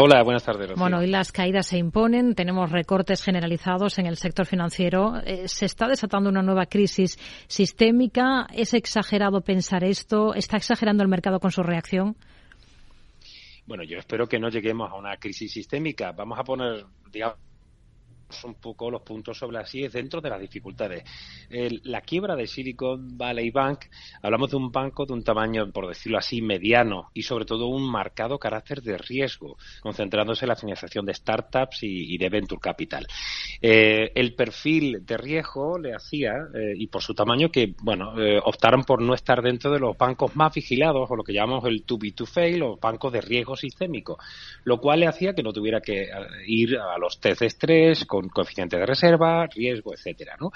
Hola, 0.00 0.22
buenas 0.22 0.44
tardes. 0.44 0.70
Bueno, 0.76 0.98
hoy 0.98 1.08
las 1.08 1.32
caídas 1.32 1.66
se 1.66 1.76
imponen, 1.76 2.36
tenemos 2.36 2.70
recortes 2.70 3.20
generalizados 3.20 3.98
en 3.98 4.06
el 4.06 4.16
sector 4.16 4.46
financiero. 4.46 5.14
Eh, 5.26 5.48
se 5.48 5.66
está 5.66 5.88
desatando 5.88 6.30
una 6.30 6.40
nueva 6.40 6.66
crisis 6.66 7.18
sistémica. 7.48 8.46
¿Es 8.54 8.74
exagerado 8.74 9.40
pensar 9.40 9.82
esto? 9.82 10.34
¿Está 10.34 10.56
exagerando 10.56 11.02
el 11.02 11.08
mercado 11.08 11.40
con 11.40 11.50
su 11.50 11.64
reacción? 11.64 12.14
Bueno, 13.66 13.82
yo 13.82 13.98
espero 13.98 14.28
que 14.28 14.38
no 14.38 14.50
lleguemos 14.50 14.88
a 14.88 14.94
una 14.94 15.16
crisis 15.16 15.50
sistémica. 15.50 16.12
Vamos 16.12 16.38
a 16.38 16.44
poner, 16.44 16.84
digamos, 17.10 17.38
un 18.44 18.54
poco 18.54 18.90
los 18.90 19.02
puntos 19.02 19.38
sobre 19.38 19.58
las 19.58 19.74
es 19.74 19.92
dentro 19.92 20.20
de 20.20 20.30
las 20.30 20.40
dificultades. 20.40 21.04
la 21.84 22.00
quiebra 22.00 22.36
de 22.36 22.46
Silicon 22.46 23.16
Valley 23.16 23.50
Bank, 23.50 23.86
hablamos 24.22 24.50
de 24.50 24.56
un 24.56 24.70
banco 24.70 25.06
de 25.06 25.12
un 25.12 25.22
tamaño, 25.22 25.70
por 25.70 25.88
decirlo 25.88 26.18
así, 26.18 26.42
mediano 26.42 27.10
y 27.14 27.22
sobre 27.22 27.44
todo 27.44 27.66
un 27.66 27.90
marcado 27.90 28.38
carácter 28.38 28.82
de 28.82 28.98
riesgo, 28.98 29.56
concentrándose 29.80 30.44
en 30.44 30.48
la 30.48 30.56
financiación 30.56 31.04
de 31.06 31.14
startups 31.14 31.82
y, 31.82 32.18
de 32.18 32.28
venture 32.28 32.60
capital. 32.60 33.06
Eh, 33.60 34.12
el 34.14 34.34
perfil 34.34 35.04
de 35.04 35.16
riesgo 35.16 35.78
le 35.78 35.94
hacía, 35.94 36.32
eh, 36.54 36.74
y 36.76 36.86
por 36.88 37.02
su 37.02 37.14
tamaño, 37.14 37.50
que 37.50 37.74
bueno, 37.82 38.18
eh, 38.20 38.40
optaron 38.42 38.84
por 38.84 39.00
no 39.02 39.14
estar 39.14 39.42
dentro 39.42 39.70
de 39.70 39.80
los 39.80 39.96
bancos 39.96 40.34
más 40.36 40.54
vigilados 40.54 41.10
o 41.10 41.16
lo 41.16 41.24
que 41.24 41.32
llamamos 41.32 41.64
el 41.64 41.84
to 41.84 41.98
be 41.98 42.12
to 42.12 42.26
fail 42.26 42.62
o 42.62 42.76
bancos 42.76 43.12
de 43.12 43.20
riesgo 43.20 43.56
sistémico, 43.56 44.18
lo 44.64 44.78
cual 44.80 45.00
le 45.00 45.06
hacía 45.06 45.34
que 45.34 45.42
no 45.42 45.52
tuviera 45.52 45.80
que 45.80 46.08
ir 46.46 46.76
a 46.76 46.98
los 46.98 47.20
test 47.20 47.40
de 47.40 47.46
estrés, 47.46 48.04
coeficiente 48.28 48.76
de 48.76 48.86
reserva, 48.86 49.46
riesgo, 49.46 49.94
etcétera, 49.94 50.36
¿no? 50.40 50.50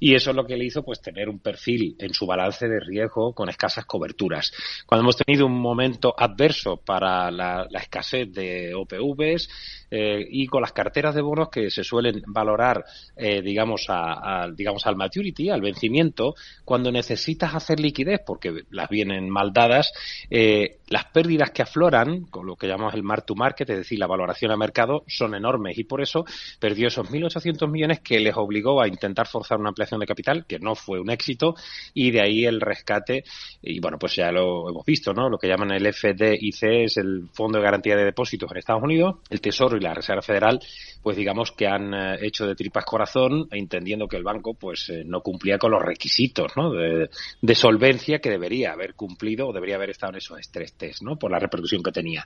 Y 0.00 0.14
eso 0.14 0.30
es 0.30 0.36
lo 0.36 0.46
que 0.46 0.56
le 0.56 0.64
hizo 0.64 0.82
pues 0.82 1.00
tener 1.00 1.28
un 1.28 1.40
perfil 1.40 1.96
en 1.98 2.14
su 2.14 2.26
balance 2.26 2.68
de 2.68 2.80
riesgo 2.80 3.32
con 3.32 3.48
escasas 3.48 3.84
coberturas. 3.84 4.52
Cuando 4.86 5.02
hemos 5.02 5.16
tenido 5.16 5.46
un 5.46 5.58
momento 5.60 6.14
adverso 6.16 6.76
para 6.76 7.30
la, 7.30 7.68
escasez 7.72 8.32
de 8.32 8.74
OPVs 8.74 9.48
eh, 9.90 10.26
y 10.28 10.46
con 10.46 10.60
las 10.60 10.72
carteras 10.72 11.14
de 11.14 11.22
bonos 11.22 11.48
que 11.48 11.70
se 11.70 11.84
suelen 11.84 12.22
valorar, 12.26 12.84
eh, 13.16 13.40
digamos, 13.42 13.86
a, 13.88 14.48
digamos 14.54 14.86
al 14.86 14.96
maturity, 14.96 15.50
al 15.50 15.60
vencimiento, 15.60 16.34
cuando 16.64 16.92
necesitas 16.92 17.54
hacer 17.54 17.80
liquidez 17.80 18.20
porque 18.26 18.64
las 18.70 18.88
vienen 18.88 19.30
mal 19.30 19.52
dadas, 19.52 19.92
eh, 20.30 20.78
las 20.88 21.06
pérdidas 21.06 21.50
que 21.50 21.62
afloran, 21.62 22.24
con 22.24 22.46
lo 22.46 22.56
que 22.56 22.66
llamamos 22.66 22.94
el 22.94 23.02
mark 23.02 23.24
to 23.26 23.34
market, 23.34 23.70
es 23.70 23.78
decir, 23.78 23.98
la 23.98 24.06
valoración 24.06 24.50
a 24.50 24.56
mercado, 24.56 25.04
son 25.06 25.34
enormes 25.34 25.78
y 25.78 25.84
por 25.84 26.00
eso 26.00 26.24
perdió 26.58 26.88
esos 26.88 27.07
1.800 27.08 27.70
millones 27.70 28.00
que 28.00 28.20
les 28.20 28.36
obligó 28.36 28.80
a 28.80 28.88
intentar 28.88 29.26
forzar 29.26 29.58
una 29.58 29.70
ampliación 29.70 30.00
de 30.00 30.06
capital, 30.06 30.46
que 30.46 30.58
no 30.58 30.74
fue 30.74 31.00
un 31.00 31.10
éxito, 31.10 31.54
y 31.94 32.10
de 32.10 32.20
ahí 32.20 32.44
el 32.44 32.60
rescate. 32.60 33.24
Y 33.62 33.80
bueno, 33.80 33.98
pues 33.98 34.16
ya 34.16 34.30
lo 34.30 34.68
hemos 34.68 34.84
visto, 34.84 35.12
¿no? 35.12 35.28
Lo 35.28 35.38
que 35.38 35.48
llaman 35.48 35.72
el 35.72 35.92
FDIC 35.92 36.62
es 36.62 36.96
el 36.96 37.28
Fondo 37.32 37.58
de 37.58 37.64
Garantía 37.64 37.96
de 37.96 38.04
Depósitos 38.04 38.50
en 38.50 38.58
Estados 38.58 38.82
Unidos, 38.82 39.16
el 39.30 39.40
Tesoro 39.40 39.76
y 39.76 39.80
la 39.80 39.94
Reserva 39.94 40.22
Federal, 40.22 40.60
pues 41.02 41.16
digamos 41.16 41.52
que 41.52 41.66
han 41.66 41.94
eh, 41.94 42.18
hecho 42.22 42.46
de 42.46 42.54
tripas 42.54 42.84
corazón, 42.84 43.48
entendiendo 43.50 44.08
que 44.08 44.16
el 44.16 44.24
banco 44.24 44.54
pues 44.54 44.88
eh, 44.90 45.02
no 45.04 45.20
cumplía 45.20 45.58
con 45.58 45.70
los 45.70 45.82
requisitos, 45.82 46.52
¿no? 46.56 46.72
De, 46.72 47.08
solvencia 47.54 48.20
que 48.20 48.30
debería 48.30 48.70
haber 48.70 48.94
cumplido 48.94 49.48
o 49.48 49.52
debería 49.52 49.74
haber 49.74 49.90
estado 49.90 50.12
en 50.12 50.18
esos 50.18 50.38
estrés 50.38 50.74
test, 50.74 51.02
¿no? 51.02 51.18
Por 51.18 51.32
la 51.32 51.40
repercusión 51.40 51.82
que 51.82 51.90
tenía. 51.90 52.24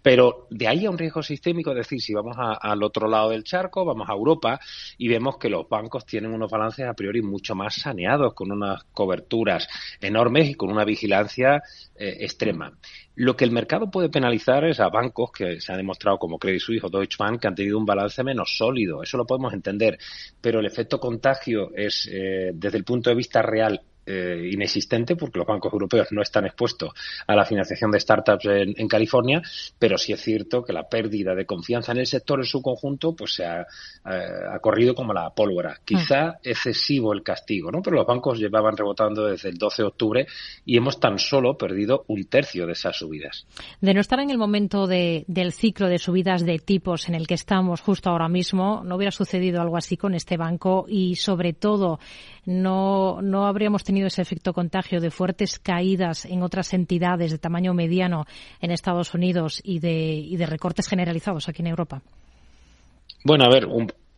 Pero 0.00 0.46
de 0.48 0.68
ahí 0.68 0.86
a 0.86 0.90
un 0.90 0.96
riesgo 0.96 1.22
sistémico, 1.22 1.70
es 1.72 1.76
decir, 1.76 2.00
si 2.00 2.14
vamos 2.14 2.36
al 2.38 2.82
otro 2.82 3.06
lado 3.06 3.28
del 3.28 3.44
charco, 3.44 3.84
vamos 3.84 4.08
a 4.08 4.14
Europa 4.20 4.60
y 4.98 5.08
vemos 5.08 5.38
que 5.38 5.48
los 5.48 5.68
bancos 5.68 6.06
tienen 6.06 6.32
unos 6.32 6.50
balances 6.50 6.86
a 6.86 6.94
priori 6.94 7.22
mucho 7.22 7.54
más 7.54 7.74
saneados, 7.74 8.34
con 8.34 8.52
unas 8.52 8.84
coberturas 8.92 9.68
enormes 10.00 10.50
y 10.50 10.54
con 10.54 10.70
una 10.70 10.84
vigilancia 10.84 11.62
eh, 11.96 12.18
extrema. 12.20 12.72
Lo 13.16 13.36
que 13.36 13.44
el 13.44 13.50
mercado 13.50 13.90
puede 13.90 14.08
penalizar 14.08 14.64
es 14.64 14.80
a 14.80 14.88
bancos 14.88 15.30
que 15.32 15.60
se 15.60 15.72
ha 15.72 15.76
demostrado 15.76 16.18
como 16.18 16.38
Credit 16.38 16.60
Suisse 16.60 16.84
o 16.84 16.88
Deutsche 16.88 17.16
Bank 17.18 17.40
que 17.40 17.48
han 17.48 17.54
tenido 17.54 17.76
un 17.76 17.84
balance 17.84 18.22
menos 18.24 18.56
sólido. 18.56 19.02
Eso 19.02 19.18
lo 19.18 19.26
podemos 19.26 19.52
entender. 19.52 19.98
Pero 20.40 20.60
el 20.60 20.66
efecto 20.66 20.98
contagio 20.98 21.70
es, 21.74 22.08
eh, 22.10 22.52
desde 22.54 22.78
el 22.78 22.84
punto 22.84 23.10
de 23.10 23.16
vista 23.16 23.42
real, 23.42 23.82
eh, 24.06 24.48
inexistente 24.50 25.14
porque 25.14 25.38
los 25.38 25.46
bancos 25.46 25.72
europeos 25.72 26.08
no 26.10 26.22
están 26.22 26.46
expuestos 26.46 26.90
a 27.26 27.36
la 27.36 27.44
financiación 27.44 27.90
de 27.90 28.00
startups 28.00 28.46
en, 28.46 28.88
California, 28.88 29.42
pero 29.78 29.98
sí 29.98 30.12
es 30.12 30.20
cierto 30.20 30.64
que 30.64 30.72
la 30.72 30.88
pérdida 30.88 31.34
de 31.34 31.44
confianza 31.44 31.92
en 31.92 31.98
el 31.98 32.06
sector 32.06 32.40
en 32.40 32.46
su 32.46 32.62
conjunto 32.62 33.14
pues 33.14 33.34
se 33.34 33.44
ha, 33.44 33.60
eh, 33.60 34.58
corrido 34.60 34.94
como 34.94 35.12
la 35.12 35.30
pólvora. 35.30 35.78
Quizá 35.84 36.28
mm. 36.28 36.36
excesivo 36.42 37.12
el 37.12 37.22
castigo, 37.22 37.70
¿no? 37.70 37.82
Pero 37.82 37.96
los 37.96 38.06
bancos 38.06 38.38
llevaban 38.38 38.76
rebotando 38.76 39.26
desde 39.26 39.50
el 39.50 39.58
12 39.58 39.82
de 39.82 39.88
octubre 39.88 40.26
y 40.64 40.76
hemos 40.76 40.98
tan 40.98 41.18
solo 41.18 41.56
perdido 41.56 42.04
un 42.08 42.24
tercio 42.24 42.66
de 42.66 42.72
esas 42.72 42.96
subidas. 42.96 43.46
De 43.80 43.94
no 43.94 44.00
estar 44.00 44.18
en 44.20 44.30
el 44.30 44.38
momento 44.38 44.86
del 44.86 45.52
ciclo 45.52 45.88
de 45.88 45.98
subidas 45.98 46.44
de 46.44 46.58
tipos 46.58 47.08
en 47.08 47.14
el 47.14 47.26
que 47.26 47.34
estamos 47.34 47.80
justo 47.80 48.10
ahora 48.10 48.28
mismo, 48.28 48.82
no 48.84 48.96
hubiera 48.96 49.12
sucedido 49.12 49.60
algo 49.60 49.76
así 49.76 49.96
con 49.96 50.14
este 50.14 50.36
banco 50.36 50.86
y 50.88 51.16
sobre 51.16 51.52
todo 51.52 52.00
no, 52.46 53.20
no 53.22 53.46
habríamos 53.46 53.84
tenido 53.84 53.89
ese 53.96 54.22
efecto 54.22 54.52
contagio 54.52 55.00
de 55.00 55.10
fuertes 55.10 55.58
caídas 55.58 56.24
en 56.24 56.42
otras 56.42 56.72
entidades 56.72 57.30
de 57.30 57.38
tamaño 57.38 57.74
mediano 57.74 58.26
en 58.60 58.70
Estados 58.70 59.14
Unidos 59.14 59.60
y 59.64 59.78
de, 59.78 60.46
recortes 60.46 60.88
generalizados 60.88 61.48
aquí 61.48 61.62
en 61.62 61.68
Europa? 61.68 62.02
Bueno, 63.24 63.44
a 63.44 63.50
ver, 63.50 63.66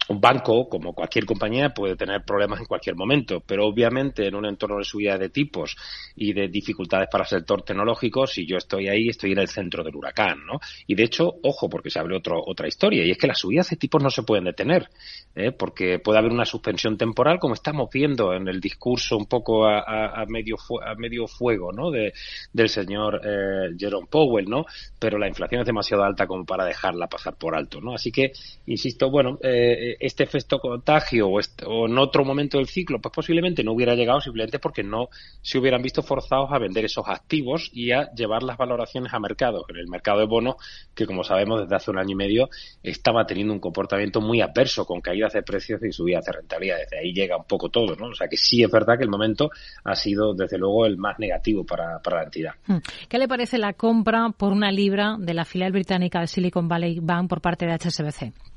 un 0.08 0.20
banco, 0.20 0.68
como 0.68 0.92
cualquier 0.92 1.24
compañía, 1.24 1.70
puede 1.70 1.96
tener 1.96 2.22
problemas 2.24 2.60
en 2.60 2.66
cualquier 2.66 2.96
momento, 2.96 3.42
pero 3.46 3.66
obviamente 3.66 4.26
en 4.26 4.34
un 4.34 4.46
entorno 4.46 4.78
de 4.78 4.84
subida 4.84 5.18
de 5.18 5.28
tipos 5.28 5.76
y 6.16 6.32
de 6.32 6.48
dificultades 6.48 7.08
para 7.10 7.24
el 7.24 7.28
sector 7.28 7.62
tecnológico, 7.62 8.26
si 8.26 8.46
yo 8.46 8.56
estoy 8.56 8.88
ahí, 8.88 9.08
estoy 9.08 9.32
en 9.32 9.38
el 9.38 9.48
centro 9.48 9.84
del 9.84 9.94
huracán, 9.94 10.44
¿no? 10.46 10.60
Y 10.86 10.94
de 10.94 11.04
hecho, 11.04 11.34
ojo, 11.42 11.68
porque 11.68 11.90
se 11.90 11.98
abre 11.98 12.16
otro, 12.16 12.42
otra 12.44 12.68
historia, 12.68 13.04
y 13.04 13.10
es 13.10 13.18
que 13.18 13.26
las 13.26 13.38
subidas 13.38 13.70
de 13.70 13.76
tipos 13.76 14.02
no 14.02 14.10
se 14.10 14.22
pueden 14.22 14.44
detener, 14.44 14.88
¿eh? 15.34 15.52
porque 15.52 15.98
puede 15.98 16.18
haber 16.18 16.32
una 16.32 16.44
suspensión 16.44 16.96
temporal, 16.96 17.38
como 17.38 17.54
estamos 17.54 17.88
viendo 17.92 18.32
en 18.34 18.48
el 18.48 18.60
discurso 18.60 19.16
un 19.16 19.26
poco 19.26 19.66
a, 19.66 20.24
medio, 20.28 20.56
a 20.84 20.94
medio 20.94 21.26
fuego, 21.26 21.72
¿no? 21.72 21.90
De, 21.90 22.12
del 22.52 22.68
señor 22.68 23.20
eh, 23.24 23.74
Jerome 23.78 24.08
Powell, 24.10 24.48
¿no? 24.48 24.64
Pero 24.98 25.18
la 25.18 25.28
inflación 25.28 25.60
es 25.60 25.66
demasiado 25.66 26.04
alta 26.04 26.26
como 26.26 26.44
para 26.44 26.64
dejarla 26.64 27.06
pasar 27.06 27.36
por 27.36 27.54
alto, 27.54 27.80
¿no? 27.80 27.94
Así 27.94 28.10
que, 28.10 28.32
insisto, 28.66 29.10
bueno, 29.10 29.38
eh, 29.42 29.91
este 30.00 30.24
efecto 30.24 30.58
contagio 30.58 31.28
o, 31.28 31.40
en 31.86 31.98
otro 31.98 32.24
momento 32.24 32.58
del 32.58 32.68
ciclo, 32.68 33.00
pues 33.00 33.12
posiblemente 33.14 33.64
no 33.64 33.72
hubiera 33.72 33.94
llegado 33.94 34.20
simplemente 34.20 34.58
porque 34.58 34.82
no 34.82 35.08
se 35.40 35.58
hubieran 35.58 35.82
visto 35.82 36.02
forzados 36.02 36.50
a 36.52 36.58
vender 36.58 36.84
esos 36.84 37.04
activos 37.08 37.70
y 37.72 37.92
a 37.92 38.10
llevar 38.12 38.42
las 38.42 38.56
valoraciones 38.56 39.12
a 39.12 39.18
mercado. 39.18 39.64
En 39.68 39.76
el 39.76 39.88
mercado 39.88 40.20
de 40.20 40.26
bonos, 40.26 40.56
que 40.94 41.06
como 41.06 41.24
sabemos 41.24 41.60
desde 41.60 41.76
hace 41.76 41.90
un 41.90 41.98
año 41.98 42.12
y 42.12 42.16
medio 42.16 42.48
estaba 42.82 43.26
teniendo 43.26 43.52
un 43.52 43.60
comportamiento 43.60 44.20
muy 44.20 44.40
adverso 44.40 44.84
con 44.84 45.00
caídas 45.00 45.32
de 45.32 45.42
precios 45.42 45.82
y 45.82 45.92
subidas 45.92 46.24
de 46.24 46.32
rentabilidad. 46.32 46.78
Desde 46.78 46.98
ahí 46.98 47.12
llega 47.12 47.36
un 47.36 47.44
poco 47.44 47.68
todo, 47.68 47.96
¿no? 47.96 48.06
O 48.06 48.14
sea 48.14 48.28
que 48.28 48.36
sí 48.36 48.62
es 48.62 48.70
verdad 48.70 48.96
que 48.96 49.04
el 49.04 49.10
momento 49.10 49.50
ha 49.84 49.94
sido 49.94 50.34
desde 50.34 50.58
luego 50.58 50.86
el 50.86 50.96
más 50.96 51.18
negativo 51.18 51.64
para, 51.64 52.00
para 52.00 52.18
la 52.18 52.24
entidad. 52.24 52.52
Hmm. 52.66 52.78
¿Qué 53.08 53.18
le 53.18 53.28
parece 53.28 53.58
la 53.58 53.72
compra 53.72 54.30
por 54.36 54.52
una 54.52 54.70
libra 54.70 55.16
de 55.18 55.34
la 55.34 55.44
filial 55.44 55.72
británica 55.72 56.20
de 56.20 56.26
Silicon 56.26 56.68
Valley 56.68 57.00
Bank 57.00 57.28
por 57.28 57.40
parte 57.40 57.66
de 57.66 57.72
HSBC? 57.72 58.51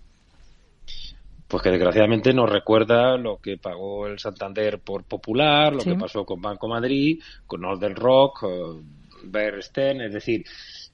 Pues 1.56 1.64
que 1.64 1.72
desgraciadamente 1.72 2.34
nos 2.34 2.50
recuerda 2.50 3.16
lo 3.16 3.38
que 3.38 3.58
pagó 3.58 4.08
el 4.08 4.20
Santander 4.20 4.80
por 4.80 5.06
Popular, 5.06 5.74
lo 5.74 5.82
que 5.82 5.96
pasó 5.96 6.26
con 6.26 6.42
Banco 6.42 6.68
Madrid, 6.68 7.22
con 7.48 7.62
Northern 7.62 7.96
Rock, 7.96 8.46
Bear 9.24 9.60
es 9.60 10.14
decir, 10.14 10.44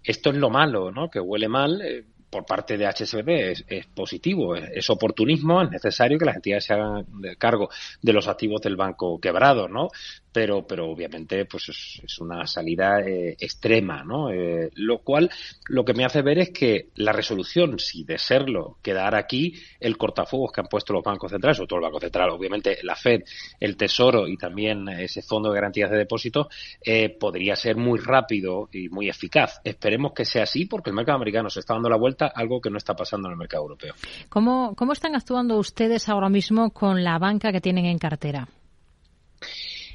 esto 0.03 0.29
es 0.29 0.35
lo 0.35 0.51
malo, 0.51 0.91
¿no? 0.91 1.09
Que 1.09 1.19
huele 1.19 1.47
mal. 1.47 1.81
Eh, 1.81 2.05
por 2.31 2.45
parte 2.45 2.77
de 2.77 2.87
HSBC 2.87 3.27
es, 3.27 3.65
es 3.67 3.85
positivo, 3.87 4.55
es, 4.55 4.89
oportunismo, 4.89 5.61
es 5.61 5.69
necesario 5.69 6.17
que 6.17 6.25
las 6.25 6.37
entidades 6.37 6.65
se 6.65 6.73
hagan 6.73 7.05
cargo 7.37 7.69
de 8.01 8.13
los 8.13 8.27
activos 8.27 8.61
del 8.61 8.77
banco 8.77 9.19
quebrado, 9.19 9.67
¿no? 9.67 9.89
pero, 10.31 10.65
pero 10.65 10.89
obviamente 10.89 11.45
pues 11.45 11.69
es, 11.69 12.19
una 12.19 12.45
salida 12.47 13.01
eh, 13.01 13.35
extrema, 13.39 14.03
¿no? 14.03 14.31
Eh, 14.31 14.69
lo 14.75 14.99
cual 14.99 15.29
lo 15.67 15.83
que 15.83 15.93
me 15.93 16.05
hace 16.05 16.21
ver 16.21 16.39
es 16.39 16.49
que 16.51 16.89
la 16.95 17.11
resolución, 17.11 17.79
si 17.79 18.03
de 18.03 18.17
serlo, 18.17 18.77
quedar 18.81 19.15
aquí, 19.15 19.53
el 19.79 19.97
cortafuegos 19.97 20.51
que 20.51 20.61
han 20.61 20.67
puesto 20.67 20.93
los 20.93 21.03
bancos 21.03 21.31
centrales, 21.31 21.57
sobre 21.57 21.67
todo 21.67 21.79
el 21.79 21.85
Banco 21.85 21.99
Central, 21.99 22.29
obviamente 22.29 22.77
la 22.83 22.95
Fed, 22.95 23.23
el 23.59 23.75
Tesoro 23.75 24.27
y 24.27 24.37
también 24.37 24.87
ese 24.89 25.21
Fondo 25.21 25.49
de 25.49 25.55
Garantías 25.55 25.89
de 25.89 25.97
Depósitos, 25.97 26.47
eh, 26.81 27.09
podría 27.09 27.55
ser 27.55 27.75
muy 27.75 27.99
rápido 27.99 28.69
y 28.71 28.89
muy 28.89 29.09
eficaz. 29.09 29.59
Esperemos 29.63 30.13
que 30.13 30.25
sea 30.25 30.43
así 30.43 30.65
porque 30.65 30.91
el 30.91 30.95
mercado 30.95 31.17
americano 31.17 31.49
se 31.49 31.59
está 31.59 31.73
dando 31.73 31.89
la 31.89 31.97
vuelta, 31.97 32.20
algo 32.27 32.61
que 32.61 32.69
no 32.69 32.77
está 32.77 32.95
pasando 32.95 33.27
en 33.27 33.33
el 33.33 33.37
mercado 33.37 33.63
europeo. 33.63 33.93
¿Cómo, 34.29 34.75
cómo 34.75 34.93
están 34.93 35.15
actuando 35.15 35.57
ustedes 35.57 36.09
ahora 36.09 36.29
mismo 36.29 36.71
con 36.71 37.03
la 37.03 37.17
banca 37.19 37.51
que 37.51 37.61
tienen 37.61 37.85
en 37.85 37.97
cartera? 37.97 38.47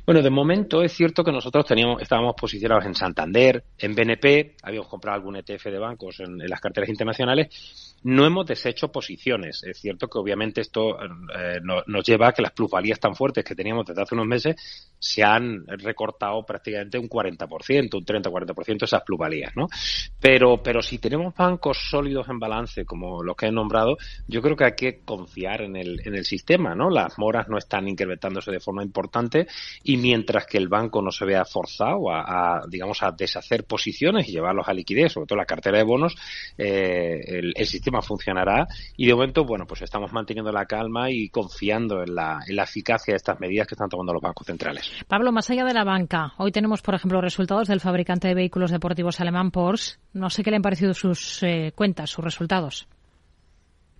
Bueno, 0.06 0.22
de 0.22 0.30
momento 0.30 0.82
es 0.82 0.92
cierto 0.92 1.24
que 1.24 1.32
nosotros 1.32 1.66
teníamos, 1.66 2.00
estábamos 2.00 2.36
posicionados 2.40 2.86
en 2.86 2.94
Santander, 2.94 3.64
en 3.76 3.92
BNP, 3.92 4.54
habíamos 4.62 4.88
comprado 4.88 5.16
algún 5.16 5.34
ETF 5.34 5.64
de 5.64 5.78
bancos 5.80 6.20
en, 6.20 6.38
las 6.48 6.60
carteras 6.60 6.88
internacionales. 6.88 7.85
No 8.02 8.24
hemos 8.24 8.46
deshecho 8.46 8.92
posiciones. 8.92 9.62
Es 9.64 9.78
cierto 9.78 10.08
que 10.08 10.18
obviamente 10.18 10.60
esto 10.60 10.96
eh, 11.02 11.60
nos 11.62 12.04
lleva 12.04 12.28
a 12.28 12.32
que 12.32 12.42
las 12.42 12.52
plusvalías 12.52 13.00
tan 13.00 13.14
fuertes 13.14 13.44
que 13.44 13.54
teníamos 13.54 13.86
desde 13.86 14.02
hace 14.02 14.14
unos 14.14 14.26
meses 14.26 14.56
se 14.98 15.22
han 15.22 15.66
recortado 15.66 16.44
prácticamente 16.44 16.98
un 16.98 17.08
40%, 17.08 17.94
un 17.94 18.04
30-40% 18.04 18.84
esas 18.84 19.02
plusvalías, 19.02 19.54
¿no? 19.56 19.66
Pero, 20.20 20.62
pero 20.62 20.82
si 20.82 20.98
tenemos 20.98 21.34
bancos 21.34 21.78
sólidos 21.90 22.28
en 22.28 22.38
balance, 22.38 22.84
como 22.84 23.22
los 23.22 23.36
que 23.36 23.46
he 23.46 23.52
nombrado, 23.52 23.96
yo 24.26 24.40
creo 24.42 24.56
que 24.56 24.64
hay 24.64 24.76
que 24.76 25.00
confiar 25.04 25.62
en 25.62 25.76
el, 25.76 26.00
en 26.04 26.14
el 26.14 26.24
sistema, 26.24 26.74
¿no? 26.74 26.90
Las 26.90 27.18
moras 27.18 27.48
no 27.48 27.58
están 27.58 27.88
incrementándose 27.88 28.50
de 28.50 28.60
forma 28.60 28.82
importante 28.82 29.46
y 29.82 29.96
mientras 29.96 30.46
que 30.46 30.58
el 30.58 30.68
banco 30.68 31.02
no 31.02 31.10
se 31.10 31.24
vea 31.24 31.44
forzado 31.44 32.10
a, 32.10 32.62
digamos, 32.68 33.02
a 33.02 33.12
deshacer 33.12 33.64
posiciones 33.64 34.28
y 34.28 34.32
llevarlos 34.32 34.68
a 34.68 34.74
liquidez, 34.74 35.12
sobre 35.12 35.26
todo 35.26 35.38
la 35.38 35.46
cartera 35.46 35.78
de 35.78 35.84
bonos, 35.84 36.14
eh, 36.56 37.20
el, 37.26 37.52
el, 37.54 37.66
sistema 37.66 37.85
funcionará 38.02 38.66
y 38.96 39.06
de 39.06 39.14
momento, 39.14 39.44
bueno, 39.44 39.66
pues 39.66 39.82
estamos 39.82 40.12
manteniendo 40.12 40.52
la 40.52 40.66
calma 40.66 41.10
y 41.10 41.28
confiando 41.28 42.02
en 42.02 42.14
la, 42.14 42.40
en 42.46 42.56
la 42.56 42.64
eficacia 42.64 43.12
de 43.12 43.16
estas 43.16 43.40
medidas 43.40 43.66
que 43.66 43.74
están 43.74 43.88
tomando 43.88 44.12
los 44.12 44.22
bancos 44.22 44.46
centrales. 44.46 44.90
Pablo, 45.08 45.32
más 45.32 45.50
allá 45.50 45.64
de 45.64 45.74
la 45.74 45.84
banca, 45.84 46.34
hoy 46.38 46.52
tenemos, 46.52 46.82
por 46.82 46.94
ejemplo, 46.94 47.20
resultados 47.20 47.68
del 47.68 47.80
fabricante 47.80 48.28
de 48.28 48.34
vehículos 48.34 48.70
deportivos 48.70 49.20
alemán 49.20 49.50
Porsche. 49.50 49.98
No 50.12 50.30
sé 50.30 50.42
qué 50.42 50.50
le 50.50 50.56
han 50.56 50.62
parecido 50.62 50.94
sus 50.94 51.42
eh, 51.42 51.72
cuentas, 51.74 52.10
sus 52.10 52.24
resultados. 52.24 52.88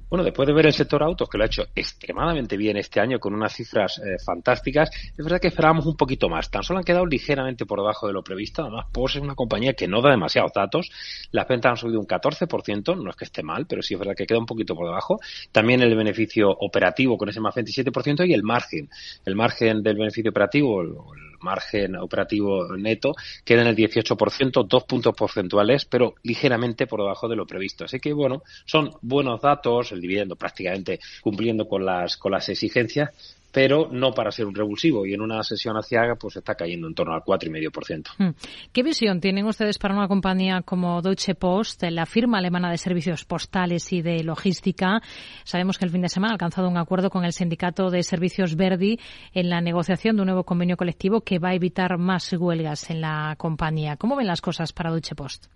Bueno, 0.09 0.23
después 0.23 0.47
de 0.47 0.53
ver 0.53 0.67
el 0.67 0.73
sector 0.73 1.03
autos, 1.03 1.29
que 1.29 1.37
lo 1.37 1.43
ha 1.43 1.49
hecho 1.49 1.65
extremadamente 1.75 2.57
bien 2.57 2.77
este 2.77 3.01
año 3.01 3.19
con 3.19 3.35
unas 3.35 3.53
cifras 3.53 3.99
eh, 3.99 4.17
fantásticas, 4.25 4.89
es 5.11 5.25
verdad 5.25 5.41
que 5.41 5.49
esperábamos 5.49 5.85
un 5.87 5.97
poquito 5.97 6.29
más. 6.29 6.49
Tan 6.49 6.63
solo 6.63 6.79
han 6.79 6.85
quedado 6.85 7.05
ligeramente 7.07 7.67
por 7.67 7.81
debajo 7.81 8.07
de 8.07 8.13
lo 8.13 8.23
previsto. 8.23 8.63
Además, 8.63 8.87
Porsche 8.93 9.19
es 9.19 9.25
una 9.25 9.35
compañía 9.35 9.75
que 9.75 9.89
no 9.89 10.01
da 10.01 10.11
demasiados 10.11 10.53
datos. 10.55 10.91
Las 11.33 11.49
ventas 11.49 11.71
han 11.71 11.77
subido 11.77 11.99
un 11.99 12.07
14%, 12.07 13.03
no 13.03 13.11
es 13.11 13.17
que 13.17 13.25
esté 13.25 13.43
mal, 13.43 13.67
pero 13.67 13.83
sí 13.83 13.95
es 13.95 13.99
verdad 13.99 14.15
que 14.15 14.27
queda 14.27 14.39
un 14.39 14.47
poquito 14.47 14.77
por 14.77 14.87
debajo. 14.87 15.19
También 15.51 15.83
el 15.83 15.97
beneficio 15.97 16.51
operativo 16.51 17.19
con 17.19 17.29
ese 17.29 17.41
más 17.41 17.57
27% 17.57 18.29
y 18.29 18.33
el 18.33 18.45
margen. 18.45 18.89
El 19.25 19.35
margen 19.35 19.83
del 19.83 19.97
beneficio 19.97 20.31
operativo, 20.31 20.83
el 20.83 21.36
margen 21.47 21.97
operativo 21.97 22.77
neto 22.77 23.15
queda 23.45 23.63
en 23.63 23.69
el 23.69 23.77
18%, 23.77 24.67
dos 24.67 24.85
puntos 24.85 25.15
porcentuales, 25.15 25.85
pero 25.85 26.15
ligeramente 26.25 26.87
por 26.87 27.01
debajo 27.01 27.29
de 27.29 27.37
lo 27.37 27.47
previsto. 27.47 27.85
Así 27.85 28.01
que, 28.01 28.13
bueno, 28.13 28.43
son 28.65 28.91
buenos 29.01 29.41
datos, 29.41 29.93
el 29.93 30.01
dividendo 30.01 30.37
prácticamente 30.37 30.99
cumpliendo 31.23 31.67
con 31.67 31.87
las, 31.87 32.17
con 32.17 32.33
las 32.33 32.49
exigencias, 32.49 33.11
pero 33.57 33.89
no 33.91 34.13
para 34.13 34.31
ser 34.31 34.45
un 34.45 34.55
revulsivo 34.55 35.07
y 35.07 35.15
en 35.15 35.23
una 35.23 35.43
sesión 35.43 35.79
hacia 35.79 36.15
pues 36.21 36.37
está 36.37 36.55
cayendo 36.55 36.89
en 36.89 36.95
torno 36.95 37.15
al 37.15 37.23
4,5%. 37.23 38.11
Hmm. 38.19 38.35
¿Qué 38.71 38.83
visión 38.83 39.19
tienen 39.19 39.47
ustedes 39.47 39.79
para 39.79 39.95
una 39.95 40.09
compañía 40.09 40.61
como 40.61 41.01
Deutsche 41.01 41.35
Post, 41.35 41.83
la 41.85 42.05
firma 42.05 42.37
alemana 42.37 42.71
de 42.71 42.77
servicios 42.77 43.25
postales 43.25 43.95
y 43.95 44.03
de 44.03 44.23
logística? 44.23 45.01
Sabemos 45.45 45.79
que 45.79 45.87
el 45.87 45.91
fin 45.91 46.03
de 46.03 46.11
semana 46.11 46.33
ha 46.33 46.35
alcanzado 46.35 46.69
un 46.69 46.77
acuerdo 46.77 47.09
con 47.09 47.25
el 47.25 47.33
sindicato 47.33 47.89
de 47.89 48.03
servicios 48.03 48.57
Verdi 48.57 49.01
en 49.33 49.49
la 49.49 49.63
negociación 49.63 50.17
de 50.17 50.23
un 50.23 50.27
nuevo 50.27 50.45
convenio 50.45 50.77
colectivo 50.77 51.23
que 51.23 51.39
va 51.39 51.49
a 51.49 51.55
evitar 51.55 51.97
más 51.97 52.31
huelgas 52.35 52.91
en 52.91 53.01
la 53.01 53.37
compañía. 53.39 53.97
¿Cómo 53.97 54.17
ven 54.17 54.27
las 54.27 54.43
cosas 54.43 54.75
para 54.75 54.91
Deutsche 54.91 55.15
Post? 55.15 55.47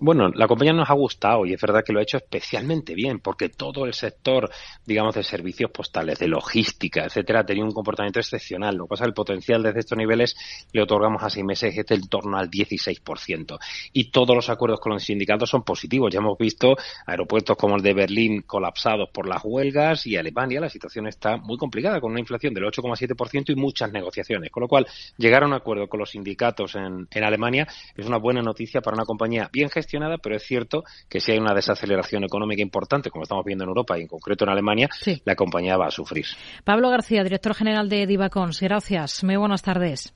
Bueno, 0.00 0.28
la 0.32 0.46
compañía 0.46 0.72
nos 0.72 0.88
ha 0.88 0.94
gustado 0.94 1.44
y 1.44 1.54
es 1.54 1.60
verdad 1.60 1.82
que 1.84 1.92
lo 1.92 1.98
ha 1.98 2.04
hecho 2.04 2.18
especialmente 2.18 2.94
bien 2.94 3.18
porque 3.18 3.48
todo 3.48 3.84
el 3.84 3.94
sector, 3.94 4.48
digamos, 4.86 5.16
de 5.16 5.24
servicios 5.24 5.72
postales, 5.72 6.20
de 6.20 6.28
logística, 6.28 7.04
etcétera, 7.04 7.44
tenía 7.44 7.64
un 7.64 7.72
comportamiento 7.72 8.20
excepcional. 8.20 8.76
Lo 8.76 8.84
que 8.84 8.90
pasa 8.90 9.02
es 9.02 9.06
que 9.06 9.10
el 9.10 9.14
potencial 9.14 9.60
desde 9.60 9.80
estos 9.80 9.98
niveles 9.98 10.36
le 10.72 10.82
otorgamos 10.82 11.20
a 11.24 11.30
seis 11.30 11.44
meses 11.44 11.76
es 11.76 11.90
en 11.90 12.06
torno 12.06 12.38
al 12.38 12.48
16%. 12.48 13.58
Y 13.92 14.12
todos 14.12 14.36
los 14.36 14.48
acuerdos 14.48 14.78
con 14.78 14.92
los 14.92 15.02
sindicatos 15.02 15.50
son 15.50 15.64
positivos. 15.64 16.14
Ya 16.14 16.20
hemos 16.20 16.38
visto 16.38 16.76
aeropuertos 17.04 17.56
como 17.56 17.74
el 17.74 17.82
de 17.82 17.94
Berlín 17.94 18.42
colapsados 18.42 19.10
por 19.10 19.26
las 19.26 19.42
huelgas 19.44 20.06
y 20.06 20.16
Alemania 20.16 20.60
la 20.60 20.68
situación 20.68 21.08
está 21.08 21.38
muy 21.38 21.56
complicada 21.56 22.00
con 22.00 22.12
una 22.12 22.20
inflación 22.20 22.54
del 22.54 22.62
8,7% 22.66 23.50
y 23.50 23.56
muchas 23.56 23.90
negociaciones. 23.90 24.52
Con 24.52 24.60
lo 24.60 24.68
cual, 24.68 24.86
llegar 25.16 25.42
a 25.42 25.46
un 25.46 25.54
acuerdo 25.54 25.88
con 25.88 25.98
los 25.98 26.10
sindicatos 26.10 26.76
en, 26.76 27.08
en 27.10 27.24
Alemania 27.24 27.66
es 27.96 28.06
una 28.06 28.18
buena 28.18 28.42
noticia 28.42 28.80
para 28.80 28.94
una 28.94 29.04
compañía 29.04 29.50
bien 29.52 29.68
gestionada 29.68 29.87
pero 30.22 30.36
es 30.36 30.42
cierto 30.42 30.84
que 31.08 31.20
si 31.20 31.32
hay 31.32 31.38
una 31.38 31.54
desaceleración 31.54 32.24
económica 32.24 32.62
importante, 32.62 33.10
como 33.10 33.22
estamos 33.22 33.44
viendo 33.44 33.64
en 33.64 33.68
Europa 33.68 33.98
y 33.98 34.02
en 34.02 34.08
concreto 34.08 34.44
en 34.44 34.50
Alemania, 34.50 34.88
la 35.24 35.34
compañía 35.34 35.76
va 35.76 35.86
a 35.86 35.90
sufrir. 35.90 36.26
Pablo 36.64 36.90
García, 36.90 37.22
director 37.22 37.54
general 37.54 37.88
de 37.88 38.06
Divacons. 38.06 38.60
Gracias. 38.60 39.24
Muy 39.24 39.36
buenas 39.36 39.62
tardes. 39.62 40.12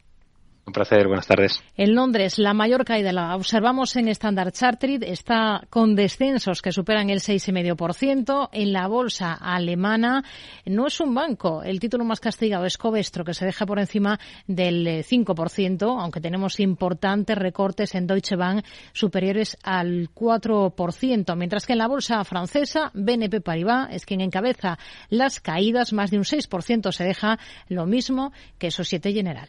Un 0.65 0.73
placer, 0.73 1.09
buenas 1.09 1.27
tardes. 1.27 1.61
En 1.77 1.97
Londres, 1.97 2.39
la 2.39 2.55
mayor 2.55 2.85
caída 2.85 3.13
la 3.13 3.35
observamos 3.35 3.97
en 3.97 4.07
Standard 4.07 4.53
Chartered, 4.53 5.03
está 5.03 5.67
con 5.69 5.97
descensos 5.97 6.63
que 6.63 6.71
superan 6.71 7.11
el 7.11 7.19
6,5%. 7.19 8.49
En 8.53 8.73
la 8.73 8.87
bolsa 8.87 9.33
alemana 9.35 10.23
no 10.65 10.87
es 10.87 11.01
un 11.01 11.15
banco, 11.15 11.65
el 11.65 11.81
título 11.81 12.05
más 12.05 12.21
castigado 12.21 12.65
es 12.65 12.79
Covestro, 12.79 13.25
que 13.25 13.35
se 13.35 13.45
deja 13.45 13.67
por 13.67 13.81
encima 13.81 14.21
del 14.47 15.05
5%, 15.05 15.83
eh, 15.83 15.97
aunque 15.99 16.21
tenemos 16.21 16.61
importantes 16.61 17.37
recortes 17.37 17.97
en 17.97 18.07
Deutsche 18.07 18.37
Bank 18.37 18.65
superiores 18.93 19.59
al 19.65 20.11
4%, 20.15 21.37
mientras 21.37 21.67
que 21.67 21.73
en 21.73 21.79
la 21.81 21.89
bolsa 21.89 22.23
francesa, 22.23 22.93
BNP 22.95 23.41
Paribas 23.41 23.89
es 23.91 24.07
quien 24.07 24.21
encabeza 24.21 24.79
las 25.09 25.41
caídas, 25.41 25.93
más 25.93 26.13
de 26.13 26.19
un 26.19 26.25
6% 26.25 26.93
se 26.93 27.03
deja 27.03 27.41
lo 27.67 27.85
mismo 27.85 28.33
que 28.59 28.71
Societe 28.71 29.13
General. 29.13 29.49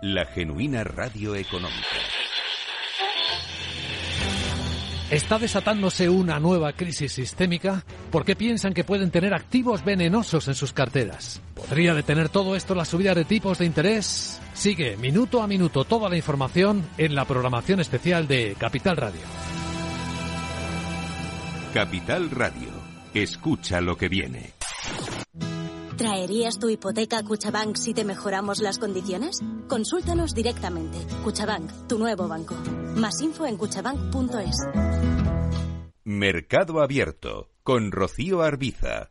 la 0.00 0.24
genuina 0.26 0.84
radio 0.84 1.34
económica. 1.34 1.86
¿Está 5.10 5.38
desatándose 5.38 6.10
una 6.10 6.38
nueva 6.38 6.74
crisis 6.74 7.12
sistémica? 7.12 7.82
¿Por 8.10 8.26
qué 8.26 8.36
piensan 8.36 8.74
que 8.74 8.84
pueden 8.84 9.10
tener 9.10 9.32
activos 9.32 9.82
venenosos 9.82 10.48
en 10.48 10.54
sus 10.54 10.74
carteras? 10.74 11.40
¿Podría 11.54 11.94
detener 11.94 12.28
todo 12.28 12.54
esto 12.54 12.74
la 12.74 12.84
subida 12.84 13.14
de 13.14 13.24
tipos 13.24 13.58
de 13.58 13.64
interés? 13.64 14.38
Sigue 14.52 14.98
minuto 14.98 15.42
a 15.42 15.46
minuto 15.46 15.84
toda 15.84 16.10
la 16.10 16.16
información 16.16 16.86
en 16.98 17.14
la 17.14 17.24
programación 17.24 17.80
especial 17.80 18.28
de 18.28 18.54
Capital 18.58 18.98
Radio. 18.98 19.22
Capital 21.72 22.30
Radio. 22.30 22.68
Escucha 23.14 23.80
lo 23.80 23.96
que 23.96 24.08
viene. 24.08 24.57
¿Traerías 25.98 26.60
tu 26.60 26.68
hipoteca 26.68 27.18
a 27.18 27.24
Cuchabank 27.24 27.74
si 27.74 27.92
te 27.92 28.04
mejoramos 28.04 28.60
las 28.60 28.78
condiciones? 28.78 29.40
Consúltanos 29.66 30.32
directamente. 30.32 30.96
Cuchabank, 31.24 31.88
tu 31.88 31.98
nuevo 31.98 32.28
banco. 32.28 32.54
Más 32.94 33.20
info 33.20 33.46
en 33.46 33.56
cuchabank.es. 33.56 34.56
Mercado 36.04 36.80
Abierto 36.82 37.50
con 37.64 37.90
Rocío 37.90 38.42
Arbiza. 38.42 39.10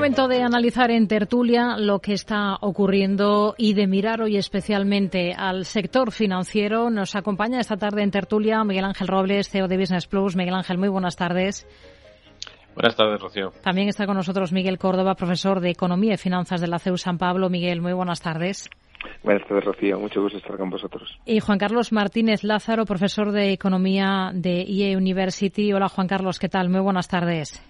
Momento 0.00 0.28
de 0.28 0.42
analizar 0.42 0.90
en 0.90 1.06
tertulia 1.08 1.76
lo 1.76 1.98
que 1.98 2.14
está 2.14 2.56
ocurriendo 2.62 3.54
y 3.58 3.74
de 3.74 3.86
mirar 3.86 4.22
hoy 4.22 4.38
especialmente 4.38 5.34
al 5.36 5.66
sector 5.66 6.10
financiero. 6.10 6.88
Nos 6.88 7.14
acompaña 7.14 7.60
esta 7.60 7.76
tarde 7.76 8.02
en 8.02 8.10
tertulia 8.10 8.64
Miguel 8.64 8.86
Ángel 8.86 9.08
Robles, 9.08 9.50
CEO 9.50 9.68
de 9.68 9.76
Business 9.76 10.06
Plus. 10.06 10.36
Miguel 10.36 10.54
Ángel, 10.54 10.78
muy 10.78 10.88
buenas 10.88 11.16
tardes. 11.16 11.66
Buenas 12.74 12.96
tardes, 12.96 13.20
Rocío. 13.20 13.52
También 13.62 13.88
está 13.88 14.06
con 14.06 14.16
nosotros 14.16 14.52
Miguel 14.52 14.78
Córdoba, 14.78 15.14
profesor 15.16 15.60
de 15.60 15.68
Economía 15.68 16.14
y 16.14 16.16
Finanzas 16.16 16.62
de 16.62 16.68
la 16.68 16.78
CEU 16.78 16.96
San 16.96 17.18
Pablo. 17.18 17.50
Miguel, 17.50 17.82
muy 17.82 17.92
buenas 17.92 18.22
tardes. 18.22 18.70
Buenas 19.22 19.46
tardes, 19.46 19.66
Rocío. 19.66 20.00
Mucho 20.00 20.22
gusto 20.22 20.38
estar 20.38 20.56
con 20.56 20.70
vosotros. 20.70 21.14
Y 21.26 21.40
Juan 21.40 21.58
Carlos 21.58 21.92
Martínez 21.92 22.42
Lázaro, 22.42 22.86
profesor 22.86 23.32
de 23.32 23.52
Economía 23.52 24.30
de 24.32 24.62
IE 24.62 24.96
University. 24.96 25.74
Hola, 25.74 25.90
Juan 25.90 26.08
Carlos, 26.08 26.38
¿qué 26.38 26.48
tal? 26.48 26.70
Muy 26.70 26.80
buenas 26.80 27.06
tardes. 27.06 27.69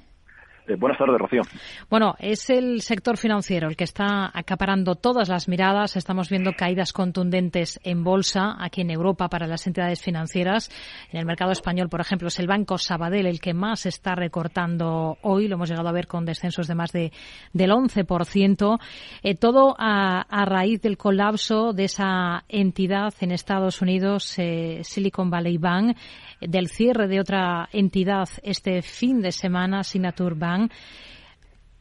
Eh, 0.71 0.77
buenas 0.77 0.99
tardes, 0.99 1.19
Rocío. 1.19 1.43
Bueno, 1.89 2.15
es 2.19 2.49
el 2.49 2.81
sector 2.83 3.17
financiero 3.17 3.69
el 3.69 3.77
que 3.77 3.85
está 3.85 4.31
acaparando 4.33 4.95
todas 4.95 5.29
las 5.29 5.49
miradas. 5.49 5.97
Estamos 5.97 6.31
viendo 6.31 6.53
caídas 6.53 6.93
contundentes 6.93 7.81
en 7.83 8.05
bolsa 8.05 8.57
aquí 8.61 8.83
en 8.83 8.91
Europa 8.91 9.29
para 9.29 9.49
las 9.49 9.67
entidades 9.67 10.01
financieras. 10.01 10.71
En 11.11 11.19
el 11.19 11.27
mercado 11.27 11.51
español, 11.51 11.89
por 11.89 12.01
ejemplo, 12.01 12.29
es 12.29 12.39
el 12.39 12.47
Banco 12.47 12.79
Sabadell 12.79 13.27
el 13.27 13.41
que 13.41 13.53
más 13.53 13.85
está 13.87 14.15
recortando 14.15 15.19
hoy. 15.23 15.49
Lo 15.49 15.57
hemos 15.57 15.69
llegado 15.69 15.89
a 15.89 15.93
ver 15.93 16.07
con 16.07 16.25
descensos 16.25 16.69
de 16.69 16.75
más 16.77 16.93
de, 16.93 17.13
del 17.53 17.73
11%. 17.73 18.79
Eh, 19.23 19.35
todo 19.35 19.75
a, 19.77 20.45
raíz 20.45 20.81
del 20.83 20.97
colapso 20.97 21.73
de 21.73 21.85
esa 21.85 22.45
entidad 22.49 23.13
en 23.21 23.33
Estados 23.33 23.83
Unidos, 23.83 24.35
eh, 24.39 24.81
Silicon 24.83 25.31
Valley 25.31 25.59
Bank, 25.59 25.97
del 26.41 26.69
cierre 26.69 27.09
de 27.09 27.21
otra 27.21 27.69
entidad 27.73 28.29
este 28.43 28.83
fin 28.83 29.21
de 29.21 29.33
semana, 29.33 29.85
Signature 29.85 30.35
Bank 30.35 30.73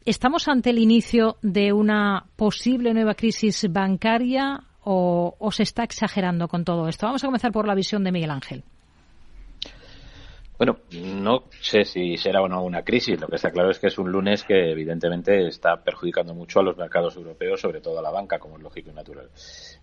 ¿Estamos 0.05 0.47
ante 0.47 0.71
el 0.71 0.79
inicio 0.79 1.37
de 1.43 1.71
una 1.73 2.25
posible 2.35 2.93
nueva 2.95 3.13
crisis 3.13 3.67
bancaria 3.69 4.63
o, 4.81 5.35
o, 5.37 5.51
se 5.51 5.63
está 5.63 5.83
exagerando 5.83 6.47
con 6.47 6.63
todo 6.63 6.87
esto? 6.87 7.05
Vamos 7.05 7.23
a 7.23 7.27
comenzar 7.27 7.51
por 7.51 7.67
la 7.67 7.75
visión 7.75 8.03
de 8.03 8.11
Miguel 8.11 8.31
Ángel. 8.31 8.63
Bueno, 10.59 10.75
no 10.91 11.45
sé 11.61 11.85
si 11.85 12.17
será 12.17 12.41
o 12.41 12.49
no 12.49 12.61
una 12.63 12.83
crisis. 12.83 13.17
Lo 13.17 13.27
que 13.27 13.37
está 13.37 13.49
claro 13.49 13.71
es 13.71 13.79
que 13.79 13.87
es 13.87 13.97
un 13.97 14.11
lunes 14.11 14.43
que 14.43 14.71
evidentemente 14.71 15.47
está 15.47 15.81
perjudicando 15.81 16.33
mucho 16.33 16.59
a 16.59 16.63
los 16.63 16.75
mercados 16.75 17.15
europeos, 17.15 17.61
sobre 17.61 17.79
todo 17.79 17.99
a 17.99 18.01
la 18.01 18.11
banca, 18.11 18.39
como 18.39 18.57
es 18.57 18.63
lógico 18.63 18.89
y 18.89 18.93
natural. 18.93 19.29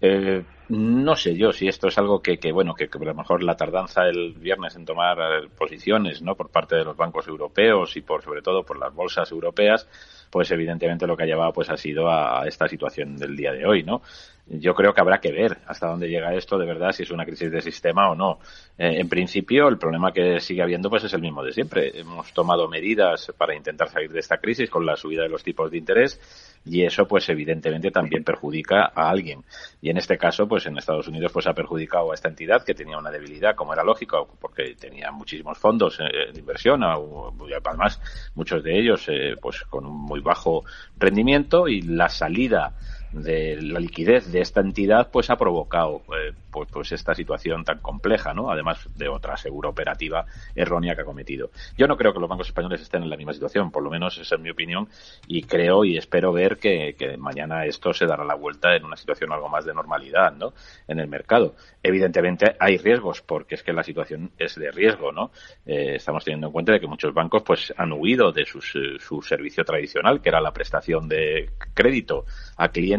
Eh, 0.03 0.45
no 0.68 1.16
sé 1.16 1.35
yo 1.35 1.51
si 1.51 1.66
esto 1.66 1.89
es 1.89 1.97
algo 1.97 2.20
que, 2.20 2.37
bueno, 2.53 2.74
que, 2.74 2.91
a 2.93 3.05
lo 3.05 3.14
mejor 3.14 3.43
la 3.43 3.57
tardanza 3.57 4.03
el 4.03 4.35
viernes 4.35 4.77
en 4.77 4.85
tomar 4.85 5.18
eh, 5.18 5.49
posiciones, 5.57 6.20
¿no? 6.20 6.35
Por 6.35 6.51
parte 6.51 6.77
de 6.77 6.85
los 6.85 6.95
bancos 6.95 7.27
europeos 7.27 7.97
y 7.97 8.03
por 8.03 8.22
sobre 8.22 8.43
todo 8.43 8.62
por 8.62 8.79
las 8.79 8.95
bolsas 8.95 9.33
europeas, 9.33 9.89
pues 10.31 10.51
evidentemente 10.51 11.07
lo 11.07 11.16
que 11.16 11.22
ha 11.22 11.27
llevado 11.27 11.55
pues 11.55 11.70
ha 11.70 11.79
sido 11.79 12.11
a 12.11 12.47
esta 12.47 12.68
situación 12.68 13.16
del 13.16 13.35
día 13.35 13.53
de 13.53 13.64
hoy, 13.64 13.83
¿no? 13.83 14.03
Yo 14.49 14.74
creo 14.74 14.94
que 14.94 15.01
habrá 15.01 15.18
que 15.18 15.32
ver 15.32 15.59
hasta 15.66 15.88
dónde 15.88 16.09
llega 16.09 16.34
esto 16.34 16.57
de 16.57 16.66
verdad, 16.66 16.92
si 16.92 17.03
es 17.03 17.11
una 17.11 17.24
crisis 17.24 17.51
de 17.51 17.61
sistema 17.61 18.11
o 18.11 18.14
no. 18.14 18.38
Eh, 18.78 19.01
en 19.01 19.09
principio, 19.09 19.68
el 19.68 19.76
problema 19.76 20.12
que 20.12 20.38
sigue 20.38 20.62
habiendo 20.62 20.88
pues 20.88 21.03
es 21.05 21.12
el 21.14 21.20
mismo 21.20 21.42
de 21.42 21.53
siempre. 21.53 21.99
Hemos 21.99 22.32
tomado 22.32 22.68
medidas 22.68 23.32
para 23.36 23.57
intentar 23.57 23.88
salir 23.88 24.12
de 24.12 24.20
esta 24.20 24.38
crisis 24.38 24.70
con 24.70 24.86
la 24.86 24.97
subida 24.97 25.22
de 25.22 25.28
los 25.28 25.42
tipos 25.42 25.70
de 25.70 25.78
interés 25.78 26.20
y 26.64 26.84
eso 26.84 27.09
pues 27.09 27.28
evidentemente 27.28 27.90
también 27.90 28.22
perjudica 28.22 28.92
a 28.94 29.11
alguien. 29.11 29.44
Y 29.82 29.90
en 29.90 29.97
este 29.97 30.16
caso, 30.16 30.47
pues 30.47 30.64
en 30.66 30.78
Estados 30.78 31.09
Unidos 31.09 31.32
pues 31.32 31.49
ha 31.49 31.53
perjudicado 31.53 32.12
a 32.12 32.14
esta 32.14 32.28
entidad 32.28 32.64
que 32.64 32.74
tenía 32.74 32.99
una 32.99 33.11
debilidad, 33.11 33.57
como 33.57 33.72
era 33.72 33.82
lógico, 33.82 34.28
porque 34.40 34.76
tenía 34.78 35.11
muchísimos 35.11 35.59
fondos 35.59 35.99
eh, 35.99 36.32
de 36.32 36.38
inversión, 36.38 36.84
además 36.84 38.01
muchos 38.34 38.62
de 38.62 38.78
ellos 38.78 39.05
eh, 39.09 39.34
pues 39.40 39.62
con 39.62 39.86
un 39.86 39.97
muy 39.97 40.20
bajo 40.20 40.64
rendimiento 40.99 41.66
y 41.66 41.82
la 41.82 42.09
salida 42.09 42.74
de 43.12 43.61
la 43.61 43.80
liquidez 43.80 44.30
de 44.30 44.40
esta 44.40 44.61
entidad 44.61 45.11
pues 45.11 45.30
ha 45.30 45.36
provocado 45.36 46.02
eh, 46.09 46.32
pues, 46.50 46.68
pues, 46.70 46.92
esta 46.92 47.14
situación 47.14 47.64
tan 47.64 47.78
compleja, 47.78 48.34
¿no? 48.34 48.50
Además 48.50 48.88
de 48.94 49.09
otra 49.09 49.36
segura 49.36 49.68
operativa 49.68 50.26
errónea 50.54 50.94
que 50.94 51.02
ha 51.02 51.04
cometido. 51.04 51.50
Yo 51.76 51.86
no 51.86 51.96
creo 51.96 52.12
que 52.12 52.20
los 52.20 52.28
bancos 52.28 52.48
españoles 52.48 52.80
estén 52.80 53.02
en 53.02 53.11
la 53.11 53.16
misma 53.16 53.32
situación, 53.32 53.70
por 53.70 53.82
lo 53.82 53.90
menos 53.90 54.18
esa 54.18 54.36
es 54.36 54.40
mi 54.40 54.50
opinión, 54.50 54.88
y 55.26 55.42
creo 55.42 55.84
y 55.84 55.96
espero 55.96 56.32
ver 56.32 56.59
que, 56.59 56.94
mañana 57.18 57.64
esto 57.66 57.92
se 57.92 58.07
dará 58.07 58.24
la 58.24 58.34
vuelta 58.34 58.74
en 58.74 58.84
una 58.84 58.96
situación 58.96 59.32
algo 59.32 59.48
más 59.48 59.64
de 59.64 59.74
normalidad, 59.74 60.32
¿no? 60.34 60.52
En 60.88 60.98
el 60.98 61.09
mercado. 61.09 61.54
Evidentemente 61.82 62.57
hay 62.59 62.78
riesgos, 62.78 63.22
porque 63.22 63.54
es 63.54 63.62
que 63.62 63.72
la 63.72 63.82
situación 63.82 64.30
es 64.38 64.57
de 64.57 64.70
riesgo, 64.70 65.12
¿no? 65.12 65.30
Eh, 65.64 65.96
estamos 65.96 66.24
teniendo 66.24 66.48
en 66.48 66.52
cuenta 66.52 66.72
de 66.72 66.80
que 66.80 66.86
muchos 66.86 67.14
bancos 67.14 67.42
pues 67.42 67.72
han 67.76 67.92
huido 67.92 68.32
de 68.32 68.42
eh, 68.42 68.98
su 68.98 69.22
servicio 69.22 69.64
tradicional, 69.64 70.20
que 70.20 70.28
era 70.28 70.40
la 70.40 70.52
prestación 70.52 71.09
de 71.09 71.50
crédito 71.74 72.24
a 72.57 72.68
clientes 72.68 72.95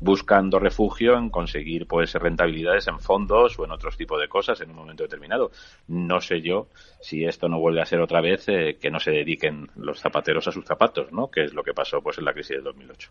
buscando 0.00 0.58
refugio 0.58 1.16
en 1.16 1.30
conseguir 1.30 1.86
pues 1.86 2.14
rentabilidades 2.14 2.88
en 2.88 3.00
fondos 3.00 3.58
o 3.58 3.64
en 3.64 3.72
otros 3.72 3.96
tipos 3.96 4.20
de 4.20 4.28
cosas 4.28 4.60
en 4.60 4.70
un 4.70 4.76
momento 4.76 5.02
determinado. 5.02 5.50
No 5.88 6.20
sé 6.20 6.40
yo 6.40 6.68
si 7.00 7.24
esto 7.24 7.48
no 7.48 7.58
vuelve 7.58 7.82
a 7.82 7.86
ser 7.86 8.00
otra 8.00 8.20
vez 8.20 8.48
eh, 8.48 8.76
que 8.80 8.90
no 8.90 9.00
se 9.00 9.10
dediquen 9.10 9.68
los 9.76 10.00
zapateros 10.00 10.46
a 10.48 10.52
sus 10.52 10.64
zapatos, 10.64 11.12
¿no? 11.12 11.28
Que 11.30 11.44
es 11.44 11.54
lo 11.54 11.62
que 11.62 11.72
pasó 11.72 12.00
pues 12.00 12.18
en 12.18 12.24
la 12.24 12.32
crisis 12.32 12.56
del 12.56 12.64
2008. 12.64 13.10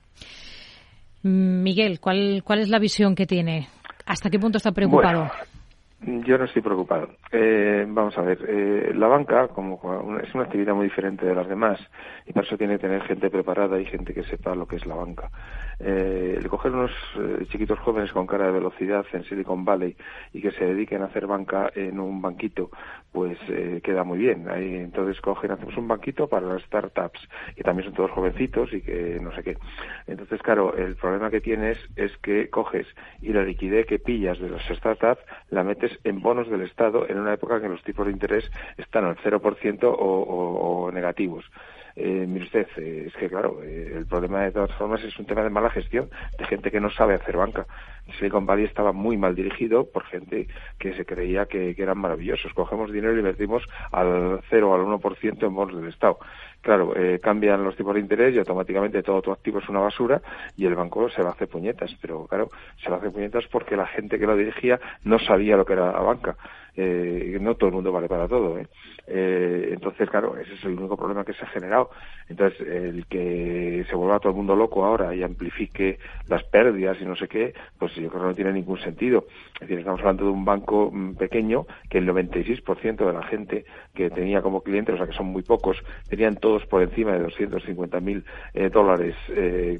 Miguel, 1.23 1.99
¿cuál, 1.99 2.43
cuál 2.43 2.59
es 2.59 2.69
la 2.69 2.79
visión 2.79 3.15
que 3.15 3.25
tiene? 3.25 3.69
¿Hasta 4.05 4.29
qué 4.29 4.39
punto 4.39 4.57
está 4.57 4.71
preocupado? 4.71 5.31
Yo 6.05 6.37
no 6.37 6.43
estoy 6.43 6.61
preocupado. 6.61 7.07
Eh, 7.31 7.85
vamos 7.87 8.17
a 8.17 8.21
ver, 8.21 8.37
eh, 8.45 8.91
la 8.93 9.07
banca 9.07 9.47
como 9.47 9.79
es 10.21 10.35
una 10.35 10.43
actividad 10.43 10.73
muy 10.73 10.87
diferente 10.87 11.25
de 11.25 11.33
las 11.33 11.47
demás 11.47 11.79
y 12.25 12.33
para 12.33 12.45
eso 12.45 12.57
tiene 12.57 12.73
que 12.73 12.87
tener 12.87 13.03
gente 13.03 13.29
preparada 13.29 13.79
y 13.79 13.85
gente 13.85 14.13
que 14.13 14.23
sepa 14.23 14.53
lo 14.53 14.67
que 14.67 14.75
es 14.75 14.85
la 14.85 14.95
banca. 14.95 15.29
Eh, 15.79 16.35
el 16.37 16.47
coger 16.49 16.71
unos 16.71 16.91
eh, 17.17 17.45
chiquitos 17.49 17.79
jóvenes 17.79 18.11
con 18.11 18.27
cara 18.27 18.45
de 18.45 18.51
velocidad 18.51 19.05
en 19.13 19.23
Silicon 19.23 19.65
Valley 19.65 19.95
y 20.31 20.41
que 20.41 20.51
se 20.51 20.65
dediquen 20.65 21.01
a 21.01 21.05
hacer 21.05 21.27
banca 21.27 21.71
en 21.75 21.99
un 21.99 22.21
banquito, 22.21 22.69
pues 23.11 23.37
eh, 23.49 23.81
queda 23.83 24.03
muy 24.03 24.17
bien. 24.17 24.49
Ahí, 24.49 24.75
entonces 24.75 25.19
cogen, 25.21 25.51
hacemos 25.51 25.77
un 25.77 25.87
banquito 25.87 26.27
para 26.27 26.47
las 26.47 26.63
startups, 26.63 27.19
que 27.55 27.63
también 27.63 27.87
son 27.87 27.95
todos 27.95 28.11
jovencitos 28.11 28.73
y 28.73 28.81
que 28.81 29.19
no 29.21 29.33
sé 29.35 29.43
qué. 29.43 29.57
Entonces, 30.07 30.41
claro, 30.41 30.75
el 30.75 30.95
problema 30.95 31.29
que 31.29 31.41
tienes 31.41 31.77
es 31.95 32.15
que 32.17 32.49
coges 32.49 32.87
y 33.21 33.33
la 33.33 33.43
liquidez 33.43 33.85
que 33.85 33.99
pillas 33.99 34.39
de 34.39 34.49
las 34.49 34.63
startups 34.67 35.21
la 35.49 35.63
metes 35.63 35.97
en 36.03 36.21
bonos 36.21 36.49
del 36.49 36.61
Estado 36.61 37.07
en 37.07 37.19
una 37.19 37.33
época 37.33 37.55
en 37.55 37.63
que 37.63 37.69
los 37.69 37.83
tipos 37.83 38.05
de 38.05 38.11
interés 38.11 38.49
están 38.77 39.05
al 39.05 39.17
0% 39.17 39.83
o, 39.83 39.89
o, 39.91 40.85
o 40.85 40.91
negativos. 40.91 41.45
Eh, 41.95 42.25
mire 42.27 42.45
usted, 42.45 42.67
eh, 42.77 43.05
es 43.07 43.15
que 43.15 43.29
claro, 43.29 43.61
eh, 43.63 43.93
el 43.95 44.05
problema 44.07 44.41
de 44.41 44.51
todas 44.51 44.71
formas 44.73 45.03
es 45.03 45.17
un 45.19 45.25
tema 45.25 45.43
de 45.43 45.49
mala 45.49 45.69
gestión, 45.69 46.09
de 46.37 46.45
gente 46.45 46.71
que 46.71 46.79
no 46.79 46.89
sabe 46.89 47.13
hacer 47.13 47.37
banca. 47.37 47.65
Silicon 48.17 48.45
Valley 48.45 48.65
estaba 48.65 48.91
muy 48.91 49.17
mal 49.17 49.35
dirigido 49.35 49.85
por 49.85 50.03
gente 50.05 50.47
que 50.77 50.93
se 50.93 51.05
creía 51.05 51.45
que, 51.45 51.73
eran 51.77 51.97
maravillosos. 51.97 52.53
Cogemos 52.53 52.91
dinero 52.91 53.15
y 53.15 53.19
invertimos 53.19 53.63
al 53.91 54.41
0 54.49 54.71
o 54.71 54.75
al 54.75 54.81
1% 54.81 55.43
en 55.43 55.55
bonos 55.55 55.75
del 55.75 55.89
Estado. 55.89 56.19
Claro, 56.61 56.93
eh, 56.95 57.19
cambian 57.21 57.63
los 57.63 57.75
tipos 57.75 57.93
de 57.93 58.01
interés 58.01 58.33
y 58.33 58.39
automáticamente 58.39 59.03
todo 59.03 59.21
tu 59.21 59.31
activo 59.31 59.59
es 59.59 59.69
una 59.69 59.79
basura 59.79 60.21
y 60.55 60.65
el 60.65 60.75
banco 60.75 61.09
se 61.09 61.21
va 61.21 61.29
a 61.29 61.33
hacer 61.33 61.47
puñetas. 61.47 61.95
Pero 62.01 62.25
claro, 62.27 62.49
se 62.81 62.89
va 62.89 62.97
a 62.97 62.99
hacer 62.99 63.11
puñetas 63.11 63.45
porque 63.47 63.75
la 63.75 63.87
gente 63.87 64.19
que 64.19 64.25
lo 64.25 64.35
dirigía 64.35 64.79
no 65.03 65.19
sabía 65.19 65.57
lo 65.57 65.65
que 65.65 65.73
era 65.73 65.91
la 65.91 65.99
banca. 65.99 66.35
Eh, 66.75 67.37
no 67.39 67.55
todo 67.55 67.67
el 67.67 67.75
mundo 67.75 67.91
vale 67.91 68.07
para 68.07 68.27
todo. 68.27 68.57
¿eh? 68.57 68.67
Eh, 69.05 69.69
entonces, 69.73 70.09
claro, 70.09 70.37
ese 70.37 70.53
es 70.53 70.63
el 70.63 70.77
único 70.77 70.97
problema 70.97 71.23
que 71.23 71.33
se 71.33 71.43
ha 71.43 71.47
generado. 71.47 71.91
Entonces, 72.29 72.59
el 72.61 73.05
que 73.07 73.85
se 73.89 73.95
vuelva 73.95 74.19
todo 74.19 74.31
el 74.31 74.37
mundo 74.37 74.55
loco 74.55 74.83
ahora 74.83 75.13
y 75.13 75.23
amplifique 75.23 75.99
las 76.27 76.43
pérdidas 76.43 76.97
y 77.01 77.05
no 77.05 77.15
sé 77.15 77.27
qué, 77.27 77.53
pues 77.77 77.93
yo 77.95 78.09
creo 78.09 78.21
que 78.21 78.27
no 78.27 78.35
tiene 78.35 78.53
ningún 78.53 78.79
sentido. 78.79 79.25
Es 79.55 79.61
decir, 79.61 79.79
estamos 79.79 79.99
hablando 79.99 80.25
de 80.25 80.31
un 80.31 80.45
banco 80.45 80.89
mm, 80.91 81.15
pequeño 81.15 81.67
que 81.89 81.99
el 81.99 82.07
96% 82.07 83.05
de 83.05 83.13
la 83.13 83.23
gente 83.23 83.65
que 83.93 84.09
tenía 84.09 84.41
como 84.41 84.61
cliente, 84.61 84.93
o 84.93 84.97
sea 84.97 85.05
que 85.05 85.13
son 85.13 85.27
muy 85.27 85.43
pocos, 85.43 85.77
tenían 86.07 86.37
todos 86.37 86.65
por 86.65 86.81
encima 86.81 87.13
de 87.13 87.19
250 87.19 87.99
mil 87.99 88.25
eh, 88.53 88.69
dólares, 88.69 89.15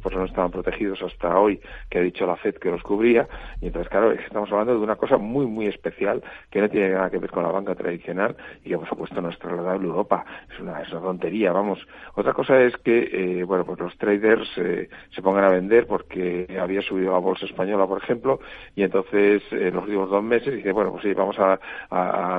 por 0.02 0.12
eso 0.12 0.20
no 0.20 0.26
estaban 0.26 0.52
protegidos 0.52 1.02
hasta 1.02 1.40
hoy, 1.40 1.60
que 1.90 2.00
ha 2.00 2.02
dicho 2.02 2.26
la 2.26 2.36
FED 2.36 2.56
que 2.56 2.70
los 2.70 2.84
cubría. 2.84 3.28
Y 3.62 3.68
entonces, 3.68 3.90
claro, 3.90 4.12
estamos 4.12 4.52
hablando 4.52 4.74
de 4.74 4.84
una 4.84 4.96
cosa 4.96 5.18
muy, 5.18 5.46
muy 5.46 5.68
especial 5.68 6.22
que 6.52 6.62
no 6.62 6.70
tiene 6.70 6.83
nada 6.90 7.10
que 7.10 7.18
ver 7.18 7.32
con 7.32 7.44
la 7.44 7.52
banca 7.52 7.76
tradicional 7.76 8.36
y 8.64 8.70
que, 8.70 8.78
por 8.78 8.88
supuesto, 8.88 9.22
no 9.22 9.30
es 9.30 9.40
trasladable 9.40 9.88
a 9.88 9.90
Europa. 9.90 10.26
Es 10.52 10.60
una, 10.60 10.82
es 10.82 10.92
una 10.92 11.02
tontería, 11.02 11.52
vamos. 11.52 11.80
Otra 12.16 12.34
cosa 12.34 12.62
es 12.62 12.76
que, 12.78 13.10
eh, 13.12 13.44
bueno, 13.44 13.66
pues 13.66 13.80
los 13.80 13.98
traders 13.98 14.50
eh, 14.58 14.90
se 15.14 15.22
pongan 15.22 15.46
a 15.46 15.50
vender 15.50 15.88
porque 15.88 16.48
había 16.60 16.82
subido 16.82 17.12
la 17.14 17.20
bolsa 17.20 17.46
española, 17.46 17.88
por 17.88 18.02
ejemplo, 18.02 18.40
y 18.76 18.84
entonces 18.84 19.44
en 19.52 19.74
los 19.74 19.84
últimos 19.84 20.10
dos 20.10 20.24
meses 20.24 20.54
dice, 20.54 20.72
bueno, 20.72 20.92
pues 20.92 21.04
sí, 21.04 21.14
vamos 21.14 21.38
a, 21.40 21.60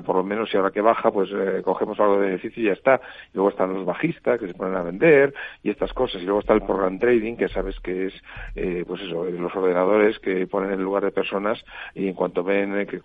por 0.04 0.16
lo 0.16 0.24
menos, 0.24 0.50
si 0.50 0.56
ahora 0.56 0.70
que 0.70 0.80
baja, 0.80 1.10
pues 1.10 1.30
eh, 1.32 1.62
cogemos 1.64 1.98
algo 2.00 2.18
de 2.18 2.26
beneficio 2.26 2.62
y 2.62 2.66
ya 2.66 2.72
está. 2.72 3.00
Y 3.32 3.36
luego 3.36 3.50
están 3.50 3.72
los 3.72 3.84
bajistas 3.84 4.38
que 4.38 4.46
se 4.46 4.54
ponen 4.54 4.76
a 4.76 4.82
vender 4.82 5.34
y 5.62 5.70
estas 5.70 5.92
cosas. 5.92 6.22
Y 6.22 6.24
luego 6.24 6.40
está 6.40 6.54
el 6.54 6.62
program 6.62 6.98
trading, 6.98 7.36
que 7.36 7.48
sabes 7.48 7.78
que 7.80 8.06
es, 8.06 8.14
eh, 8.56 8.84
pues 8.86 9.00
eso, 9.02 9.24
los 9.24 9.54
ordenadores 9.54 10.18
que 10.18 10.46
ponen 10.46 10.72
en 10.72 10.82
lugar 10.82 11.04
de 11.04 11.10
personas 11.10 11.64
y 11.94 12.08
en 12.08 12.14
cuanto 12.14 12.42
ven 12.42 12.86
que 12.86 13.00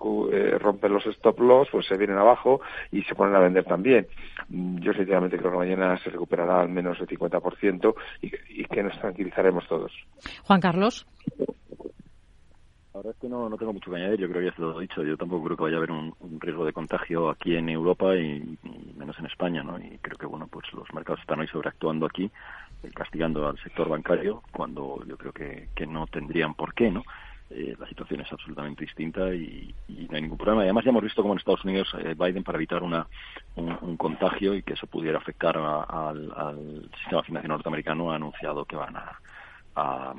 rompen 0.60 0.94
los 0.94 1.06
stop 1.30 1.40
loss, 1.40 1.68
pues 1.72 1.86
se 1.88 1.98
vienen 1.98 2.18
abajo 2.18 2.62
y 2.92 3.04
se 3.04 3.16
ponen 3.16 3.36
a 3.36 3.40
vender 3.40 3.66
también. 3.66 4.08
Mm, 4.50 4.80
yo 4.80 4.94
sinceramente 4.94 5.38
creo 5.38 5.52
que 5.52 5.58
mañana 5.58 5.98
se 6.04 6.10
recuperará 6.10 6.62
al 6.62 6.70
menos 6.70 7.00
el 7.00 7.08
50% 7.08 7.94
y, 8.22 8.32
y 8.62 8.66
que 8.66 8.84
nos 8.84 9.00
tranquilizaremos 9.00 9.68
todos. 9.68 9.92
Juan 10.44 10.62
Carlos. 10.62 11.06
La 12.94 13.02
verdad 13.02 13.16
es 13.16 13.22
que 13.22 13.30
no, 13.30 13.48
no 13.48 13.56
tengo 13.56 13.72
mucho 13.72 13.92
que 13.92 13.98
añadir, 13.98 14.20
yo 14.20 14.28
creo 14.28 14.42
que 14.42 14.48
ya 14.48 14.56
se 14.56 14.62
lo 14.62 14.78
he 14.78 14.82
dicho, 14.82 15.04
yo 15.04 15.16
tampoco 15.16 15.46
creo 15.46 15.58
que 15.58 15.64
vaya 15.64 15.76
a 15.76 15.78
haber 15.78 15.92
un, 15.92 16.14
riesgo 16.40 16.66
de 16.66 16.74
contagio 16.74 17.30
aquí 17.30 17.56
en 17.56 17.70
Europa 17.70 18.16
y, 18.16 18.58
menos 18.98 19.18
en 19.20 19.28
España, 19.28 19.64
¿no? 19.64 19.80
Y 19.80 20.00
creo 20.00 20.18
que, 20.18 20.26
bueno, 20.26 20.48
pues 20.48 20.66
los 20.74 20.92
mercados 20.94 21.22
están 21.22 21.40
hoy 21.40 21.48
sobreactuando 21.48 22.08
aquí, 22.08 22.30
eh, 22.84 22.90
castigando 22.94 23.48
al 23.48 23.58
sector 23.60 23.88
bancario, 23.88 24.42
cuando 24.52 25.02
yo 25.06 25.18
creo 25.18 25.32
que, 25.32 25.70
que 25.76 25.86
no 25.86 26.08
tendrían 26.08 26.56
por 26.56 26.74
qué, 26.74 26.92
¿no? 26.92 27.04
Eh, 27.52 27.76
la 27.80 27.88
situación 27.88 28.22
es 28.22 28.32
absolutamente 28.32 28.86
distinta 28.86 29.34
y, 29.34 29.74
no 29.88 30.16
hay 30.16 30.22
ningún 30.22 30.38
problema. 30.38 30.64
además 30.64 30.84
ya 30.84 30.91
hemos 30.91 31.04
visto 31.04 31.22
cómo 31.22 31.34
en 31.34 31.39
Estados 31.39 31.64
Unidos 31.64 31.88
eh, 32.00 32.16
Biden 32.18 32.43
para 32.43 32.58
evitar 32.58 32.84
una, 32.84 33.08
un, 33.56 33.97
contagio 33.97 34.54
y 34.56 34.64
que 34.64 34.74
eso 34.74 34.88
pudiera 34.88 35.18
afectar 35.18 35.58
al 35.58 36.89
sistema 37.02 37.24
financiero 37.24 37.56
norteamericano 37.56 38.12
ha 38.12 38.16
anunciado 38.16 38.66
que 38.66 38.76
van 38.76 38.95
a, 38.95 39.20
a, 39.76 40.14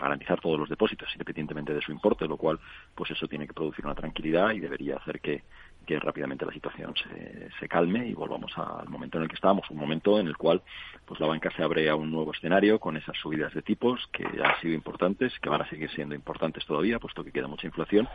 garantizar 0.00 0.40
todos 0.40 0.58
los 0.58 0.68
depósitos 0.68 1.08
independientemente 1.12 1.74
de 1.74 1.80
su 1.80 1.92
importe, 1.92 2.26
lo 2.26 2.36
cual 2.36 2.58
pues 2.94 3.10
eso 3.10 3.26
tiene 3.26 3.46
que 3.46 3.54
producir 3.54 3.84
una 3.84 3.94
tranquilidad 3.94 4.50
y 4.50 4.60
debería 4.60 4.96
hacer 4.96 5.20
que, 5.20 5.42
que 5.86 5.98
rápidamente 5.98 6.44
la 6.44 6.52
situación 6.52 6.94
se, 6.96 7.48
se, 7.58 7.68
calme 7.68 8.06
y 8.06 8.14
volvamos 8.14 8.52
al 8.58 8.88
momento 8.88 9.18
en 9.18 9.24
el 9.24 9.28
que 9.28 9.36
estábamos, 9.36 9.70
un 9.70 9.78
momento 9.78 10.18
en 10.18 10.26
el 10.26 10.36
cual 10.36 10.62
pues 11.04 11.20
la 11.20 11.28
banca 11.28 11.50
se 11.56 11.62
abre 11.62 11.88
a 11.88 11.94
un 11.94 12.10
nuevo 12.10 12.32
escenario 12.32 12.80
con 12.80 12.96
esas 12.96 13.16
subidas 13.16 13.54
de 13.54 13.62
tipos 13.62 14.06
que 14.12 14.24
han 14.24 14.60
sido 14.60 14.74
importantes, 14.74 15.32
que 15.40 15.48
van 15.48 15.62
a 15.62 15.70
seguir 15.70 15.88
siendo 15.92 16.14
importantes 16.14 16.66
todavía, 16.66 16.98
puesto 16.98 17.22
que 17.22 17.30
queda 17.30 17.46
mucha 17.46 17.68
inflación, 17.68 18.08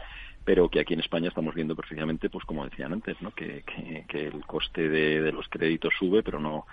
pero 0.43 0.69
que 0.69 0.81
aquí 0.81 0.93
en 0.93 0.99
España 0.99 1.29
estamos 1.29 1.55
viendo 1.55 1.75
precisamente, 1.75 2.29
pues 2.29 2.45
como 2.45 2.65
decían 2.65 2.91
antes, 2.91 3.19
¿no? 3.21 3.31
que, 3.31 3.63
que, 4.07 4.27
el 4.27 4.45
coste 4.45 4.89
de, 4.89 5.21
de 5.21 5.31
los 5.31 5.47
créditos 5.47 5.93
sube, 5.97 6.21
pero 6.21 6.39
no 6.39 6.65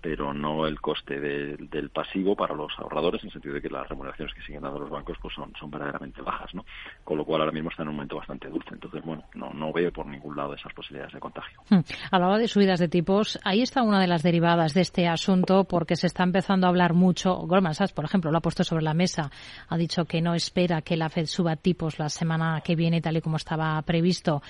pero 0.00 0.32
no 0.32 0.66
el 0.66 0.80
coste 0.80 1.18
del 1.18 1.90
pasivo 1.90 2.36
para 2.36 2.54
los 2.54 2.72
ahorradores, 2.78 3.22
en 3.22 3.28
el 3.28 3.32
sentido 3.32 3.54
de 3.54 3.62
que 3.62 3.70
las 3.70 3.88
remuneraciones 3.88 4.34
que 4.34 4.42
siguen 4.42 4.62
dando 4.62 4.80
los 4.80 4.90
bancos 4.90 5.16
pues 5.20 5.34
son, 5.34 5.52
son 5.58 5.70
verdaderamente 5.70 6.22
bajas, 6.22 6.54
¿no? 6.54 6.64
Con 7.04 7.18
lo 7.18 7.24
cual 7.24 7.40
ahora 7.40 7.52
mismo 7.52 7.70
está 7.70 7.82
en 7.82 7.88
un 7.88 7.96
momento 7.96 8.16
bastante 8.16 8.48
dulce. 8.48 8.70
Entonces, 8.72 9.02
bueno, 9.04 9.24
no, 9.34 9.52
no 9.52 9.72
veo 9.72 9.92
por 9.92 10.06
ningún 10.06 10.36
lado 10.36 10.54
esas 10.54 10.72
posibilidades 10.72 11.14
de 11.14 11.20
contagio. 11.20 11.60
Hmm. 11.70 11.80
Hablaba 12.10 12.38
de 12.38 12.48
subidas 12.48 12.78
de 12.78 12.88
tipos. 12.88 13.38
Ahí 13.44 13.62
está 13.62 13.82
una 13.82 14.00
de 14.00 14.06
las 14.06 14.22
derivadas 14.22 14.74
de 14.74 14.82
este 14.82 15.08
asunto 15.08 15.64
porque 15.64 15.96
se 15.96 16.06
está 16.06 16.22
empezando 16.22 16.66
a 16.66 16.70
hablar 16.70 16.94
mucho. 16.94 17.34
Goldman 17.36 17.74
Sachs, 17.74 17.92
por 17.92 18.04
ejemplo, 18.04 18.30
lo 18.30 18.38
ha 18.38 18.42
puesto 18.42 18.64
sobre 18.64 18.82
la 18.82 18.94
mesa. 18.94 19.30
Ha 19.68 19.76
dicho 19.76 20.04
que 20.04 20.20
no 20.20 20.34
espera 20.34 20.82
que 20.82 20.96
la 20.96 21.08
Fed 21.08 21.26
suba 21.26 21.56
tipos 21.56 21.98
la 21.98 22.08
semana 22.08 22.60
que 22.64 22.76
viene 22.76 23.00
tal 23.00 23.16
y 23.16 23.20
como 23.20 23.36
estaba 23.36 23.80
previsto. 23.82 24.42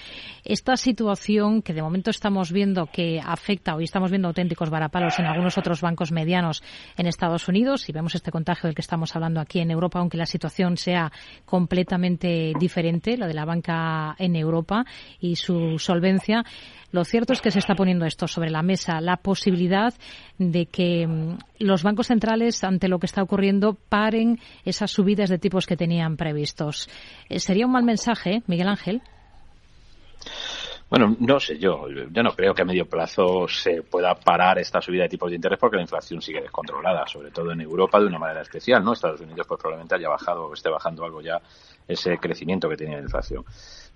Esta 0.45 0.77
situación 0.77 1.63
que 1.63 1.73
de 1.73 1.83
momento 1.83 2.11
estamos 2.11 2.53
viendo 2.53 2.87
que 2.87 3.21
afecta, 3.25 3.75
hoy 3.75 3.85
estamos 3.85 4.11
viendo 4.11 4.29
auténticos 4.29 4.71
varapalos 4.71 5.19
en 5.19 5.27
algunos 5.37 5.59
otros 5.59 5.81
bancos 5.81 6.13
medianos 6.13 6.63
en 6.97 7.07
Estados 7.07 7.47
Unidos 7.47 7.89
y 7.89 7.93
vemos 7.93 8.15
este 8.15 8.31
contagio 8.31 8.67
del 8.67 8.75
que 8.75 8.81
estamos 8.81 9.15
hablando 9.15 9.41
aquí 9.41 9.61
en 9.61 9.71
Europa, 9.71 9.99
aunque 9.99 10.17
la 10.17 10.27
situación 10.27 10.77
sea 10.77 11.13
completamente 11.45 12.53
diferente, 12.59 13.17
la 13.17 13.27
de 13.27 13.35
la 13.35 13.45
banca 13.45 14.17
en 14.19 14.35
Europa 14.35 14.85
y 15.21 15.37
su 15.37 15.79
solvencia. 15.79 16.45
Lo 16.91 17.05
cierto 17.05 17.35
es 17.35 17.43
que 17.43 17.51
se 17.51 17.59
está 17.59 17.75
poniendo 17.75 18.07
esto 18.07 18.27
sobre 18.27 18.51
la 18.51 18.63
mesa, 18.63 19.01
la 19.01 19.19
posibilidad 19.19 19.93
de 20.39 20.67
que 20.67 21.07
mm, 21.07 21.39
los 21.59 21.83
bancos 21.83 22.07
centrales, 22.07 22.65
ante 22.65 22.89
lo 22.89 22.99
que 22.99 23.07
está 23.07 23.23
ocurriendo, 23.23 23.77
paren 23.89 24.41
esas 24.65 24.91
subidas 24.91 25.29
de 25.29 25.39
tipos 25.39 25.67
que 25.67 25.77
tenían 25.77 26.17
previstos. 26.17 26.89
Eh, 27.29 27.41
¿Sería 27.41 27.67
un 27.67 27.73
mal 27.73 27.85
mensaje, 27.85 28.43
Miguel 28.47 28.69
Ángel? 28.69 29.03
Bueno, 30.89 31.17
no 31.19 31.41
sé 31.41 31.59
yo. 31.59 31.89
Yo 31.89 32.23
no 32.23 32.33
creo 32.33 32.55
que 32.55 32.63
a 32.63 32.65
medio 32.65 32.89
plazo 32.89 33.49
se 33.49 33.83
pueda 33.83 34.15
parar 34.15 34.59
esta 34.59 34.81
subida 34.81 35.03
de 35.03 35.09
tipos 35.09 35.31
de 35.31 35.37
interés 35.37 35.59
porque 35.59 35.77
la 35.77 35.83
inflación 35.83 36.23
sigue 36.23 36.41
descontrolada, 36.41 37.05
sobre 37.09 37.33
todo 37.33 37.51
en 37.51 37.61
Europa 37.61 37.99
de 37.99 38.07
una 38.07 38.21
manera 38.21 38.43
especial, 38.43 38.85
¿no? 38.85 38.93
Estados 38.93 39.21
Unidos 39.21 39.47
pues 39.49 39.61
probablemente 39.61 39.97
haya 39.97 40.09
bajado 40.09 40.47
o 40.47 40.55
esté 40.55 40.71
bajando 40.71 41.05
algo 41.05 41.21
ya 41.21 41.41
ese 41.89 42.19
crecimiento 42.19 42.69
que 42.69 42.77
tiene 42.77 42.97
la 42.97 43.03
inflación. 43.03 43.45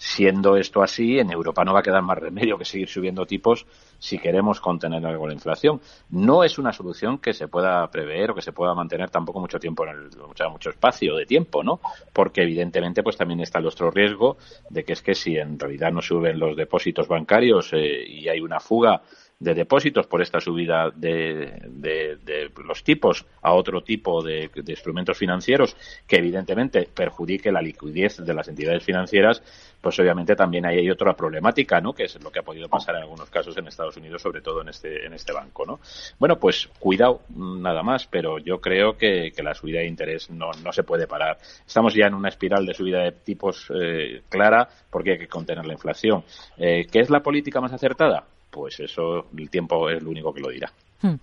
Siendo 0.03 0.57
esto 0.57 0.83
así, 0.83 1.19
en 1.19 1.31
Europa 1.31 1.63
no 1.63 1.75
va 1.75 1.81
a 1.81 1.83
quedar 1.83 2.01
más 2.01 2.17
remedio 2.17 2.57
que 2.57 2.65
seguir 2.65 2.89
subiendo 2.89 3.27
tipos 3.27 3.67
si 3.99 4.19
queremos 4.19 4.59
contener 4.59 5.05
algo 5.05 5.29
la 5.29 5.35
inflación. 5.35 5.79
No 6.09 6.43
es 6.43 6.59
una 6.59 6.73
solución 6.73 7.19
que 7.19 7.35
se 7.35 7.49
pueda 7.49 7.87
prever 7.91 8.31
o 8.31 8.35
que 8.35 8.41
se 8.41 8.53
pueda 8.53 8.73
mantener 8.73 9.11
tampoco 9.11 9.41
mucho 9.41 9.59
tiempo 9.59 9.85
en 9.85 9.91
el, 9.91 10.11
mucho, 10.27 10.49
mucho 10.49 10.71
espacio 10.71 11.17
de 11.17 11.27
tiempo, 11.27 11.63
¿no? 11.63 11.81
Porque 12.15 12.41
evidentemente 12.41 13.03
pues 13.03 13.19
también 13.19 13.41
está 13.41 13.59
el 13.59 13.67
otro 13.67 13.91
riesgo 13.91 14.39
de 14.71 14.85
que 14.85 14.95
es 14.95 15.03
que 15.03 15.15
si 15.15 15.37
en 15.37 15.59
realidad 15.59 15.93
no 15.93 16.01
suben 16.01 16.39
los 16.39 16.57
depósitos 16.57 17.07
bancarios 17.07 17.71
eh, 17.75 18.03
y 18.09 18.27
hay 18.27 18.41
una 18.41 18.59
fuga 18.59 19.03
de 19.41 19.55
depósitos 19.55 20.07
por 20.07 20.21
esta 20.21 20.39
subida 20.39 20.91
de, 20.95 21.63
de, 21.67 22.51
los 22.63 22.85
tipos 22.85 23.25
a 23.41 23.55
otro 23.55 23.83
tipo 23.83 24.23
de, 24.23 24.51
instrumentos 24.67 25.17
financieros 25.17 25.75
que 26.07 26.17
evidentemente 26.17 26.87
perjudique 26.95 27.51
la 27.51 27.63
liquidez 27.63 28.19
de 28.19 28.35
las 28.35 28.49
entidades 28.49 28.85
financieras, 28.85 29.43
pues 29.81 29.99
obviamente 29.99 30.37
también 30.37 30.67
hay 30.67 30.91
otra 30.91 31.15
problemática, 31.15 31.81
¿no? 31.81 31.95
Que 31.95 32.05
es 32.05 32.23
lo 32.23 32.31
que 32.31 32.41
ha 32.41 32.43
podido 32.43 32.69
pasar 32.69 32.97
en 32.97 33.03
algunos 33.03 33.31
casos 33.31 33.57
en 33.57 33.67
Estados 33.67 33.97
Unidos, 33.97 34.21
sobre 34.21 34.43
todo 34.43 34.61
en 34.61 34.69
este 34.69 35.07
en 35.07 35.15
este 35.15 35.33
banco, 35.33 35.65
¿no? 35.65 35.81
Bueno, 36.19 36.39
pues 36.39 36.69
cuidado 36.79 37.23
nada 37.35 37.83
más, 37.83 38.07
pero 38.07 38.39
yo 38.39 38.61
creo 38.61 38.99
que, 38.99 39.33
la 39.43 39.55
subida 39.55 39.81
de 39.81 39.87
interés 39.87 40.29
no, 40.29 40.51
no 40.63 40.71
se 40.71 40.83
puede 40.83 41.07
parar. 41.07 41.39
Estamos 41.67 41.95
ya 41.95 42.07
en 42.07 42.13
una 42.13 42.29
espiral 42.29 42.67
de 42.67 42.75
subida 42.75 43.05
de 43.05 43.13
tipos 43.13 43.73
eh, 43.75 44.21
clara 44.29 44.69
porque 44.91 45.13
hay 45.13 45.19
que 45.19 45.29
contener 45.29 45.65
la 45.65 45.73
inflación. 45.73 46.25
Eh, 46.59 46.87
¿Qué 46.93 47.01
es 47.01 47.09
la 47.09 47.23
política 47.23 47.59
más 47.63 47.73
acertada? 47.73 48.27
Pues 48.51 48.81
eso 48.81 49.27
el 49.37 49.51
tiempo 49.51 49.89
es 49.91 50.03
lo 50.03 50.11
único 50.11 50.33
que 50.33 50.41
lo 50.41 50.51
dirá. 50.51 50.73
Hmm. 51.03 51.17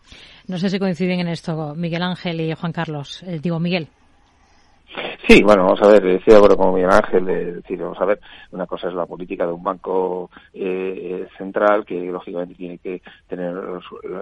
No 0.47 0.57
sé 0.57 0.69
si 0.69 0.80
coinciden 0.80 1.19
en 1.19 1.28
esto 1.28 1.75
Miguel 1.75 2.01
Ángel 2.01 2.41
y 2.41 2.53
Juan 2.53 2.71
Carlos. 2.71 3.21
Eh, 3.23 3.39
digo, 3.41 3.59
Miguel. 3.59 3.89
Sí, 5.28 5.44
bueno, 5.44 5.66
vamos 5.66 5.82
a 5.82 5.88
ver, 5.88 6.06
estoy 6.06 6.32
de 6.32 6.38
acuerdo 6.38 6.56
con 6.56 6.74
Miguel 6.74 6.90
Ángel, 6.90 7.26
decir, 7.26 7.80
vamos 7.80 8.00
a 8.00 8.06
ver, 8.06 8.22
una 8.52 8.66
cosa 8.66 8.88
es 8.88 8.94
la 8.94 9.06
política 9.06 9.46
de 9.46 9.52
un 9.52 9.62
banco 9.62 10.32
eh, 10.54 11.28
central 11.38 11.86
que 11.86 12.06
lógicamente 12.06 12.56
tiene 12.56 12.78
que 12.78 13.02
tener 13.28 13.54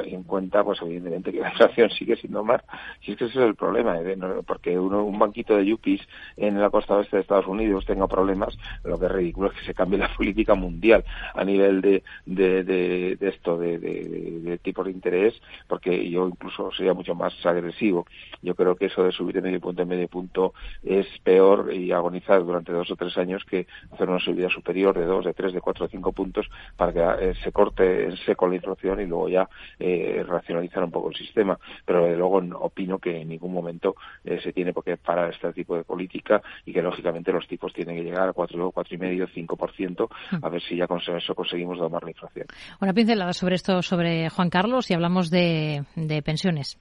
en 0.06 0.24
cuenta, 0.24 0.64
pues 0.64 0.82
evidentemente 0.82 1.32
que 1.32 1.42
la 1.42 1.52
inflación 1.52 1.92
sigue 1.92 2.16
siendo 2.16 2.44
más, 2.44 2.64
si 3.02 3.12
es 3.12 3.18
que 3.18 3.26
ese 3.26 3.38
es 3.40 3.46
el 3.46 3.54
problema, 3.54 4.00
¿eh? 4.00 4.18
porque 4.48 4.80
uno, 4.80 5.04
un 5.04 5.20
banquito 5.20 5.56
de 5.56 5.68
yuppies 5.68 6.02
en 6.38 6.60
la 6.60 6.72
costa 6.72 6.96
oeste 6.96 7.18
de 7.18 7.22
Estados 7.22 7.46
Unidos 7.46 7.86
tenga 7.86 8.08
problemas, 8.08 8.58
lo 8.84 8.98
que 8.98 9.06
es 9.06 9.12
ridículo 9.12 9.52
es 9.52 9.60
que 9.60 9.66
se 9.66 9.76
cambie 9.76 10.00
la 10.00 10.12
política 10.18 10.56
mundial 10.56 11.06
a 11.36 11.44
nivel 11.44 11.82
de, 11.82 12.04
de, 12.26 12.64
de, 12.64 13.16
de 13.16 13.30
esto, 13.30 13.60
de, 13.60 13.78
de, 13.78 14.40
de 14.42 14.58
tipos 14.58 14.86
de 14.86 14.92
interés, 14.92 15.40
porque 15.68 16.10
yo 16.10 16.28
incluso 16.28 16.72
sería 16.72 16.96
mucho 16.96 17.14
más 17.14 17.34
agresivo. 17.46 18.08
Yo 18.42 18.56
creo 18.56 18.76
que 18.76 18.88
eso 18.88 19.04
de 19.04 19.12
subir 19.12 19.36
de 19.36 19.42
medio 19.42 19.62
punto 19.62 19.84
en 19.84 19.88
medio 19.88 20.08
punto 20.08 20.55
es 20.84 21.08
peor 21.24 21.74
y 21.74 21.92
agonizar 21.92 22.44
durante 22.44 22.72
dos 22.72 22.90
o 22.92 22.96
tres 22.96 23.18
años 23.18 23.44
que 23.46 23.68
hacer 23.92 24.10
una 24.10 24.20
subida 24.20 24.50
superior 24.50 24.98
de 24.98 25.06
dos, 25.06 25.26
de 25.26 25.34
tres, 25.34 25.54
de 25.54 25.62
cuatro 25.62 25.86
o 25.86 25.88
cinco 25.88 26.12
puntos 26.12 26.48
para 26.76 26.94
que 26.94 27.30
eh, 27.30 27.34
se 27.44 27.52
corte 27.52 28.06
en 28.06 28.18
seco 28.18 28.48
la 28.48 28.56
inflación 28.56 29.02
y 29.02 29.06
luego 29.06 29.30
ya 29.30 29.50
eh, 29.80 30.24
racionalizar 30.28 30.84
un 30.84 30.92
poco 30.92 31.10
el 31.10 31.16
sistema. 31.16 31.58
Pero 31.86 32.06
de 32.06 32.16
luego 32.16 32.42
opino 32.60 33.00
que 33.00 33.22
en 33.22 33.30
ningún 33.30 33.54
momento 33.54 33.96
eh, 34.24 34.40
se 34.42 34.54
tiene 34.54 34.74
por 34.74 34.84
qué 34.84 34.98
parar 34.98 35.32
este 35.32 35.52
tipo 35.54 35.76
de 35.76 35.84
política 35.84 36.42
y 36.66 36.74
que 36.74 36.82
lógicamente 36.82 37.32
los 37.32 37.48
tipos 37.48 37.74
tienen 37.74 37.96
que 37.96 38.04
llegar 38.04 38.30
a 38.30 38.34
cuatro, 38.34 38.72
cuatro 38.72 38.96
y 38.96 38.98
medio, 38.98 39.28
cinco 39.34 39.56
por 39.56 39.72
ciento 39.74 40.10
a 40.42 40.50
ver 40.50 40.62
si 40.62 40.76
ya 40.76 40.88
con 40.88 41.00
eso 41.00 41.36
conseguimos 41.36 41.78
domar 41.78 42.04
la 42.04 42.12
inflación. 42.12 42.48
Una 42.82 42.94
pincelada 42.94 43.34
sobre 43.34 43.56
esto, 43.56 43.82
sobre 43.82 44.30
Juan 44.30 44.50
Carlos, 44.50 44.90
y 44.90 44.94
hablamos 44.94 45.30
de 45.30 45.84
pensiones. 46.24 46.78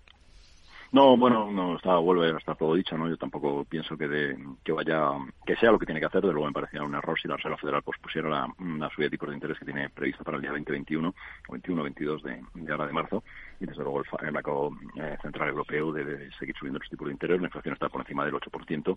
No, 0.95 1.16
bueno, 1.16 1.51
no 1.51 1.74
está, 1.74 1.97
vuelve 1.97 2.30
a 2.30 2.38
estar 2.38 2.57
todo 2.57 2.76
dicho, 2.76 2.97
¿no? 2.97 3.09
Yo 3.09 3.16
tampoco 3.16 3.64
pienso 3.64 3.99
que, 3.99 4.07
de, 4.07 4.38
que 4.62 4.70
vaya, 4.70 5.11
que 5.45 5.57
sea 5.57 5.72
lo 5.72 5.78
que 5.80 5.86
tiene 5.86 5.99
que 5.99 6.07
hacer. 6.07 6.20
De 6.20 6.32
luego 6.32 6.47
me 6.47 6.53
parecía 6.53 6.84
un 6.84 6.95
error 6.95 7.18
si 7.20 7.26
la 7.26 7.34
Reserva 7.34 7.57
Federal 7.57 7.82
pues, 7.82 7.99
pusiera 7.99 8.28
la, 8.28 8.47
subida 8.90 9.07
de 9.07 9.11
tipos 9.11 9.28
de 9.28 9.34
interés 9.34 9.59
que 9.59 9.64
tiene 9.64 9.90
prevista 9.90 10.22
para 10.22 10.36
el 10.36 10.42
día 10.42 10.53
2021, 10.53 11.09
o 11.09 11.53
21, 11.53 11.82
22 11.82 12.22
de, 12.22 12.40
de 12.55 12.72
ahora 12.72 12.86
de 12.86 12.92
marzo. 12.92 13.24
Y 13.59 13.66
desde 13.66 13.82
luego 13.82 14.05
el, 14.20 14.30
Banco 14.30 14.78
eh, 14.95 15.16
Central 15.20 15.49
Europeo 15.49 15.92
debe 15.92 16.30
seguir 16.38 16.55
subiendo 16.57 16.78
los 16.78 16.88
tipos 16.88 17.09
de 17.09 17.14
interés. 17.14 17.40
La 17.40 17.49
inflación 17.49 17.74
está 17.74 17.88
por 17.88 18.03
encima 18.03 18.24
del 18.24 18.34
8% 18.34 18.97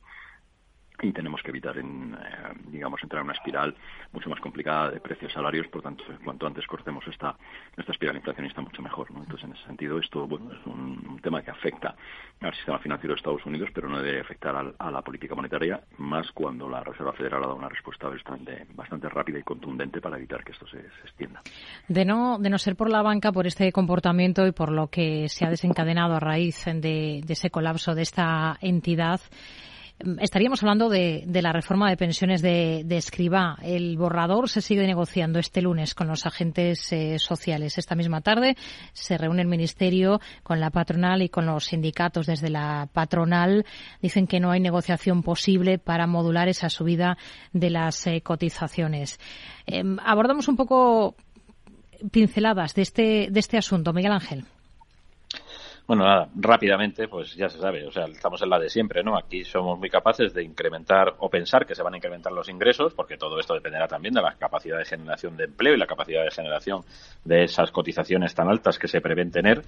y 1.02 1.12
tenemos 1.12 1.41
que 1.43 1.52
evitar, 1.52 1.78
en, 1.78 2.16
eh, 2.16 2.54
digamos, 2.72 3.02
entrar 3.04 3.22
en 3.22 3.26
una 3.26 3.34
espiral 3.34 3.76
mucho 4.12 4.30
más 4.30 4.39
complicada 4.39 4.91
de 4.91 5.00
precios 5.00 5.32
salarios, 5.32 5.68
por 5.68 5.82
tanto, 5.82 6.04
cuanto 6.24 6.48
antes 6.48 6.66
cortemos 6.66 7.06
esta, 7.08 7.36
esta 7.76 7.91
espiral 7.91 8.16
inflacionista, 8.16 8.62
mucho 8.62 8.82
mejor. 8.82 9.12
¿no? 9.12 9.20
Entonces, 9.20 9.45
en 9.45 9.56
ese 9.56 9.66
sentido, 9.66 10.00
esto 10.00 10.28
bueno, 10.28 10.52
es 10.52 10.66
un, 10.66 11.20
tema 11.22 11.41
que 11.41 11.52
afecta 11.52 11.95
al 12.41 12.54
sistema 12.54 12.80
financiero 12.80 13.14
de 13.14 13.18
Estados 13.18 13.45
Unidos, 13.45 13.70
pero 13.74 13.89
no 13.89 14.02
debe 14.02 14.22
afectar 14.22 14.56
a, 14.56 14.91
la 14.91 15.02
política 15.02 15.36
monetaria, 15.36 15.82
más 15.98 16.32
cuando 16.32 16.70
la 16.70 16.84
Reserva 16.84 17.12
Federal 17.14 17.43
ha 17.43 17.48
dado 17.48 17.58
una 17.58 17.70
respuesta 17.70 18.08
bastante, 18.08 18.66
bastante 18.76 19.10
rápida 19.10 19.39
y 19.39 19.43
contundente 19.43 20.00
para 20.00 20.18
evitar 20.18 20.43
que 20.43 20.52
esto 20.54 20.66
se, 20.68 20.80
extienda. 21.04 21.41
De 21.88 22.06
no, 22.06 22.38
de 22.39 22.50
no 22.50 22.58
ser 22.58 22.76
por 22.76 22.89
la 22.89 23.02
banca, 23.02 23.32
por 23.32 23.48
este 23.48 23.72
comportamiento 23.72 24.45
y 24.45 24.52
por 24.52 24.72
lo 24.72 24.88
que 24.88 25.28
se 25.28 25.45
ha 25.45 25.50
desencadenado 25.50 26.16
a 26.16 26.20
raíz 26.20 26.66
de 26.66 27.24
ese 27.28 27.50
colapso 27.50 27.93
de 27.95 28.04
esta 28.04 28.58
entidad, 28.62 29.20
estaríamos 30.20 30.62
hablando 30.62 30.89
de, 30.89 31.26
la 31.41 31.52
reforma 31.52 31.89
de 31.89 31.98
pensiones 31.98 32.41
de, 32.41 32.84
de, 32.86 32.98
Escribá. 32.98 33.58
El 33.62 33.98
borrador 33.98 34.50
se 34.50 34.62
sigue 34.62 34.86
negociando 34.86 35.39
este 35.39 35.62
lunes 35.62 35.95
con 35.95 36.08
los 36.08 36.26
agentes 36.26 36.91
eh, 36.91 37.18
sociales. 37.20 37.78
Esta 37.78 37.95
misma 37.95 38.22
tarde 38.22 38.56
se 38.93 39.18
reúne 39.18 39.41
el 39.41 39.48
Ministerio 39.48 40.20
con 40.43 40.60
la 40.60 40.70
patronal 40.70 41.22
y 41.22 41.30
con 41.30 41.45
los 41.45 41.66
sindicatos. 41.66 42.28
Desde 42.28 42.50
la 42.50 42.88
patronal 42.91 43.66
dicen 44.02 44.28
que 44.28 44.39
no 44.39 44.52
hay 44.52 44.60
negociación 44.60 45.24
posible 45.24 45.80
para 45.80 46.08
modular 46.08 46.48
esa 46.48 46.70
subida 46.70 47.18
de 47.54 47.70
las 47.70 48.06
eh, 48.08 48.22
cotizaciones. 48.22 49.20
Em, 49.66 49.98
abordamos 50.04 50.48
un 50.48 50.58
poco 50.58 51.16
pinceladas 52.12 52.76
de 52.76 52.82
este, 52.84 53.28
de 53.32 53.39
este 53.39 53.58
asunto. 53.58 53.93
Miguel 53.93 54.12
Ángel. 54.12 54.45
Bueno, 55.88 56.04
nada, 56.04 56.28
rápidamente, 56.36 57.08
pues 57.08 57.34
ya 57.34 57.48
se 57.48 57.60
sabe, 57.60 57.88
o 57.88 57.92
sea, 57.94 58.04
estamos 58.08 58.42
en 58.42 58.50
la 58.50 58.60
de 58.60 58.70
siempre, 58.70 59.02
¿no? 59.06 59.18
Aquí 59.18 59.46
somos 59.46 59.80
muy 59.80 59.90
capaces 59.90 60.34
de 60.34 60.44
incrementar 60.44 61.16
o 61.20 61.30
pensar 61.30 61.66
que 61.66 61.76
se 61.76 61.82
van 61.82 61.94
a 61.94 61.96
incrementar 61.96 62.34
los 62.34 62.50
ingresos, 62.50 62.94
porque 62.94 63.16
todo 63.16 63.40
esto 63.40 63.54
dependerá 63.54 63.88
también 63.88 64.14
de 64.14 64.22
la 64.22 64.36
capacidad 64.36 64.78
de 64.78 64.84
generación 64.84 65.38
de 65.38 65.46
empleo 65.46 65.76
y 65.76 65.78
la 65.78 65.88
capacidad 65.88 66.26
de 66.26 66.32
generación 66.32 66.84
de 67.24 67.46
esas 67.46 67.72
cotizaciones 67.72 68.36
tan 68.36 68.50
altas 68.50 68.78
que 68.78 68.90
se 68.90 69.00
prevén 69.00 69.32
tener, 69.32 69.62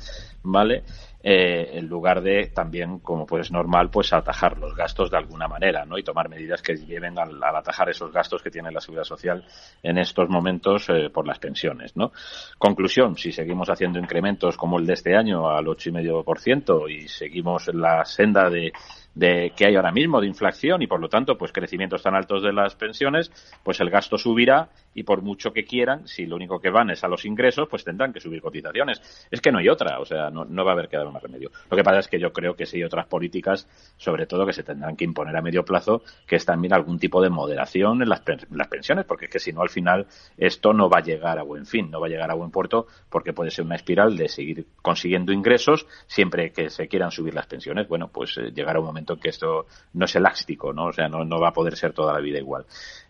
¿vale? 0.43 0.83
Eh, 1.23 1.77
en 1.77 1.87
lugar 1.87 2.21
de 2.21 2.47
también, 2.47 2.99
como 2.99 3.25
pues 3.25 3.49
normal, 3.49 3.89
pues 3.89 4.11
atajar 4.11 4.57
los 4.57 4.75
gastos 4.75 5.11
de 5.11 5.17
alguna 5.17 5.47
manera, 5.47 5.85
¿no? 5.85 5.97
Y 5.97 6.03
tomar 6.03 6.27
medidas 6.27 6.61
que 6.61 6.75
lleven 6.75 7.17
al, 7.17 7.41
atajar 7.41 7.89
esos 7.89 8.11
gastos 8.11 8.41
que 8.41 8.51
tiene 8.51 8.71
la 8.71 8.81
seguridad 8.81 9.05
social 9.05 9.45
en 9.83 9.97
estos 9.97 10.29
momentos 10.29 10.89
eh, 10.89 11.09
por 11.09 11.25
las 11.25 11.39
pensiones, 11.39 11.95
¿no? 11.95 12.11
Conclusión, 12.57 13.15
si 13.17 13.31
seguimos 13.31 13.69
haciendo 13.69 13.99
incrementos 13.99 14.57
como 14.57 14.79
el 14.79 14.85
de 14.85 14.93
este 14.93 15.15
año 15.15 15.49
al 15.49 15.67
ocho 16.11 16.41
y 16.45 16.55
medio 16.55 16.89
y 16.89 17.07
seguimos 17.07 17.67
en 17.67 17.81
la 17.81 18.05
senda 18.05 18.49
de 18.49 18.71
de 19.15 19.51
que 19.55 19.65
hay 19.65 19.75
ahora 19.75 19.91
mismo 19.91 20.21
de 20.21 20.27
inflación 20.27 20.81
y 20.81 20.87
por 20.87 20.99
lo 20.99 21.09
tanto 21.09 21.37
pues 21.37 21.51
crecimientos 21.51 22.03
tan 22.03 22.15
altos 22.15 22.43
de 22.43 22.53
las 22.53 22.75
pensiones 22.75 23.31
pues 23.63 23.79
el 23.79 23.89
gasto 23.89 24.17
subirá 24.17 24.69
y 24.93 25.03
por 25.03 25.21
mucho 25.21 25.51
que 25.51 25.65
quieran 25.65 26.07
si 26.07 26.25
lo 26.25 26.35
único 26.35 26.59
que 26.59 26.69
van 26.69 26.89
es 26.89 27.03
a 27.03 27.07
los 27.07 27.25
ingresos 27.25 27.67
pues 27.69 27.83
tendrán 27.83 28.13
que 28.13 28.19
subir 28.19 28.41
cotizaciones. 28.41 29.27
Es 29.31 29.41
que 29.41 29.51
no 29.51 29.59
hay 29.59 29.69
otra 29.69 29.99
o 29.99 30.05
sea 30.05 30.29
no, 30.29 30.45
no 30.45 30.63
va 30.63 30.71
a 30.71 30.73
haber 30.73 30.89
que 30.89 30.97
dar 30.97 31.11
más 31.11 31.21
remedio. 31.21 31.51
Lo 31.69 31.77
que 31.77 31.83
pasa 31.83 31.99
es 31.99 32.07
que 32.07 32.19
yo 32.19 32.31
creo 32.31 32.55
que 32.55 32.65
sí 32.65 32.77
hay 32.77 32.83
otras 32.83 33.07
políticas 33.07 33.67
sobre 33.97 34.25
todo 34.25 34.45
que 34.45 34.53
se 34.53 34.63
tendrán 34.63 34.95
que 34.95 35.05
imponer 35.05 35.35
a 35.35 35.41
medio 35.41 35.65
plazo 35.65 36.03
que 36.27 36.35
es 36.35 36.45
también 36.45 36.73
algún 36.73 36.99
tipo 36.99 37.21
de 37.21 37.29
moderación 37.29 38.01
en 38.01 38.09
las, 38.09 38.23
las 38.51 38.67
pensiones 38.67 39.05
porque 39.05 39.25
es 39.25 39.31
que 39.31 39.39
si 39.39 39.51
no 39.51 39.61
al 39.61 39.69
final 39.69 40.07
esto 40.37 40.73
no 40.73 40.89
va 40.89 40.99
a 40.99 41.03
llegar 41.03 41.39
a 41.39 41.43
buen 41.43 41.65
fin 41.65 41.89
no 41.89 41.99
va 41.99 42.07
a 42.07 42.09
llegar 42.09 42.31
a 42.31 42.35
buen 42.35 42.51
puerto 42.51 42.87
porque 43.09 43.33
puede 43.33 43.51
ser 43.51 43.65
una 43.65 43.75
espiral 43.75 44.15
de 44.15 44.29
seguir 44.29 44.65
consiguiendo 44.81 45.31
ingresos 45.31 45.87
siempre 46.07 46.51
que 46.51 46.69
se 46.69 46.87
quieran 46.87 47.11
subir 47.11 47.33
las 47.33 47.47
pensiones. 47.47 47.87
Bueno 47.87 48.09
pues 48.09 48.37
eh, 48.37 48.51
llegará 48.53 48.79
un 48.79 48.85
momento 48.85 49.08
que 49.17 49.29
esto 49.29 49.67
no 49.93 50.05
es 50.05 50.15
elástico, 50.15 50.73
¿no? 50.73 50.87
O 50.87 50.93
sea, 50.93 51.07
no, 51.07 51.39
va 51.39 51.49
a 51.49 51.53
poder 51.53 51.75
ser 51.75 51.93
toda 51.93 52.13
la 52.13 52.19
vida 52.19 52.39
igual. 52.39 52.65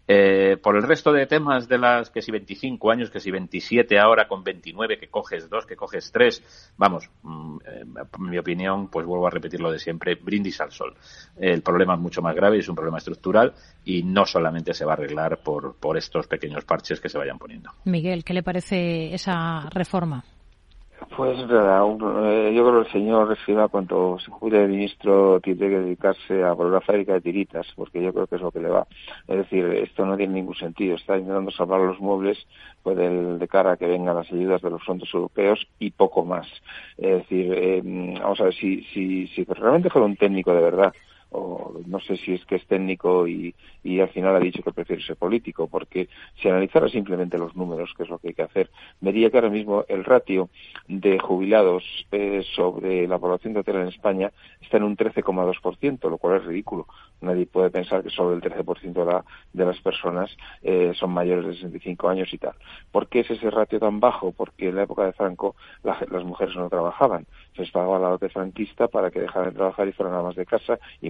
Eh, 0.07 0.57
por 0.57 0.75
el 0.75 0.83
resto 0.83 1.11
de 1.11 1.27
temas 1.27 1.67
de 1.67 1.77
las 1.77 2.09
que 2.09 2.23
si 2.23 2.31
25 2.31 2.91
años, 2.91 3.11
que 3.11 3.19
si 3.19 3.29
27 3.29 3.99
ahora 3.99 4.27
con 4.27 4.43
29, 4.43 4.97
que 4.97 5.07
coges 5.07 5.49
dos, 5.49 5.67
que 5.67 5.75
coges 5.75 6.11
tres, 6.11 6.41
vamos, 6.77 7.09
mm, 7.21 7.57
eh, 7.65 7.85
mi 8.17 8.37
opinión, 8.39 8.87
pues 8.87 9.05
vuelvo 9.05 9.27
a 9.27 9.29
repetir 9.29 9.61
lo 9.61 9.71
de 9.71 9.77
siempre, 9.77 10.15
brindis 10.15 10.61
al 10.61 10.71
sol. 10.71 10.95
El 11.37 11.61
problema 11.61 11.93
es 11.93 11.99
mucho 11.99 12.21
más 12.21 12.35
grave 12.35 12.57
es 12.57 12.69
un 12.69 12.75
problema 12.75 12.97
estructural 12.97 13.53
y 13.85 14.03
no 14.03 14.25
solamente 14.25 14.73
se 14.73 14.85
va 14.85 14.93
a 14.93 14.95
arreglar 14.95 15.41
por, 15.43 15.75
por 15.75 15.97
estos 15.97 16.27
pequeños 16.27 16.65
parches 16.65 16.99
que 16.99 17.09
se 17.09 17.17
vayan 17.17 17.37
poniendo. 17.37 17.71
Miguel, 17.85 18.23
¿qué 18.23 18.33
le 18.33 18.43
parece 18.43 19.13
esa 19.13 19.69
reforma? 19.69 20.23
Pues 21.15 21.37
nada, 21.47 21.85
eh, 21.85 22.53
yo 22.53 22.65
creo 22.65 22.81
que 22.81 22.87
el 22.87 22.91
señor 22.91 23.31
Escriba, 23.31 23.69
cuando 23.69 24.17
se 24.19 24.29
jubile 24.31 24.59
de 24.59 24.67
ministro, 24.67 25.39
tiene 25.39 25.59
que 25.59 25.79
dedicarse 25.79 26.43
a 26.43 26.51
volver 26.53 26.77
a 26.77 26.81
fábrica 26.81 27.13
de 27.13 27.21
tiritas, 27.21 27.67
porque 27.75 28.01
yo 28.01 28.13
creo 28.13 28.27
que 28.27 28.35
es 28.35 28.41
lo 28.41 28.51
que 28.51 28.59
le 28.59 28.69
va. 28.69 28.85
Es 29.27 29.37
decir, 29.37 29.65
esto 29.65 30.05
no 30.05 30.17
tiene 30.17 30.33
ningún 30.33 30.55
sentido. 30.55 30.95
Está 30.95 31.17
intentando 31.17 31.51
salvar 31.51 31.79
los 31.81 31.99
muebles 31.99 32.37
pues, 32.83 32.97
de 32.97 33.47
cara 33.47 33.73
a 33.73 33.77
que 33.77 33.87
vengan 33.87 34.15
las 34.15 34.31
ayudas 34.31 34.61
de 34.61 34.69
los 34.69 34.83
fondos 34.83 35.09
europeos 35.13 35.65
y 35.79 35.91
poco 35.91 36.25
más. 36.25 36.47
Es 36.97 37.19
decir, 37.19 37.53
eh, 37.53 37.81
vamos 38.21 38.39
a 38.41 38.45
ver, 38.45 38.53
si, 38.53 38.83
si, 38.93 39.27
si 39.27 39.45
realmente 39.45 39.89
fuera 39.89 40.05
un 40.05 40.17
técnico 40.17 40.53
de 40.53 40.61
verdad, 40.61 40.93
o 41.31 41.79
no 41.85 41.99
sé 41.99 42.17
si 42.17 42.33
es 42.33 42.45
que 42.45 42.55
es 42.55 42.65
técnico 42.65 43.27
y, 43.27 43.53
y 43.83 43.99
al 43.99 44.09
final 44.09 44.35
ha 44.35 44.39
dicho 44.39 44.63
que 44.63 44.71
prefiere 44.71 45.03
ser 45.03 45.15
político, 45.15 45.67
porque 45.67 46.09
si 46.41 46.49
analizara 46.49 46.89
simplemente 46.89 47.37
los 47.37 47.55
números, 47.55 47.93
que 47.95 48.03
es 48.03 48.09
lo 48.09 48.17
que 48.19 48.29
hay 48.29 48.33
que 48.33 48.43
hacer, 48.43 48.69
vería 48.99 49.29
que 49.29 49.37
ahora 49.37 49.49
mismo 49.49 49.85
el 49.87 50.03
ratio 50.03 50.49
de 50.87 51.19
jubilados 51.19 51.83
eh, 52.11 52.43
sobre 52.55 53.07
la 53.07 53.19
población 53.19 53.53
total 53.53 53.77
en 53.77 53.87
España 53.87 54.31
está 54.61 54.77
en 54.77 54.83
un 54.83 54.97
13,2%, 54.97 56.09
lo 56.09 56.17
cual 56.17 56.37
es 56.37 56.45
ridículo. 56.45 56.87
Nadie 57.21 57.45
puede 57.45 57.69
pensar 57.69 58.03
que 58.03 58.09
solo 58.09 58.33
el 58.33 58.41
13% 58.41 58.93
de, 58.93 59.05
la, 59.05 59.25
de 59.53 59.65
las 59.65 59.79
personas 59.81 60.35
eh, 60.61 60.93
son 60.95 61.11
mayores 61.11 61.45
de 61.45 61.53
65 61.53 62.09
años 62.09 62.33
y 62.33 62.37
tal. 62.37 62.53
¿Por 62.91 63.07
qué 63.07 63.21
es 63.21 63.29
ese 63.29 63.49
ratio 63.49 63.79
tan 63.79 63.99
bajo? 63.99 64.31
Porque 64.31 64.69
en 64.69 64.75
la 64.75 64.83
época 64.83 65.05
de 65.05 65.13
Franco 65.13 65.55
las 65.83 66.23
mujeres 66.23 66.55
no 66.55 66.69
trabajaban. 66.69 67.25
Se 67.55 67.63
les 67.63 67.71
pagaba 67.71 67.99
la 67.99 68.09
dote 68.09 68.29
franquista 68.29 68.87
para 68.87 69.11
que 69.11 69.19
dejaran 69.19 69.49
de 69.49 69.55
trabajar 69.55 69.87
y 69.87 69.91
fueran 69.91 70.15
amas 70.15 70.35
de 70.35 70.45
casa 70.45 70.79
y 71.01 71.09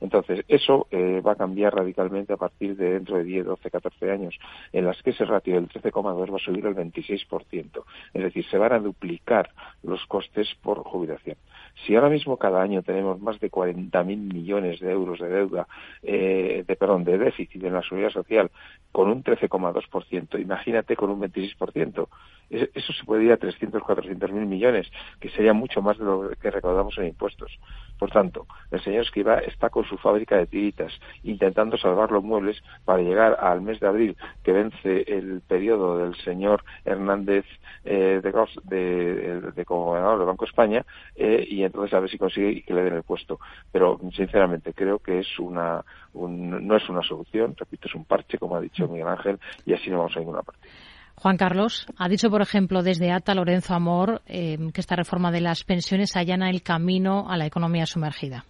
Entonces, 0.00 0.44
eso 0.48 0.86
eh, 0.90 1.20
va 1.20 1.32
a 1.32 1.36
cambiar 1.36 1.74
radicalmente 1.74 2.32
a 2.32 2.36
partir 2.36 2.76
de 2.76 2.92
dentro 2.92 3.16
de 3.16 3.24
10, 3.24 3.46
12, 3.46 3.70
14 3.70 4.10
años, 4.10 4.38
en 4.72 4.84
las 4.84 5.02
que 5.02 5.10
ese 5.10 5.24
ratio 5.24 5.54
del 5.54 5.68
13,2 5.68 6.32
va 6.32 6.36
a 6.36 6.38
subir 6.38 6.66
al 6.66 6.74
26%. 6.74 7.84
Es 8.14 8.22
decir, 8.22 8.44
se 8.48 8.58
van 8.58 8.72
a 8.72 8.78
duplicar 8.78 9.50
los 9.82 10.04
costes 10.06 10.48
por 10.62 10.82
jubilación. 10.84 11.36
Si 11.84 11.94
ahora 11.94 12.08
mismo 12.08 12.36
cada 12.36 12.62
año 12.62 12.82
tenemos 12.82 13.20
más 13.20 13.38
de 13.38 13.50
40.000 13.50 14.04
millones 14.04 14.80
de 14.80 14.90
euros 14.90 15.18
de 15.18 15.28
deuda, 15.28 15.68
eh, 16.02 16.64
de 16.66 16.76
perdón, 16.76 17.04
de 17.04 17.18
déficit 17.18 17.62
en 17.64 17.74
la 17.74 17.82
seguridad 17.82 18.10
social, 18.10 18.50
con 18.92 19.10
un 19.10 19.22
13,2%, 19.22 20.40
imagínate 20.40 20.96
con 20.96 21.10
un 21.10 21.20
26%. 21.20 22.08
Eso 22.48 22.92
se 22.92 23.04
puede 23.04 23.24
ir 23.24 23.32
a 23.32 23.36
300, 23.36 23.82
400 23.82 24.30
mil 24.32 24.46
millones, 24.46 24.90
que 25.20 25.28
sería 25.30 25.52
mucho 25.52 25.82
más 25.82 25.98
de 25.98 26.04
lo 26.04 26.30
que 26.40 26.50
recaudamos 26.50 26.96
en 26.98 27.08
impuestos. 27.08 27.58
Por 27.98 28.10
tanto, 28.10 28.46
el 28.70 28.80
señor 28.80 29.02
Esquiva 29.02 29.38
está 29.38 29.68
con 29.68 29.84
su 29.84 29.98
fábrica 29.98 30.36
de 30.36 30.46
tiritas, 30.46 30.92
intentando 31.24 31.76
salvar 31.76 32.12
los 32.12 32.22
muebles 32.22 32.62
para 32.84 33.02
llegar 33.02 33.36
al 33.40 33.62
mes 33.62 33.80
de 33.80 33.88
abril, 33.88 34.16
que 34.44 34.52
vence 34.52 35.04
el 35.08 35.40
periodo 35.40 35.98
del 35.98 36.14
señor 36.22 36.62
Hernández 36.84 37.44
eh, 37.84 38.20
de, 38.22 38.32
de, 38.64 39.40
de, 39.52 39.64
gobernador 39.64 40.18
del 40.18 40.26
Banco 40.26 40.44
de 40.44 40.50
España, 40.50 40.86
eh, 41.16 41.44
y 41.48 41.64
entonces 41.66 41.94
a 41.94 42.00
ver 42.00 42.10
si 42.10 42.18
consigue 42.18 42.62
que 42.62 42.74
le 42.74 42.82
den 42.82 42.94
el 42.94 43.02
puesto. 43.02 43.38
Pero, 43.70 43.98
sinceramente, 44.14 44.72
creo 44.72 44.98
que 44.98 45.20
es 45.20 45.38
una, 45.38 45.84
no 46.14 46.76
es 46.76 46.88
una 46.88 47.02
solución, 47.02 47.54
repito, 47.56 47.88
es 47.88 47.94
un 47.94 48.04
parche, 48.04 48.38
como 48.38 48.56
ha 48.56 48.60
dicho 48.60 48.88
Miguel 48.88 49.08
Ángel, 49.08 49.38
y 49.64 49.74
así 49.74 49.90
no 49.90 49.98
vamos 49.98 50.16
a 50.16 50.20
ninguna 50.20 50.42
parte. 50.42 50.68
Juan 51.16 51.38
Carlos, 51.38 51.86
ha 51.96 52.08
dicho, 52.08 52.30
por 52.30 52.42
ejemplo, 52.42 52.82
desde 52.82 53.10
ATA 53.10 53.34
Lorenzo 53.34 53.74
Amor 53.74 54.20
eh, 54.26 54.58
que 54.72 54.80
esta 54.80 54.96
reforma 54.96 55.30
de 55.30 55.40
las 55.40 55.64
pensiones 55.64 56.14
allana 56.14 56.50
el 56.50 56.62
camino 56.62 57.26
a 57.28 57.38
la 57.38 57.46
economía 57.46 57.86
sumergida. 57.86 58.44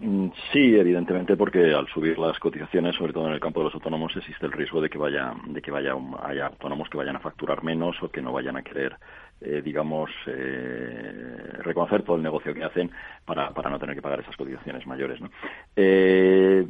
Mm, 0.00 0.28
sí, 0.52 0.74
evidentemente, 0.74 1.36
porque 1.36 1.72
al 1.72 1.86
subir 1.88 2.18
las 2.18 2.38
cotizaciones, 2.38 2.96
sobre 2.96 3.12
todo 3.12 3.28
en 3.28 3.34
el 3.34 3.40
campo 3.40 3.60
de 3.60 3.64
los 3.64 3.74
autónomos, 3.74 4.14
existe 4.14 4.44
el 4.44 4.52
riesgo 4.52 4.80
de 4.80 4.90
que 4.90 4.98
vaya, 4.98 5.34
de 5.46 5.62
que 5.62 5.70
vaya 5.70 5.94
haya 6.22 6.46
autónomos 6.46 6.88
que 6.90 6.98
vayan 6.98 7.16
a 7.16 7.20
facturar 7.20 7.62
menos 7.62 7.96
o 8.02 8.08
que 8.10 8.20
no 8.20 8.32
vayan 8.32 8.56
a 8.56 8.62
querer 8.62 8.96
eh, 9.40 9.60
digamos, 9.62 10.10
eh, 10.26 11.36
reconocer 11.58 12.02
todo 12.02 12.16
el 12.16 12.22
negocio 12.22 12.54
que 12.54 12.64
hacen 12.64 12.90
para, 13.24 13.50
para 13.50 13.68
no 13.68 13.78
tener 13.78 13.94
que 13.94 14.00
pagar 14.00 14.20
esas 14.20 14.36
cotizaciones 14.36 14.86
mayores. 14.86 15.20
¿no? 15.20 15.30
Eh, 15.76 16.66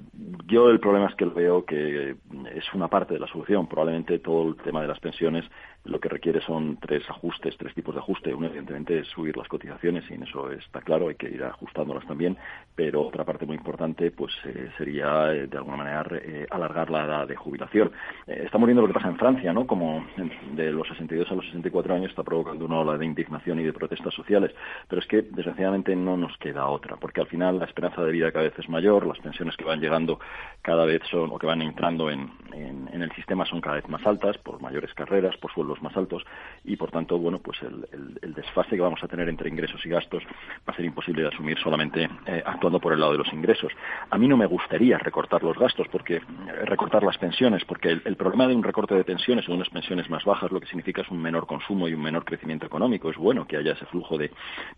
yo 0.46 0.68
el 0.70 0.80
problema 0.80 1.06
es 1.06 1.14
que 1.14 1.26
veo 1.26 1.64
que 1.64 2.16
es 2.54 2.74
una 2.74 2.88
parte 2.88 3.14
de 3.14 3.20
la 3.20 3.28
solución. 3.28 3.68
Probablemente 3.68 4.18
todo 4.18 4.48
el 4.48 4.56
tema 4.56 4.82
de 4.82 4.88
las 4.88 4.98
pensiones 4.98 5.44
lo 5.86 6.00
que 6.00 6.08
requiere 6.08 6.40
son 6.40 6.78
tres 6.78 7.08
ajustes, 7.08 7.56
tres 7.56 7.74
tipos 7.74 7.94
de 7.94 8.00
ajuste. 8.00 8.34
Uno, 8.34 8.46
evidentemente, 8.46 9.00
es 9.00 9.08
subir 9.08 9.36
las 9.36 9.48
cotizaciones 9.48 10.04
y 10.10 10.14
en 10.14 10.24
eso 10.24 10.50
está 10.50 10.80
claro, 10.80 11.08
hay 11.08 11.14
que 11.14 11.28
ir 11.28 11.42
ajustándolas 11.42 12.06
también. 12.06 12.36
Pero 12.74 13.02
otra 13.02 13.24
parte 13.24 13.46
muy 13.46 13.56
importante 13.56 14.10
pues 14.10 14.32
sería, 14.76 15.26
de 15.26 15.56
alguna 15.56 15.76
manera, 15.76 16.06
alargar 16.50 16.90
la 16.90 17.04
edad 17.04 17.28
de 17.28 17.36
jubilación. 17.36 17.92
estamos 18.26 18.66
viendo 18.66 18.82
lo 18.82 18.88
que 18.88 18.94
pasa 18.94 19.08
en 19.08 19.16
Francia, 19.16 19.52
¿no? 19.52 19.66
Como 19.66 20.04
de 20.52 20.72
los 20.72 20.86
62 20.88 21.30
a 21.30 21.34
los 21.34 21.44
64 21.46 21.94
años 21.94 22.10
está 22.10 22.22
provocando 22.22 22.64
una 22.64 22.78
ola 22.78 22.98
de 22.98 23.06
indignación 23.06 23.60
y 23.60 23.64
de 23.64 23.72
protestas 23.72 24.14
sociales. 24.14 24.54
Pero 24.88 25.00
es 25.00 25.08
que, 25.08 25.22
desgraciadamente, 25.22 25.94
no 25.96 26.16
nos 26.16 26.36
queda 26.38 26.66
otra, 26.66 26.96
porque 26.96 27.20
al 27.20 27.26
final 27.26 27.58
la 27.58 27.64
esperanza 27.66 28.02
de 28.02 28.12
vida 28.12 28.32
cada 28.32 28.44
vez 28.44 28.58
es 28.58 28.68
mayor, 28.68 29.06
las 29.06 29.18
pensiones 29.18 29.56
que 29.56 29.64
van 29.64 29.80
llegando 29.80 30.18
cada 30.62 30.84
vez 30.84 31.02
son, 31.10 31.30
o 31.32 31.38
que 31.38 31.46
van 31.46 31.62
entrando 31.62 32.10
en, 32.10 32.30
en, 32.52 33.02
el 33.02 33.12
sistema 33.12 33.44
son 33.46 33.60
cada 33.60 33.76
vez 33.76 33.88
más 33.88 34.04
altas, 34.06 34.38
por 34.38 34.60
mayores 34.60 34.92
carreras, 34.94 35.36
por 35.36 35.52
sueldos 35.52 35.75
más 35.82 35.96
altos, 35.96 36.24
y 36.64 36.76
por 36.76 36.90
tanto, 36.90 37.18
bueno, 37.18 37.38
pues 37.38 37.62
el, 37.62 37.86
el, 38.22 38.34
desfase 38.34 38.76
que 38.76 38.82
vamos 38.82 39.02
a 39.02 39.08
tener 39.08 39.28
entre 39.28 39.48
ingresos 39.48 39.84
y 39.86 39.88
gastos 39.88 40.22
va 40.68 40.72
a 40.72 40.76
ser 40.76 40.84
imposible 40.84 41.22
de 41.22 41.28
asumir 41.28 41.58
solamente 41.58 42.08
eh, 42.26 42.42
actuando 42.44 42.80
por 42.80 42.92
el 42.92 43.00
lado 43.00 43.12
de 43.12 43.18
los 43.18 43.32
ingresos. 43.32 43.72
A 44.10 44.18
mí 44.18 44.28
no 44.28 44.36
me 44.36 44.46
gustaría 44.46 44.98
recortar 44.98 45.42
los 45.42 45.58
gastos, 45.58 45.86
porque 45.88 46.16
eh, 46.16 46.22
recortar 46.64 47.02
las 47.02 47.18
pensiones, 47.18 47.64
porque 47.64 47.90
el, 47.90 48.16
problema 48.16 48.46
de 48.46 48.54
un 48.54 48.62
recorte 48.62 48.94
de 48.94 49.04
pensiones 49.04 49.48
o 49.48 49.54
unas 49.54 49.68
pensiones 49.68 50.08
más 50.10 50.24
bajas 50.24 50.50
lo 50.50 50.60
que 50.60 50.66
significa 50.66 51.02
es 51.02 51.10
un 51.10 51.20
menor 51.20 51.46
consumo 51.46 51.88
y 51.88 51.94
un 51.94 52.02
menor 52.02 52.24
crecimiento 52.24 52.66
económico. 52.66 53.10
Es 53.10 53.16
bueno 53.16 53.46
que 53.46 53.56
haya 53.56 53.72
ese 53.72 53.86
flujo 53.86 54.18
de, 54.18 54.30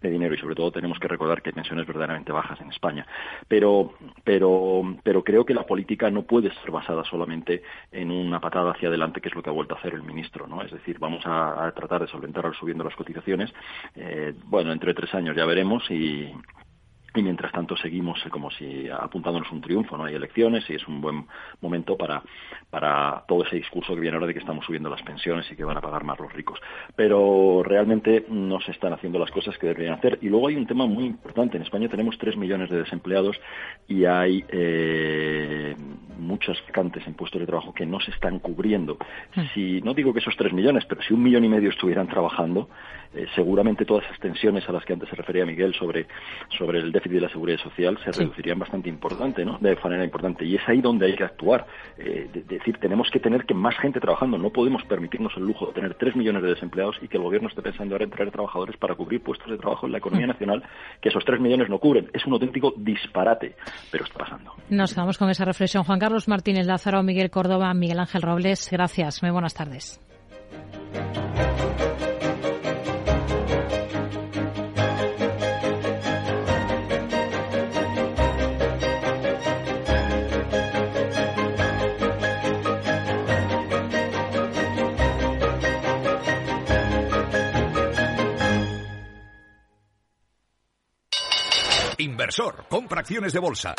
dinero 0.02 0.34
y 0.34 0.38
sobre 0.38 0.54
todo 0.54 0.70
tenemos 0.72 0.98
que 0.98 1.08
recordar 1.08 1.42
que 1.42 1.50
hay 1.50 1.54
pensiones 1.54 1.86
verdaderamente 1.86 2.32
bajas 2.32 2.60
en 2.60 2.70
España. 2.70 3.06
Pero, 3.46 3.94
pero, 4.24 4.96
pero 5.02 5.22
creo 5.22 5.44
que 5.44 5.54
la 5.54 5.66
política 5.66 6.10
no 6.10 6.22
puede 6.22 6.52
ser 6.54 6.70
basada 6.70 7.04
solamente 7.04 7.62
en 7.92 8.10
una 8.10 8.40
patada 8.40 8.72
hacia 8.72 8.88
adelante, 8.88 9.20
que 9.20 9.28
es 9.28 9.34
lo 9.34 9.42
que 9.42 9.50
ha 9.50 9.52
vuelto 9.52 9.74
a 9.74 9.78
hacer 9.78 9.94
el 9.94 10.02
ministro. 10.02 10.46
¿no? 10.46 10.62
Es 10.62 10.70
decir, 10.70 10.87
vamos 10.98 11.22
a, 11.26 11.72
tratar 11.74 12.02
de 12.02 12.08
solventar 12.08 12.50
subiendo 12.54 12.84
las 12.84 12.94
cotizaciones. 12.94 13.52
Eh, 13.94 14.34
bueno, 14.44 14.72
entre 14.72 14.94
tres 14.94 15.12
años 15.14 15.36
ya 15.36 15.44
veremos 15.44 15.82
y, 15.90 16.32
y 17.14 17.22
mientras 17.22 17.52
tanto 17.52 17.76
seguimos 17.76 18.24
eh, 18.24 18.30
como 18.30 18.50
si 18.50 18.88
apuntándonos 18.88 19.50
un 19.50 19.60
triunfo, 19.60 19.96
no 19.96 20.04
hay 20.04 20.14
elecciones 20.14 20.68
y 20.68 20.74
es 20.74 20.86
un 20.86 21.00
buen 21.00 21.26
momento 21.60 21.96
para, 21.96 22.22
para 22.70 23.24
todo 23.26 23.44
ese 23.44 23.56
discurso 23.56 23.94
que 23.94 24.00
viene 24.00 24.16
ahora 24.16 24.26
de 24.26 24.34
que 24.34 24.40
estamos 24.40 24.64
subiendo 24.64 24.90
las 24.90 25.02
pensiones 25.02 25.50
y 25.50 25.56
que 25.56 25.64
van 25.64 25.76
a 25.76 25.80
pagar 25.80 26.04
más 26.04 26.18
los 26.18 26.32
ricos. 26.32 26.60
Pero 26.94 27.62
realmente 27.64 28.26
no 28.28 28.60
se 28.60 28.72
están 28.72 28.92
haciendo 28.92 29.18
las 29.18 29.30
cosas 29.30 29.56
que 29.58 29.66
deberían 29.66 29.94
hacer. 29.94 30.18
Y 30.22 30.28
luego 30.28 30.48
hay 30.48 30.56
un 30.56 30.66
tema 30.66 30.86
muy 30.86 31.06
importante. 31.06 31.56
En 31.56 31.62
España 31.62 31.88
tenemos 31.88 32.18
tres 32.18 32.36
millones 32.36 32.70
de 32.70 32.78
desempleados 32.78 33.40
y 33.88 34.04
hay 34.04 34.44
eh, 34.48 35.74
muchas 36.18 36.58
vacantes 36.66 37.06
en 37.06 37.14
puestos 37.14 37.40
de 37.40 37.46
trabajo 37.46 37.72
que 37.72 37.86
no 37.86 38.00
se 38.00 38.10
están 38.10 38.38
cubriendo. 38.38 38.98
Mm. 39.34 39.40
Si 39.54 39.80
no 39.82 39.94
digo 39.94 40.12
que 40.12 40.20
esos 40.20 40.36
tres 40.36 40.52
millones, 40.52 40.84
pero 40.88 41.02
si 41.02 41.14
un 41.14 41.22
millón 41.22 41.44
y 41.44 41.48
medio 41.48 41.70
estuvieran 41.70 42.08
trabajando, 42.08 42.68
eh, 43.14 43.26
seguramente 43.34 43.86
todas 43.86 44.04
esas 44.04 44.18
tensiones 44.18 44.68
a 44.68 44.72
las 44.72 44.84
que 44.84 44.92
antes 44.92 45.08
se 45.08 45.16
refería 45.16 45.46
Miguel 45.46 45.74
sobre, 45.74 46.06
sobre 46.58 46.78
el 46.78 46.92
déficit 46.92 47.14
de 47.14 47.20
la 47.22 47.28
seguridad 47.30 47.58
social 47.58 47.98
se 48.04 48.12
reducirían 48.12 48.58
bastante 48.58 48.90
importante, 48.90 49.44
¿no? 49.44 49.58
De 49.58 49.76
manera 49.82 50.04
importante. 50.04 50.44
Y 50.44 50.56
es 50.56 50.68
ahí 50.68 50.80
donde 50.80 51.06
hay 51.06 51.16
que 51.16 51.24
actuar. 51.24 51.66
Eh, 51.96 52.28
decir, 52.46 52.76
tenemos 52.78 53.08
que 53.10 53.20
tener 53.20 53.46
que 53.46 53.54
más 53.54 53.76
gente 53.78 54.00
trabajando. 54.00 54.36
No 54.36 54.50
podemos 54.50 54.84
permitirnos 54.84 55.32
el 55.36 55.44
lujo 55.44 55.66
de 55.68 55.72
tener 55.72 55.94
tres 55.94 56.14
millones 56.16 56.42
de 56.42 56.50
desempleados 56.50 56.96
y 57.00 57.08
que 57.08 57.16
el 57.16 57.22
gobierno 57.22 57.48
esté 57.48 57.62
pensando 57.62 57.94
ahora 57.94 58.04
en 58.04 58.10
traer 58.10 58.30
trabajadores 58.30 58.76
para 58.76 58.94
cubrir 58.94 59.22
puestos 59.22 59.50
de 59.50 59.56
trabajo 59.56 59.86
en 59.86 59.92
la 59.92 59.98
economía 59.98 60.26
mm. 60.26 60.30
nacional 60.30 60.62
que 61.00 61.08
esos 61.08 61.24
tres 61.24 61.40
millones 61.40 61.70
no 61.70 61.78
cubren. 61.78 62.10
Es 62.12 62.26
un 62.26 62.34
auténtico 62.34 62.74
disparate, 62.76 63.54
pero 63.90 64.04
está 64.04 64.18
pasando. 64.18 64.52
Nos 64.68 64.92
quedamos 64.92 65.16
con 65.16 65.30
esa 65.30 65.44
reflexión. 65.44 65.84
Juan 65.84 65.98
Carlos 66.08 66.26
Martínez 66.26 66.64
Lázaro, 66.64 67.02
Miguel 67.02 67.30
Córdoba, 67.30 67.74
Miguel 67.74 68.00
Ángel 68.00 68.22
Robles, 68.22 68.70
gracias. 68.70 69.22
Muy 69.22 69.30
buenas 69.30 69.52
tardes. 69.52 70.00
Inversor, 92.18 92.64
compra 92.68 92.98
acciones 92.98 93.32
de 93.32 93.38
bolsa. 93.38 93.76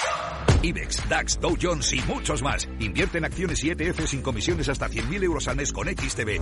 IBEX, 0.62 1.10
DAX, 1.10 1.42
Dow 1.42 1.58
Jones 1.62 1.92
y 1.92 2.02
muchos 2.04 2.42
más. 2.42 2.70
Invierte 2.80 3.18
en 3.18 3.26
acciones 3.26 3.62
y 3.66 3.72
ETF 3.72 4.06
sin 4.08 4.22
comisiones 4.22 4.70
hasta 4.70 4.88
100.000 4.88 5.24
euros 5.26 5.50
al 5.50 5.58
mes 5.58 5.74
con 5.74 5.90
XTB. 5.90 6.40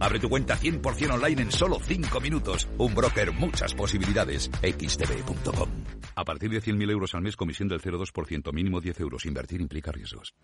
Abre 0.00 0.18
tu 0.20 0.30
cuenta 0.30 0.56
100% 0.56 1.10
online 1.12 1.42
en 1.42 1.52
solo 1.52 1.78
5 1.82 2.18
minutos. 2.22 2.66
Un 2.78 2.94
broker, 2.94 3.30
muchas 3.34 3.74
posibilidades. 3.74 4.50
XTB.com. 4.62 5.68
A 6.14 6.24
partir 6.24 6.48
de 6.48 6.62
100.000 6.62 6.90
euros 6.90 7.14
al 7.14 7.20
mes, 7.20 7.36
comisión 7.36 7.68
del 7.68 7.82
0,2%, 7.82 8.50
mínimo 8.54 8.80
10 8.80 9.00
euros. 9.00 9.26
Invertir 9.26 9.60
implica 9.60 9.92
riesgos. 9.92 10.34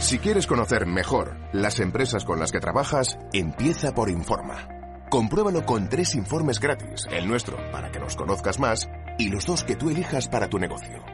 Si 0.00 0.18
quieres 0.18 0.46
conocer 0.46 0.84
mejor 0.84 1.34
las 1.54 1.80
empresas 1.80 2.26
con 2.26 2.38
las 2.38 2.52
que 2.52 2.60
trabajas, 2.60 3.18
empieza 3.32 3.94
por 3.94 4.10
Informa. 4.10 4.68
Compruébalo 5.10 5.64
con 5.64 5.88
tres 5.88 6.14
informes 6.14 6.60
gratis, 6.60 7.06
el 7.10 7.26
nuestro 7.26 7.56
para 7.72 7.90
que 7.90 7.98
nos 7.98 8.14
conozcas 8.14 8.60
más 8.60 8.90
y 9.18 9.28
los 9.28 9.44
dos 9.44 9.64
que 9.64 9.76
tú 9.76 9.90
elijas 9.90 10.28
para 10.28 10.48
tu 10.48 10.58
negocio. 10.58 11.04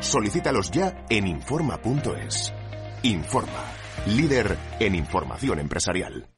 Solicítalos 0.00 0.70
ya 0.70 1.04
en 1.10 1.26
Informa.es. 1.26 2.54
Informa, 3.02 3.64
líder 4.06 4.56
en 4.80 4.94
información 4.94 5.58
empresarial. 5.58 6.37